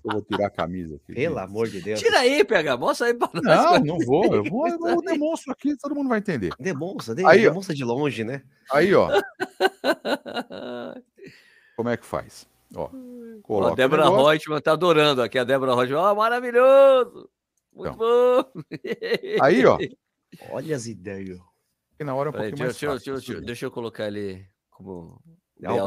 [0.02, 1.14] que eu vou tirar a camisa aqui.
[1.14, 2.00] Pelo amor de Deus.
[2.00, 2.76] Tira aí, PH.
[2.76, 3.44] Mostra aí pra nós.
[3.44, 4.34] Não, não vou.
[4.34, 6.52] Eu vou, eu demonstro aqui, todo mundo vai entender.
[6.58, 7.50] Demonstra, de- Aí, ó.
[7.50, 8.42] demonstra de longe, né?
[8.72, 9.08] Aí, ó,
[11.76, 12.46] como é que faz?
[12.74, 12.90] Ó, Ó,
[13.42, 14.08] coloca a Débora.
[14.08, 15.38] Reutemann tá adorando aqui.
[15.38, 16.02] A Débora Reutemann.
[16.02, 17.28] Ó, maravilhoso.
[17.72, 17.96] Muito Então.
[17.96, 18.44] bom.
[19.42, 19.78] Aí, ó,
[20.50, 21.38] Olha as ideias.
[21.98, 23.32] que na hora é um Peraí, pouquinho deixa, mais deixa, fácil.
[23.34, 25.20] deixa, deixa eu colocar ele como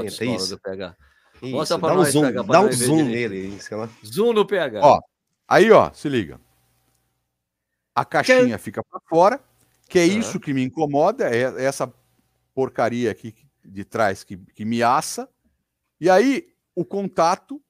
[0.09, 0.55] solo isso.
[0.55, 0.95] do PH.
[1.43, 3.89] Isso, Mostra pra dá um nós, zoom, pega, pra dá um zoom nele, sei lá.
[4.05, 4.79] Zoom no PH.
[4.81, 4.99] Ó,
[5.47, 6.39] Aí, ó, se liga.
[7.93, 9.39] A caixinha fica para fora,
[9.87, 10.13] que é Tá.
[10.13, 11.91] isso que me incomoda, é essa
[12.55, 15.29] porcaria aqui de trás que, que me assa.
[15.99, 17.61] E aí, o contato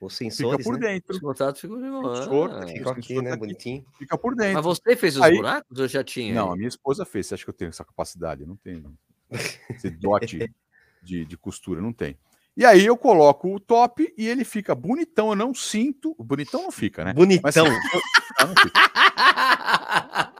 [0.00, 0.88] Os fica sensores, por né?
[0.94, 1.14] dentro.
[1.14, 2.66] Os contatos ficam Sensor, boa.
[2.68, 3.22] Ficam aqui, né?
[3.22, 3.38] tá aqui.
[3.40, 3.86] Bonitinho.
[3.98, 4.54] Fica por dentro.
[4.54, 6.34] Mas você fez os Aí- buracos ou já tinha?
[6.34, 6.52] Não, aí?
[6.52, 7.26] a minha esposa fez.
[7.26, 8.42] Você acha que eu tenho essa capacidade?
[8.42, 8.96] Eu não tenho.
[9.30, 10.38] Esse dote
[11.02, 12.16] de, de costura, não tem.
[12.56, 15.28] E aí eu coloco o top e ele fica bonitão.
[15.30, 16.14] Eu não sinto.
[16.18, 17.12] Bonitão não fica, né?
[17.14, 17.66] Mas, Bonitão.
[17.66, 17.76] assim,
[18.40, 18.80] não fica.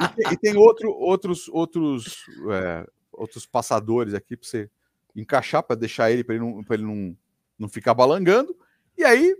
[0.01, 4.71] E tem, e tem outro, outros, outros, é, outros passadores aqui para você
[5.15, 7.17] encaixar, para deixar ele, para ele, não, pra ele não,
[7.59, 8.57] não ficar balangando.
[8.97, 9.37] E aí,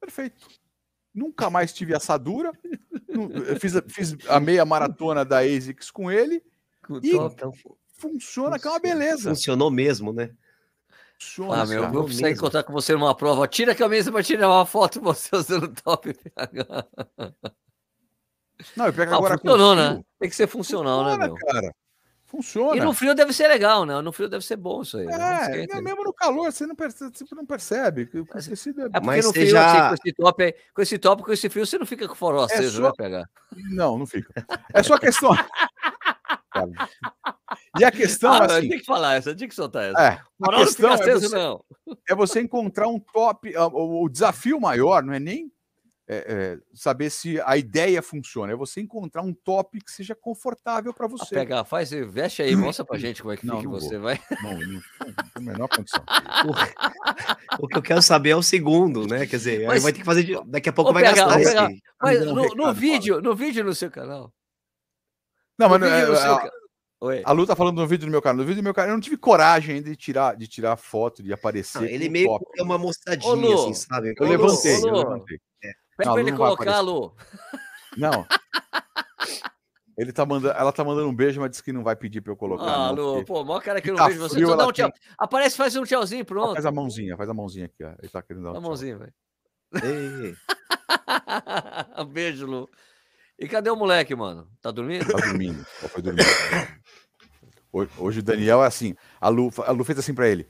[0.00, 0.46] perfeito.
[1.14, 2.52] Nunca mais tive assadura.
[3.60, 6.42] Fiz, a- fiz a meia maratona da ASICS com ele.
[7.02, 7.52] E Então,
[7.98, 9.28] funciona, que é uma beleza.
[9.30, 10.30] Funcionou mesmo, né?
[11.22, 12.38] Funciona, Ah, meu, eu vou precisar mesmo.
[12.40, 13.46] encontrar com você numa prova.
[13.46, 16.86] Tira a camisa pra tirar uma foto de você usando top PH.
[18.76, 20.02] Não, eu pego Ah, agora funcionou, né?
[20.18, 21.36] Tem que ser funcional, né, Funciona, meu?
[21.46, 21.74] cara.
[22.26, 22.76] Funciona.
[22.76, 24.00] E no frio deve ser legal, né?
[24.00, 25.04] No frio deve ser bom isso aí.
[25.06, 25.18] né?
[25.18, 27.12] Não É, é, mesmo no calor, você não percebe.
[27.16, 28.06] Você não percebe.
[28.06, 28.84] que O Mas- tecido é...
[28.84, 31.48] É porque Mas no frio, já- assim, com esse top, com esse top, com esse
[31.50, 33.28] frio, você não fica com forró É aceso, só- né, pegar?
[33.72, 34.32] Não, não fica.
[34.72, 35.30] É só questão.
[36.52, 36.70] Cara,
[37.78, 40.00] e a questão, Ah, assim, tem que falar essa, tinha que soltar essa.
[40.00, 40.08] é,
[40.46, 41.64] a não questão é você, não.
[42.08, 43.54] é você encontrar um top.
[43.56, 45.50] ah, O, o desafio maior não é nem
[46.08, 50.92] é, é, saber se a ideia funciona, é você encontrar um top que seja confortável
[50.92, 51.34] para Ah, você.
[51.34, 54.02] pegar, faz, veste aí, mostra pra gente como é que Não, fica não você, vou.
[54.08, 54.20] vai.
[54.42, 54.80] Não, não, não
[55.14, 56.04] tem a menor condição.
[57.60, 59.20] O que eu quero saber é o segundo, né?
[59.26, 60.24] Quer dizer, aí Mas- vai ter que fazer.
[60.24, 61.38] de- Daqui a pouco vai PH, gastar.
[61.68, 61.68] PH,
[62.02, 64.32] Mas um no, no vídeo, no vídeo no seu canal.
[65.58, 66.50] Não, mas é, seu a, ca-
[67.00, 67.22] Oi.
[67.24, 68.38] a Lu tá falando no vídeo do meu canal.
[68.38, 71.22] No vídeo do meu canal, eu não tive coragem ainda de tirar, de tirar foto,
[71.22, 71.80] de aparecer.
[71.82, 72.44] Não, ele meio top.
[72.52, 74.14] que é uma mostradinha, Ô, assim, sabe?
[74.18, 74.98] Eu Ô, levantei, ô, eu Lu.
[74.98, 75.38] levantei.
[75.60, 76.80] Pede Não, pra ele colocar.
[76.80, 77.14] Lu.
[77.96, 78.26] Não.
[79.98, 82.32] Ele tá mandando, ela tá mandando um beijo, mas disse que não vai pedir pra
[82.32, 82.64] eu colocar.
[82.64, 84.34] Ah, não, Lu, porque- pô, maior cara que eu não tá vejo você.
[84.36, 84.90] frio, Só dá um tchau.
[84.90, 86.54] tem- Aparece, faz um tchauzinho, Ah, pronto.
[86.54, 87.92] Faz a mãozinha, faz a mãozinha aqui, ó.
[88.00, 88.68] Ele tá querendo dar um Dá a tchau.
[88.70, 89.12] mãozinha, velho.
[89.84, 90.34] Ei,
[92.10, 92.70] Beijo, Lu.
[93.42, 94.48] E cadê o moleque, mano?
[94.60, 95.04] Tá dormindo?
[95.04, 95.66] Tá dormindo.
[95.80, 96.22] Só foi dormir.
[97.74, 98.94] Hoje, hoje o Daniel é assim.
[99.18, 100.46] A Lu, a Lu fez assim pra ele.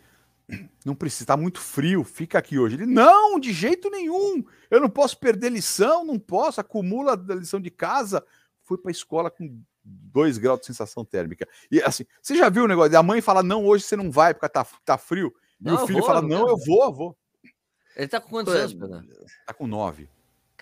[0.84, 2.74] Não precisa, tá muito frio, fica aqui hoje.
[2.74, 4.45] Ele, não, de jeito nenhum.
[4.68, 8.26] Eu não posso perder lição, não posso, acumula da lição de casa.
[8.64, 11.49] Fui pra escola com 2 graus de sensação térmica.
[11.70, 12.99] E assim, você já viu o negócio?
[12.99, 15.32] A mãe fala, não, hoje você não vai porque tá, tá frio.
[15.61, 17.16] E Não, o filho vou, fala, não, eu vou, eu vou.
[17.95, 19.01] Ele tá com quantos anos, Pedro?
[19.47, 20.09] Tá com 9.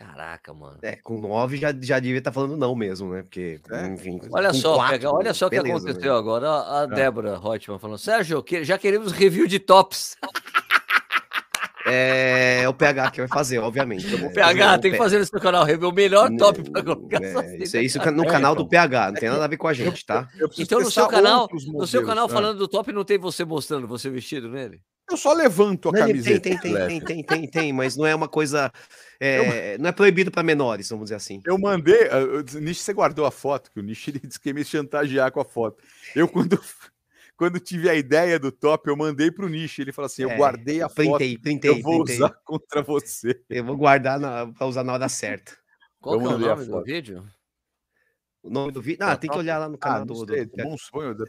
[0.00, 0.78] Caraca, mano.
[0.80, 3.22] É, com nove já, já devia estar falando não mesmo, né?
[3.22, 3.86] Porque, É.
[3.88, 4.18] enfim.
[4.32, 5.70] Olha com só, quatro, pega, olha só o que né?
[5.70, 6.48] aconteceu agora.
[6.48, 6.86] A, a É.
[6.86, 10.16] Débora Hotman falando: Sérgio, que- já queremos review de tops.
[11.86, 14.06] É, é o PH que vai fazer, obviamente.
[14.14, 14.26] né?
[14.28, 17.22] O PH tem que fazer no seu canal review o melhor top pra É, colocar.
[17.22, 18.68] é, isso, é isso no É, canal do.
[18.68, 20.28] PH, não tem nada a ver com a gente, tá?
[20.58, 22.28] Então, no seu canal- No seu canal Ah.
[22.28, 24.80] falando do top, não tem você mostrando você vestido nele?
[25.10, 26.40] Eu só levanto a camiseta.
[26.40, 28.70] tem, tem, tem, tem, tem, tem, mas não é uma coisa.
[29.20, 31.40] É, não é proibido para menores, vamos dizer assim.
[31.44, 32.08] Eu mandei.
[32.08, 32.18] ah,
[32.56, 35.30] O Nish, você guardou a foto, que o Nish ele disse que ia me chantagear
[35.30, 35.82] com a foto.
[36.16, 36.58] Eu, quando,
[37.36, 39.78] quando tive a ideia do top, eu mandei pro Nish.
[39.78, 42.16] Ele falou assim: eu É, guardei a foto, Printei, printei, eu vou printei.
[42.16, 43.40] usar contra você.
[43.48, 44.18] Eu vou guardar
[44.52, 45.56] para usar na hora certa.
[46.00, 47.26] Qual Eu que é o nome do vídeo?
[48.42, 49.04] O nome do vídeo.
[49.04, 50.14] Ah, É, tem que olhar lá no Ah, canal não do.
[50.24, 50.46] do- deve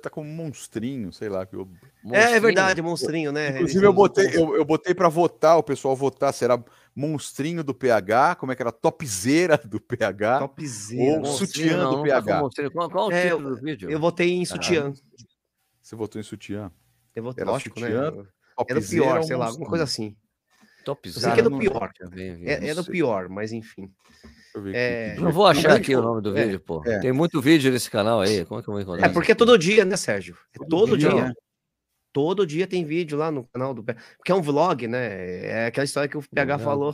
[0.01, 1.45] tá como um monstrinho, sei lá.
[1.45, 2.35] que eu- É, Monstrinho?
[2.35, 3.49] é verdade, monstrinho, né?
[3.49, 6.63] Inclusive, eu botei, eu, eu botei para votar, o pessoal votar se era
[6.95, 8.71] monstrinho do PH, como é que era?
[8.71, 10.39] Topzera do PH.
[10.39, 11.01] Topzera.
[11.03, 11.47] Ou monstrinho.
[11.47, 12.39] sutiã do não, não tá PH.
[12.41, 12.71] com.
[12.71, 13.89] Qual, qual o É, título do vídeo?
[13.89, 14.93] Eu votei em sutiã.
[15.81, 16.71] Você votou em sutiã?
[17.13, 17.87] Eu votei, Era lógico, né?
[17.87, 18.27] sutiã,
[18.69, 20.15] Era o pior, sei lá, alguma coisa assim.
[20.83, 21.91] Top Eu sei que é do pior.
[22.43, 23.91] É, é do pior, mas enfim.
[24.73, 25.15] É.
[25.15, 26.83] Não vou achar aqui o nome do é, vídeo, pô.
[26.85, 26.99] é.
[26.99, 28.43] Tem muito vídeo nesse canal aí.
[28.45, 29.05] Como é que eu vou encontrar?
[29.05, 30.35] É porque é todo dia, né, Sérgio?
[30.53, 31.09] É todo, Todo dia.
[31.09, 31.33] dia, né?
[32.13, 33.81] Todo dia tem vídeo lá no canal do.
[33.83, 35.45] Porque é um vlog, né?
[35.45, 36.93] É aquela história que o PH falou.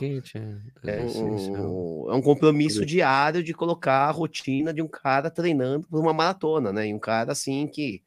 [0.84, 6.00] É um, é um compromisso diário de colocar a rotina de um cara treinando por
[6.00, 6.86] uma maratona, né?
[6.86, 8.00] E um cara assim que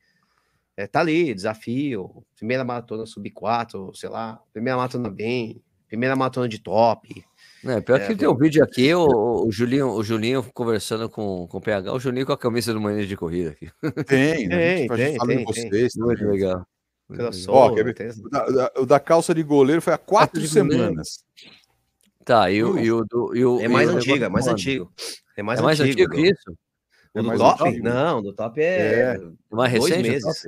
[0.77, 5.61] é, tá ali, desafio, primeira maratona sub 4, sei lá, primeira maratona bem,
[5.91, 7.21] primeira maratona de top.
[7.65, 11.45] É, pior É, que tem um vídeo aqui, o, o Julinho, o Julinho conversando com,
[11.47, 13.69] com o PH, o Julinho com a camisa do Mania de Corrida aqui.
[14.05, 14.55] Tem, né?
[14.55, 15.69] a Tem, gente, a gente tem, fala em tem, tem.
[15.69, 15.93] vocês.
[15.97, 16.33] Muito também.
[16.33, 16.65] legal.
[17.75, 17.93] Quer ver?
[17.93, 21.25] tem- O da, o da calça de goleiro foi há quatro semanas.
[22.23, 24.47] Tá, e o, e o, do- e o É mais e o antigo, é mais
[24.47, 24.91] antigo.
[25.35, 26.51] É mais, É mais antigo, do- que isso?
[27.13, 27.67] O É do top?
[27.67, 27.83] antigo.
[27.83, 28.65] Não, do top É.
[28.65, 30.07] é, É mais dois recente?
[30.07, 30.47] o meses.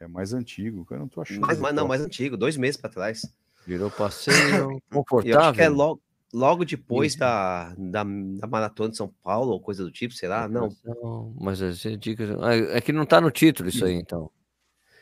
[0.00, 1.40] É mais antigo, eu não tô achando.
[1.42, 3.26] Mais- não, mais antigo, dois meses para trás.
[3.70, 5.52] Virou passeio E eu acho confortável.
[5.54, 6.02] que é logo,
[6.34, 7.20] logo depois Isso.
[7.20, 10.48] da, da, da maratona de São Paulo, ou coisa do tipo, será?
[10.48, 10.68] Não.
[10.84, 12.30] Não, mas as dicas.
[12.40, 14.28] Ah, É que não tá no título isso aí, então.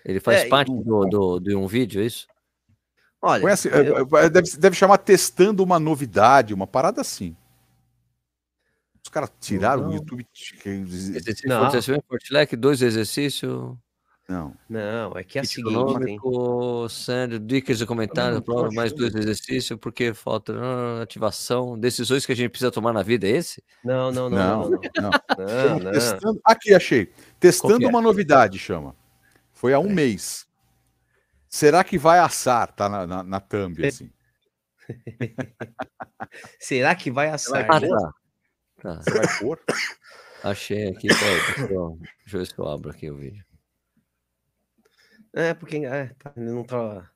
[0.04, 2.26] Ele faz É, e- parte do, do, de um vídeo, é isso?
[3.22, 7.34] Olha, Conhece, eu- é, é, deve, deve chamar testando uma novidade, uma parada assim.
[9.02, 9.88] Os caras tiraram Não.
[9.90, 10.26] o YouTube.
[11.46, 11.70] Não.
[12.06, 13.74] fortilec, dois exercícios.
[14.28, 14.54] Não.
[14.68, 18.92] não, é que é Kit seguinte, econômico, Sandro, dicas de comentário, não tô prova, mais
[18.92, 23.30] dois exercícios, porque falta ah, ativação, decisões que a gente precisa tomar na vida, é
[23.30, 23.64] esse?
[23.82, 24.80] não, não, não, Não, não,
[25.38, 25.78] não.
[25.80, 25.92] não.
[25.92, 27.10] Testando- Aqui, achei.
[27.40, 27.88] Testando é?
[27.88, 28.94] uma novidade, chama.
[29.54, 29.94] Foi há um É.
[29.94, 30.46] mês.
[31.48, 32.70] Será que vai assar?
[32.74, 33.88] Tá na, na, na thumb, É.
[33.88, 34.10] assim.
[36.60, 37.66] Será que vai assar?
[37.70, 38.12] Ah, tá.
[38.82, 39.58] Tá, Você vai pôr?
[40.44, 43.42] achei aqui, peraí, deixa eu, deixa eu ver se eu abro aqui o vídeo.
[45.38, 47.08] É, porque é, tá, ele não tá.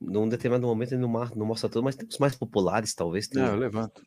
[0.00, 3.28] Num determinado momento ele não, mar- não mostra tudo, mas tem os mais populares, talvez.
[3.30, 3.60] Não, eu Tenha.
[3.60, 4.02] levanto.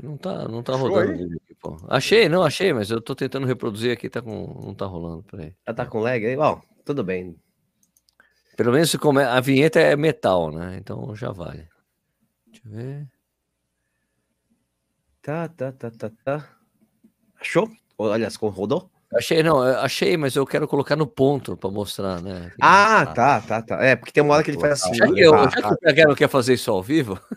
[0.00, 1.76] Não tá, não tá Achou rodando aqui, pô.
[1.88, 5.54] Achei, não achei, mas eu tô tentando reproduzir aqui, tá com, não tá rolando, peraí.
[5.66, 6.36] Já tá com lag aí?
[6.36, 7.34] Bom, tudo bem.
[8.56, 9.22] Pelo menos se come...
[9.22, 10.76] a vinheta é metal, né?
[10.76, 11.66] Então já vale.
[12.46, 13.08] Deixa eu ver.
[15.22, 16.56] Tá, tá, tá, tá, tá.
[17.40, 17.68] Achou?
[17.98, 18.90] Olha, rodou?
[19.14, 22.50] Achei, não, achei, mas eu quero colocar no ponto pra mostrar, né?
[22.60, 23.84] Ah, tá, tá, tá.
[23.84, 24.94] É, porque tem uma hora que ele faz assim.
[24.94, 25.76] Já que, eu, tá, já tá.
[25.94, 27.12] que o não quer fazer isso ao vivo,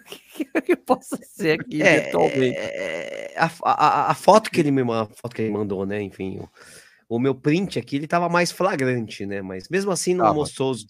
[0.56, 2.58] o que eu posso ser aqui É, virtualmente?
[2.58, 6.02] é, a, a- a foto que ele me a foto que ele mandou, né?
[6.02, 6.50] Enfim, o,
[7.16, 9.41] o meu print aqui ele tava mais flagrante, né?
[9.41, 10.36] Mas mesmo assim não Tava.
[10.36, 10.86] mostrou os,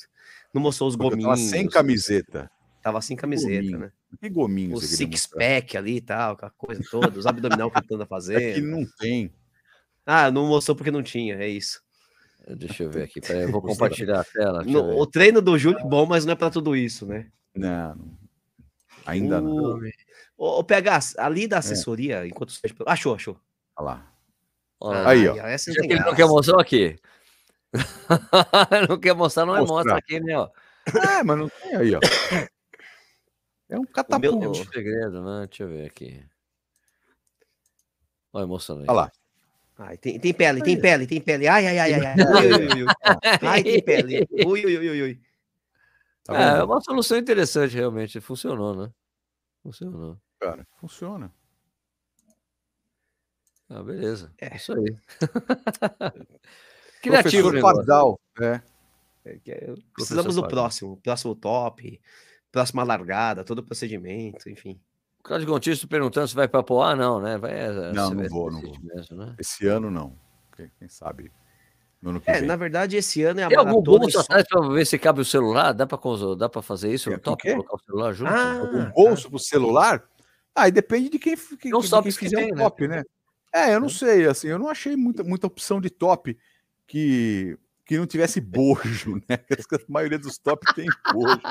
[0.53, 1.39] não mostrou os eu tava gominhos.
[1.41, 2.49] sem camiseta.
[2.81, 3.79] Tava sem camiseta, Gominho.
[3.79, 3.91] né?
[4.21, 5.39] Que gominho O você queria six mostrar?
[5.39, 8.85] pack ali e tal, aquela coisa toda, os abdominal que ele anda É que não
[8.97, 9.29] tem.
[10.11, 11.81] Ah, não mostrou porque não tinha, é isso.
[12.47, 14.63] Deixa eu ver aqui, peraí, eu vou compartilhar a tela.
[14.63, 17.29] No- o treino do Júlio é bom, mas não é pra tudo isso, né?
[17.55, 18.17] Não, não.
[19.05, 19.51] ainda não.
[19.55, 19.79] O,
[20.35, 21.47] o, o PH, ali É.
[21.47, 22.61] da assessoria, enquanto você.
[22.87, 23.39] Achou, achou.
[23.75, 24.11] Olha lá.
[24.79, 25.09] Olha lá.
[25.11, 25.35] Aí, ó.
[25.45, 26.95] Essa não Já tem que ele não quer mostrar aqui.
[28.89, 29.75] não quer mostrar, não é Mostrar.
[29.75, 30.35] mostra aqui, né?
[30.37, 30.49] Ó.
[30.87, 31.99] É, mas não tem aí, ó.
[33.69, 34.43] É um meu- catapulto.
[34.43, 35.45] É um segredo, né?
[35.47, 36.25] Deixa eu ver aqui.
[38.33, 38.85] Olha, mostrando aí.
[38.89, 39.11] Olha lá.
[39.79, 41.47] Ai, tem, tem pele, tem pele, tem pele.
[41.47, 42.15] Ai, ai, ai, ai, ai.
[42.15, 42.89] Ui, ui, ui, ui.
[43.41, 44.27] Ai, tem pele.
[44.45, 45.21] Ui, ui, ui, ui.
[46.25, 48.19] Tá é, é uma solução interessante, realmente.
[48.19, 48.91] Funcionou, né?
[49.63, 50.19] Funcionou.
[50.37, 51.33] Cara, funciona.
[53.69, 54.33] Ah, beleza.
[54.37, 54.53] É.
[54.57, 54.97] Isso aí.
[57.01, 57.61] Criativo, Professor né?
[57.61, 58.19] Pardal.
[58.41, 58.61] É.
[59.23, 60.97] É é- Precisamos do próximo.
[60.97, 62.01] Próximo top,
[62.51, 64.77] próxima largada, todo o procedimento, enfim.
[65.19, 67.37] O Cláudio Gontijo perguntando se vai para Poá, não, né?
[67.37, 67.53] Vai,
[67.93, 68.77] Não, você não vai vou, não vou.
[68.81, 69.35] Mesmo, né?
[69.37, 70.15] Esse ano não.
[70.55, 71.31] Quem, quem sabe?
[72.01, 72.47] No ano que É, vem.
[72.47, 73.99] na verdade, esse ano é a Tem algum maratona.
[73.99, 75.73] bolso só- atrás para ver se cabe o celular?
[75.73, 75.99] Dá para
[76.37, 77.09] dá pra fazer isso?
[77.11, 77.51] É, com top, quê?
[77.51, 78.31] colocar o celular junto?
[78.31, 80.03] Ah, Um bolso pro celular?
[80.55, 82.55] Ah, e depende de quem, quem, Não de sabe quem os que fizer tem, o
[82.55, 82.63] né?
[82.63, 83.03] top, né?
[83.53, 86.37] É, eu não sei, assim, eu não achei muita, muita opção de top
[86.87, 89.37] que, que não tivesse bojo, né?
[89.49, 91.41] A maioria dos top tem bojo.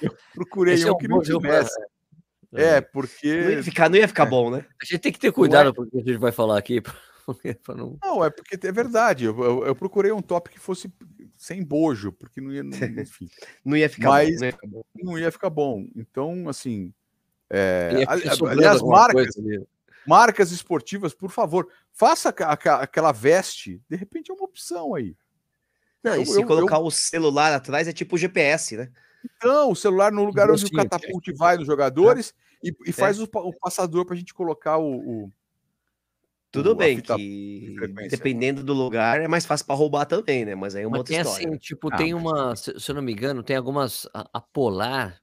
[0.00, 1.74] Eu procurei Esse é um um que não bojo tivesse.
[2.54, 2.62] É.
[2.62, 3.62] É, Não ia porque.
[3.62, 4.30] ficar, não ia ficar É.
[4.30, 4.64] bom, né?
[4.80, 6.80] A gente tem que ter cuidado com o que a gente vai falar aqui.
[7.64, 7.98] Pra não...
[8.02, 9.24] Não, é porque é verdade.
[9.24, 10.88] Eu, eu- eu procurei um top que fosse
[11.36, 12.62] sem bojo, porque não ia.
[12.62, 12.70] não-
[13.02, 13.28] enfim,
[13.64, 14.40] Não ia ficar Mas- bom.
[14.40, 14.84] Não ia ficar bom.
[15.02, 15.86] não ia ficar bom.
[15.96, 16.92] Então, assim.
[17.50, 19.66] é, aliás, marcas, coisa
[20.06, 23.82] marcas esportivas, por favor, faça aca- aca- aquela veste.
[23.90, 25.16] De repente é uma opção aí.
[26.04, 28.88] Não, e Eu- se eu- colocar o celular atrás é tipo GPS, né?
[29.36, 33.20] Então, o celular no lugar onde o bolsinho, catapult vai nos jogadores e, e faz
[33.20, 34.96] o, o passador para a gente colocar o.
[35.24, 35.32] o-
[36.50, 38.16] Tudo bem que frequência.
[38.16, 40.54] dependendo do lugar é mais fácil para roubar também, né?
[40.54, 41.48] Mas aí é uma Mas outra tem história.
[41.48, 44.40] assim, tipo, Ah, tem mas- uma, se, eu não me engano, tem algumas, a, a
[44.40, 45.20] Polar,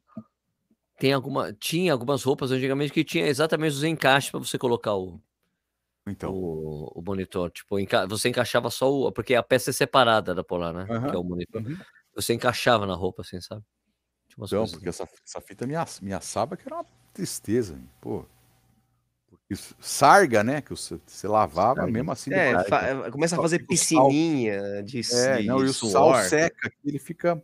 [1.00, 5.20] tem alguma, tinha algumas roupas antigamente que tinha exatamente os encaixes para você colocar o,
[6.06, 10.36] Então, o, o monitor, tipo, enca- você encaixava só o, porque a peça é separada
[10.36, 11.78] da Polar, né, que é o monitor, Uhum.
[12.16, 13.64] você encaixava na roupa, assim, sabe?
[14.36, 17.74] Tinha umas então porque essa, essa fita me, ass- me assava que era uma tristeza.
[17.74, 18.26] hein, Pô.
[19.30, 20.62] Porque isso- sarga, né?
[20.62, 21.92] Que você, você lavava Sarga.
[21.92, 22.34] mesmo assim.
[22.34, 23.68] É, fa- começa a fazer sal.
[23.68, 25.92] piscininha de, É, de não, e o suor.
[25.92, 27.44] sal seca, aqui, ele fica.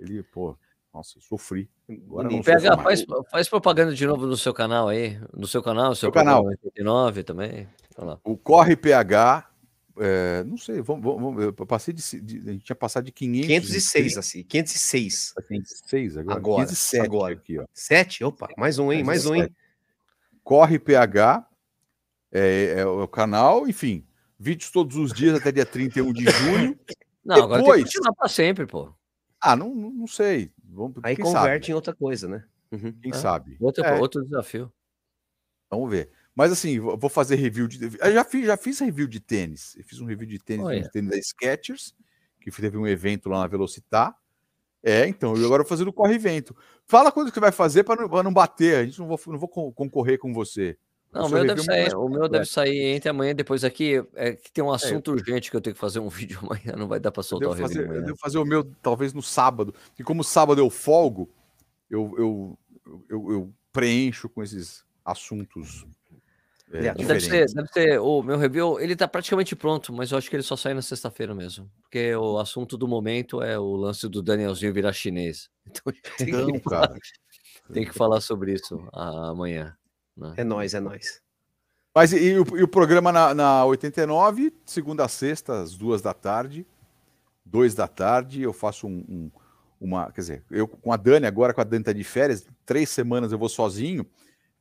[0.00, 0.56] Ele, pô,
[0.92, 1.70] nossa, eu sofri.
[1.88, 5.94] Agora não sofro faz, faz propaganda de novo no seu canal aí, no seu canal,
[5.94, 6.42] seu Meu canal.
[6.42, 7.68] programa 89 também.
[8.24, 9.48] O Corre PH,
[9.98, 13.12] é, não sei, vamos, vamos, vamos- eu passei de, de- A gente tinha passado de
[13.12, 13.46] 500.
[13.48, 14.42] 506, assim.
[14.44, 15.32] 506.
[15.34, 16.36] para 506 agora.
[16.38, 17.34] Agora, 507 agora.
[17.34, 17.64] aqui, ó.
[17.72, 18.24] 7?
[18.24, 19.02] Opa, mais um, hein?
[19.04, 19.48] Mais um, hein?
[20.42, 21.46] Corre PH,
[22.32, 24.06] é, é o canal, enfim.
[24.38, 26.78] Vídeos todos os dias até dia 31 de junho.
[27.24, 28.92] Não, agora tem que Depois- continuar para sempre, pô.
[29.40, 30.50] Ah, não, não, não sei.
[30.64, 31.72] Vamos, Aí converte sabe?
[31.72, 32.44] em outra coisa, né?
[32.72, 32.92] Uhum.
[33.00, 33.14] Quem É.
[33.14, 33.56] sabe?
[33.60, 34.72] Outro, É, outro desafio.
[35.70, 36.10] Vamos ver.
[36.34, 37.84] Mas assim, vou fazer review de.
[37.84, 39.76] Eu já fiz, já fiz review de tênis.
[39.76, 40.82] Eu fiz um review de tênis, Olha.
[40.82, 41.94] de tênis da Skechers,
[42.40, 44.16] que teve um evento lá na Velocitar.
[44.82, 46.56] É, então, e agora eu vou fazer do Corre Vento.
[46.86, 48.76] Fala quando que você vai fazer para não, não bater.
[48.76, 50.76] A gente não vou, não vou con- concorrer com você.
[51.12, 54.02] Não, o meu deve é sair, o meu deve sair entre amanhã e depois aqui.
[54.14, 56.88] É que tem um assunto urgente que eu tenho que fazer um vídeo amanhã, não
[56.88, 59.74] vai dar para soltar o review fazer, eu devo fazer o meu talvez no sábado.
[59.98, 61.28] E como sábado eu folgo,
[61.90, 62.58] eu, eu,
[63.10, 65.86] eu, eu preencho com esses assuntos
[66.72, 70.28] é, Deve ser, deve ser, o meu review, ele tá praticamente pronto, mas eu acho
[70.30, 71.70] que ele só sai na sexta-feira mesmo.
[71.82, 75.50] Porque o assunto do momento é o lance do Danielzinho virar chinês.
[75.66, 77.00] Então tem, Então, que, falar, cara.
[77.72, 79.76] tem que falar sobre isso amanhã.
[80.16, 80.34] né?
[80.36, 81.20] É nóis, é nóis.
[81.94, 86.00] Mas e, e o, e o programa na, na 89, segunda a sexta, às duas
[86.02, 86.66] da tarde,
[87.44, 89.30] dois da tarde, eu faço um, um-
[89.80, 90.10] uma.
[90.12, 93.30] Quer dizer, eu com a Dani, agora com a Dani tá de férias, três semanas
[93.32, 94.06] eu vou sozinho.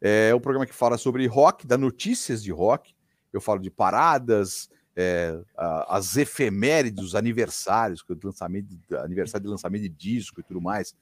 [0.01, 2.93] É um programa que fala sobre rock, dá notícias de rock.
[3.31, 9.83] Eu falo de paradas, é, a, as efemérides, os aniversários, o lançamento, aniversário de lançamento
[9.83, 10.95] de disco e tudo mais,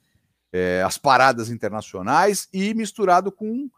[0.52, 3.70] é, as paradas internacionais e misturado com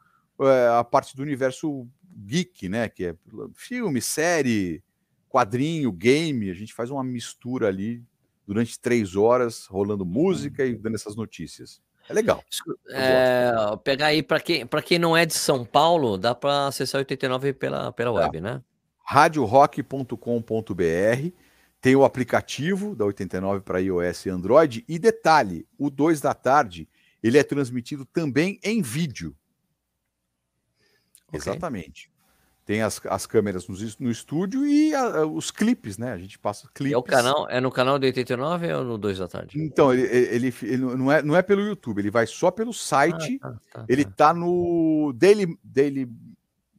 [0.41, 1.87] é, a parte do universo
[2.25, 2.89] geek, né?
[2.89, 3.15] Que é
[3.53, 4.83] filme, série,
[5.29, 6.49] quadrinho, game.
[6.49, 8.03] A gente faz uma mistura ali
[8.45, 11.81] durante três horas, rolando música e dando essas notícias.
[12.11, 12.43] É legal.
[12.89, 13.51] É,
[13.83, 17.91] pegar aí para quem, quem não é de São Paulo, dá para acessar 89 pela,
[17.91, 18.61] pela web, né?
[19.03, 21.31] radiorock.com.br.
[21.79, 24.85] Tem o aplicativo da 89 para iOS e Android.
[24.87, 26.87] E detalhe: o 2 da tarde
[27.23, 29.35] ele é transmitido também em vídeo.
[31.27, 31.39] Okay.
[31.39, 32.10] Exatamente.
[32.65, 36.11] Tem as, as câmeras no, no estúdio e a, os clipes, né?
[36.11, 36.93] A gente passa clipes.
[36.93, 39.59] É, o canal, é no canal do 89 ou no 2 da tarde?
[39.59, 43.39] Então, ele, ele, ele, não, é, não é pelo YouTube, ele vai só pelo site.
[43.41, 44.11] Ah, tá, tá, ele tá.
[44.11, 46.07] tá no Daily, Daily,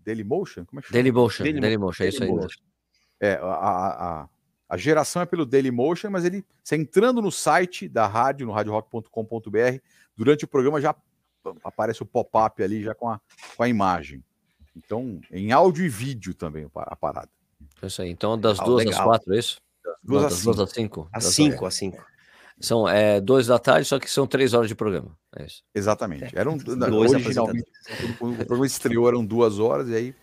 [0.05, 0.65] Daily Motion?
[0.65, 0.95] Como é que chama?
[0.95, 2.31] Daily Motion, Daily, Daily Motion, é isso aí.
[3.21, 4.29] É, a, a,
[4.69, 8.53] a, geração é pelo Daily Motion, mas ele, você entrando no site da rádio, no
[8.53, 9.79] radiorock.com.br,
[10.17, 10.95] durante o programa já
[11.65, 13.21] aparece o pop-up ali já com a,
[13.57, 14.23] com a imagem.
[14.77, 17.29] Então, em áudio e vídeo também a parada.
[17.81, 18.11] É isso aí.
[18.11, 19.01] Então, das ah, duas legal.
[19.01, 19.61] às quatro, é isso?
[19.85, 21.09] Das duas, às, duas às cinco.
[21.13, 22.05] Às cinco, às cinco.
[22.61, 25.17] São é, dois da tarde, só que são três horas de programa.
[25.37, 25.63] É isso.
[25.75, 26.37] Exatamente.
[26.37, 26.41] É.
[26.41, 27.69] Eram dois originalmente.
[28.21, 30.15] o programa estreou eram duas horas e aí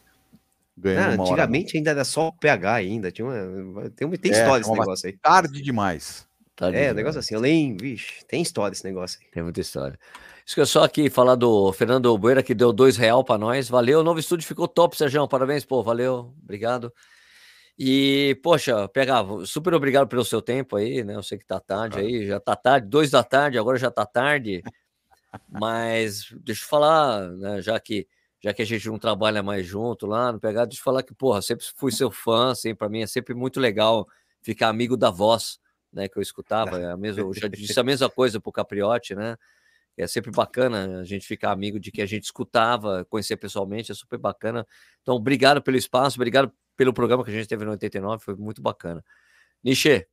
[0.78, 1.78] ganhou uma Antigamente hora.
[1.78, 3.12] ainda era só o PH ainda.
[3.12, 5.18] Tinha uma, tem, tem é, história esse negócio aí.
[5.18, 6.28] Tarde demais.
[6.60, 9.31] Tarde é, negócio assim, além, vixe, tem história esse negócio aí.
[9.31, 9.98] Tem muita história.
[10.45, 13.69] Isso que eu só aqui falar do Fernando Boeira, que deu dois real para nós.
[13.69, 15.26] Valeu, o novo estúdio ficou top, Sérgio.
[15.26, 16.94] Parabéns, pô, valeu, obrigado.
[17.77, 21.15] E, poxa, pega, super obrigado pelo seu tempo aí, né?
[21.15, 24.06] Eu sei que tá tarde aí, já tá tarde, dois da tarde, agora já tá
[24.06, 24.61] tarde.
[25.48, 28.06] Mas deixa eu falar, né, já que
[28.41, 31.14] já que a gente não trabalha mais junto lá no Pegado, deixa eu falar que,
[31.14, 34.07] porra, sempre fui seu fã, assim, para mim é sempre muito legal
[34.41, 35.60] ficar amigo da voz,
[35.91, 39.16] né, que eu escutava, é a mesma, eu já disse a mesma coisa pro Capriotti,
[39.16, 39.38] né,
[39.98, 43.95] é sempre bacana a gente ficar amigo de que a gente escutava, conhecer pessoalmente, é
[43.95, 44.66] super bacana.
[45.02, 48.61] Então, obrigado pelo espaço, obrigado pelo programa que a gente teve no 89, foi muito
[48.61, 49.03] bacana.
[49.64, 50.07] Nichê.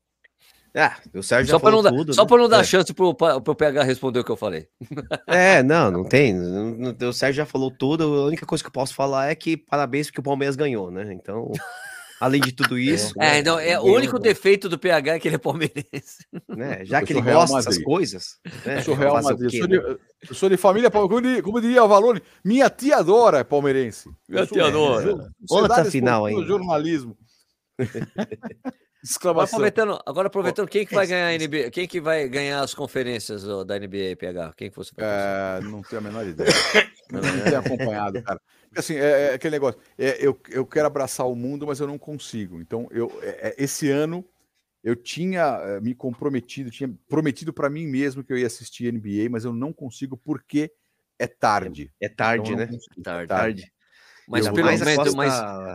[0.74, 2.36] É, o Sérgio só para não, tudo, só né?
[2.36, 2.64] não dar é.
[2.64, 4.68] chance para o PH responder o que eu falei.
[5.26, 6.36] É, não, não tem.
[6.38, 8.04] O Sérgio já falou tudo.
[8.04, 11.14] A única coisa que eu posso falar é que parabéns porque o Palmeiras ganhou, né?
[11.14, 11.50] Então.
[12.18, 13.12] Além de tudo isso.
[13.18, 16.26] É, né, então, é o único defeito do PH é que ele é palmeirense.
[16.56, 16.84] Né?
[16.84, 18.38] Já que ele gosta dessas coisas.
[18.64, 18.78] Né?
[18.78, 19.52] Eu sou Real Madrid.
[19.52, 19.96] Eu sou, de, né?
[20.28, 24.08] eu sou de família, como diria, como diria o Valone, minha tia adora é palmeirense.
[24.26, 25.28] Minha tia adora.
[25.50, 26.34] Outra final aí.
[26.46, 27.16] Jornalismo.
[29.20, 31.70] Agora aproveitando, agora aproveitando, quem que vai ganhar a NBA?
[31.70, 34.52] Quem que vai ganhar as conferências da NBA PH?
[34.56, 36.50] Quem que você vai é, Não tenho a menor ideia.
[37.12, 38.40] não tenho acompanhado, cara
[38.76, 39.80] assim, é, é aquele negócio.
[39.98, 42.60] É, eu, eu quero abraçar o mundo, mas eu não consigo.
[42.60, 44.24] Então, eu, é, é esse ano
[44.82, 49.28] eu tinha é, me comprometido, tinha prometido para mim mesmo que eu ia assistir NBA,
[49.30, 50.70] mas eu não consigo porque
[51.18, 51.92] é tarde.
[52.00, 52.78] É tarde, então, né?
[53.02, 53.28] Tarde.
[53.28, 53.72] tarde.
[54.28, 55.34] Mas, pelo, mais mas, mas,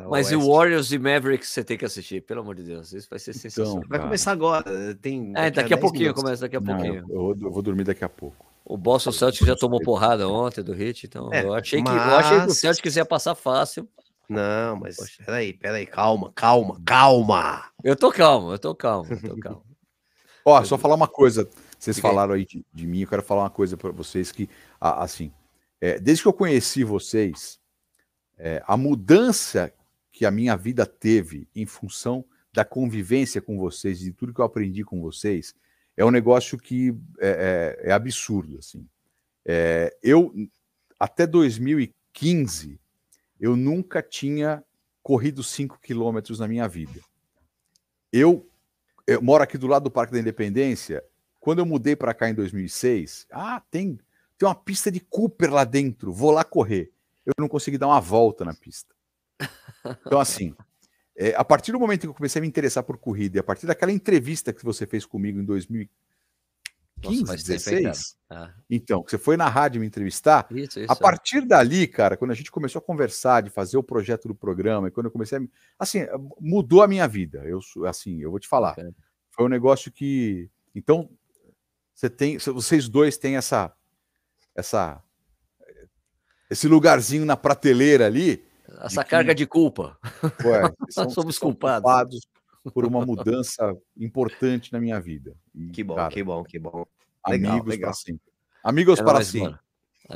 [0.10, 2.92] mas o Warriors e Mavericks você tem que assistir, pelo amor de Deus.
[2.92, 3.78] Isso vai ser então, sensacional.
[3.78, 4.96] Então, vai começar agora.
[4.96, 6.24] Tem, é, daqui, é, daqui a, a pouquinho minutos.
[6.24, 7.08] começa, daqui a pouquinho.
[7.08, 8.51] Não, eu, eu, vou dormir daqui a pouco.
[8.64, 11.92] O Boston Celtics já tomou porrada ontem do Hit, então é, eu, achei mas...
[11.92, 13.88] que, eu achei que o Celtics ia passar fácil.
[14.30, 15.24] Não, mas Poxa.
[15.26, 17.66] peraí, peraí, calma, calma, calma.
[17.84, 19.64] Eu tô calmo, eu tô calmo, eu tô calmo.
[20.46, 23.50] Ó, só falar uma coisa, vocês falaram aí de, de, mim, eu quero falar uma
[23.50, 25.32] coisa para vocês que, assim,
[25.80, 27.60] é, desde que eu conheci vocês,
[28.38, 29.72] é, a mudança
[30.12, 34.46] que a minha vida teve em função da convivência com vocês, de tudo que eu
[34.46, 35.54] aprendi com vocês,
[35.96, 38.58] é um negócio que é, é, é absurdo.
[38.58, 38.88] Assim.
[39.46, 40.34] É, eu,
[41.00, 42.80] até 2015,
[43.40, 44.64] eu nunca tinha
[45.02, 47.00] corrido 5 quilômetros na minha vida.
[48.12, 48.50] Eu,
[49.08, 51.04] eu, moro aqui do lado do Parque da Independência.
[51.40, 54.00] Quando eu mudei para cá em 2006, ah, tem,
[54.38, 56.92] tem uma pista de Cooper lá dentro, vou lá correr.
[57.26, 58.94] Eu não consegui dar uma volta na pista.
[60.06, 60.56] Então, assim,
[61.22, 63.44] é, a partir do momento que eu comecei a me interessar por corrida, e a
[63.44, 68.52] partir daquela entrevista que você fez comigo em 2015, Nossa, 16, ah.
[68.68, 72.32] então, que você foi na rádio me entrevistar, isso, isso, a partir dali, cara, quando
[72.32, 75.38] a gente começou a conversar, de fazer o projeto do programa, e quando eu comecei
[75.38, 75.42] a.
[75.78, 76.00] Assim,
[76.40, 77.44] mudou a minha vida.
[77.46, 78.76] Eu, assim, eu vou te falar.
[79.30, 80.50] Foi um negócio que.
[80.74, 81.08] Então,
[81.94, 83.72] você tem, vocês dois têm essa.
[84.56, 85.04] essa
[86.50, 88.44] esse lugarzinho na prateleira ali
[88.86, 89.98] essa carga de culpa.
[90.44, 91.84] Ué, são, Somos culpados.
[91.84, 92.28] culpados.
[92.74, 95.36] por uma mudança importante na minha vida.
[95.54, 96.86] E, que bom, cara, que bom, que bom.
[97.28, 97.92] Legal, amigos legal.
[97.92, 98.32] para sempre.
[98.64, 99.60] Amigos é para sempre.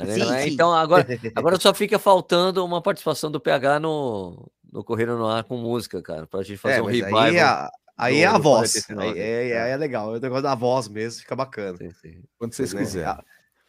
[0.04, 0.42] Sim, né?
[0.42, 0.50] sim.
[0.50, 5.44] Então agora, agora só fica faltando uma participação do PH no, no Corrida no Ar
[5.44, 7.18] com música, cara, pra gente fazer é, um revival.
[7.18, 8.86] Aí, a, aí é a voz.
[8.90, 10.14] Aí, é, é, é, legal.
[10.14, 11.78] É o negócio da voz mesmo, fica bacana.
[11.78, 12.22] Sim, sim.
[12.38, 13.16] Quando vocês quiserem.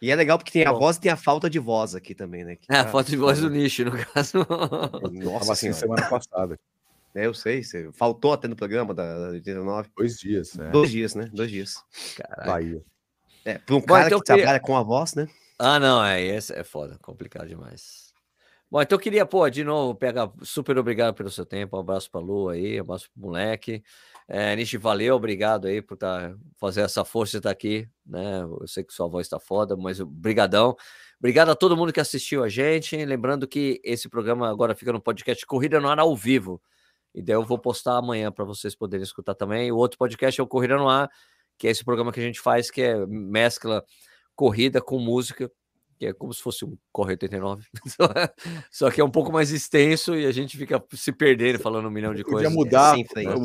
[0.02, 2.44] E é legal porque tem a voz e tem a falta de voz aqui também,
[2.44, 2.56] né?
[2.56, 2.82] Que é, tá...
[2.82, 4.46] a falta de voz do nicho, no caso.
[5.12, 6.60] Nossa, assim, semana passada.
[7.16, 9.90] É, eu sei, você faltou até no programa da 89.
[9.98, 10.70] Dois dias, né?
[10.70, 11.30] Dois dias, né?
[11.34, 11.84] Dois dias.
[12.16, 12.52] Caralho.
[12.52, 12.84] Bahia.
[13.44, 15.28] É, para um cara então, que trabalha com a voz, né?
[15.58, 18.14] Ah, não, é, esse é foda, complicado demais.
[18.70, 22.12] Bom, então eu queria, pô, de novo, pegar super obrigado pelo seu tempo, um abraço
[22.12, 23.82] pra Lu aí, um abraço pro moleque.
[24.30, 28.42] É, Nishi, valeu, obrigado aí por tá, fazer essa força de estar tá aqui, né?
[28.42, 30.76] Eu sei que sua voz tá foda, mas brigadão.
[31.18, 32.96] Obrigado a todo mundo que assistiu a gente.
[33.06, 36.62] Lembrando que esse programa agora fica no podcast Corrida no Ar ao vivo.
[37.16, 39.72] E daí eu vou postar amanhã para vocês poderem escutar também.
[39.72, 41.10] O outro podcast é o Corrida no Ar,
[41.58, 43.84] que é esse programa que a gente faz, que é mescla
[44.36, 45.52] corrida com música,
[45.98, 47.66] que é como se fosse um Corre 89.
[48.72, 51.92] Só que é um pouco mais extenso e a gente fica se perdendo falando um
[51.92, 52.54] milhão de podia coisas.
[52.54, 52.96] Mudar,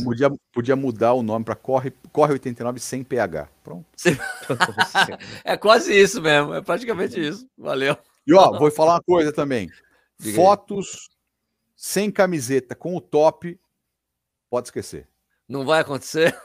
[0.05, 3.49] podia, podia mudar o nome para Corre, Corre 89 sem PH.
[3.65, 3.87] Pronto.
[5.45, 7.47] é quase isso mesmo, é praticamente isso.
[7.57, 7.97] Valeu.
[8.27, 9.71] E ó, vou falar uma coisa também.
[10.19, 11.17] Diga Fotos aí.
[11.75, 13.59] sem camiseta com o top,
[14.51, 15.09] pode esquecer.
[15.49, 16.37] Não vai acontecer?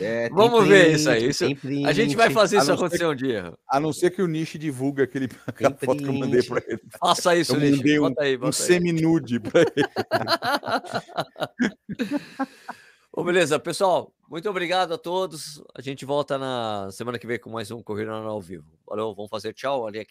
[0.00, 1.28] É, Vamos print, ver isso aí.
[1.28, 3.52] Isso, print, a gente vai fazer isso acontecer que, um dia.
[3.68, 6.80] A não ser que o Nish divulgue aquele, aquela foto que eu mandei para ele.
[6.98, 7.76] Faça isso, eu Nish.
[7.76, 9.88] mandei um, aí, um semi-nude para ele.
[13.14, 14.10] Bom, beleza, pessoal.
[14.26, 15.62] Muito obrigado a todos.
[15.74, 18.64] A gente volta na semana que vem com mais um Corrida ao Vivo.
[18.86, 20.00] Valeu, vamos fazer tchau ali aqui.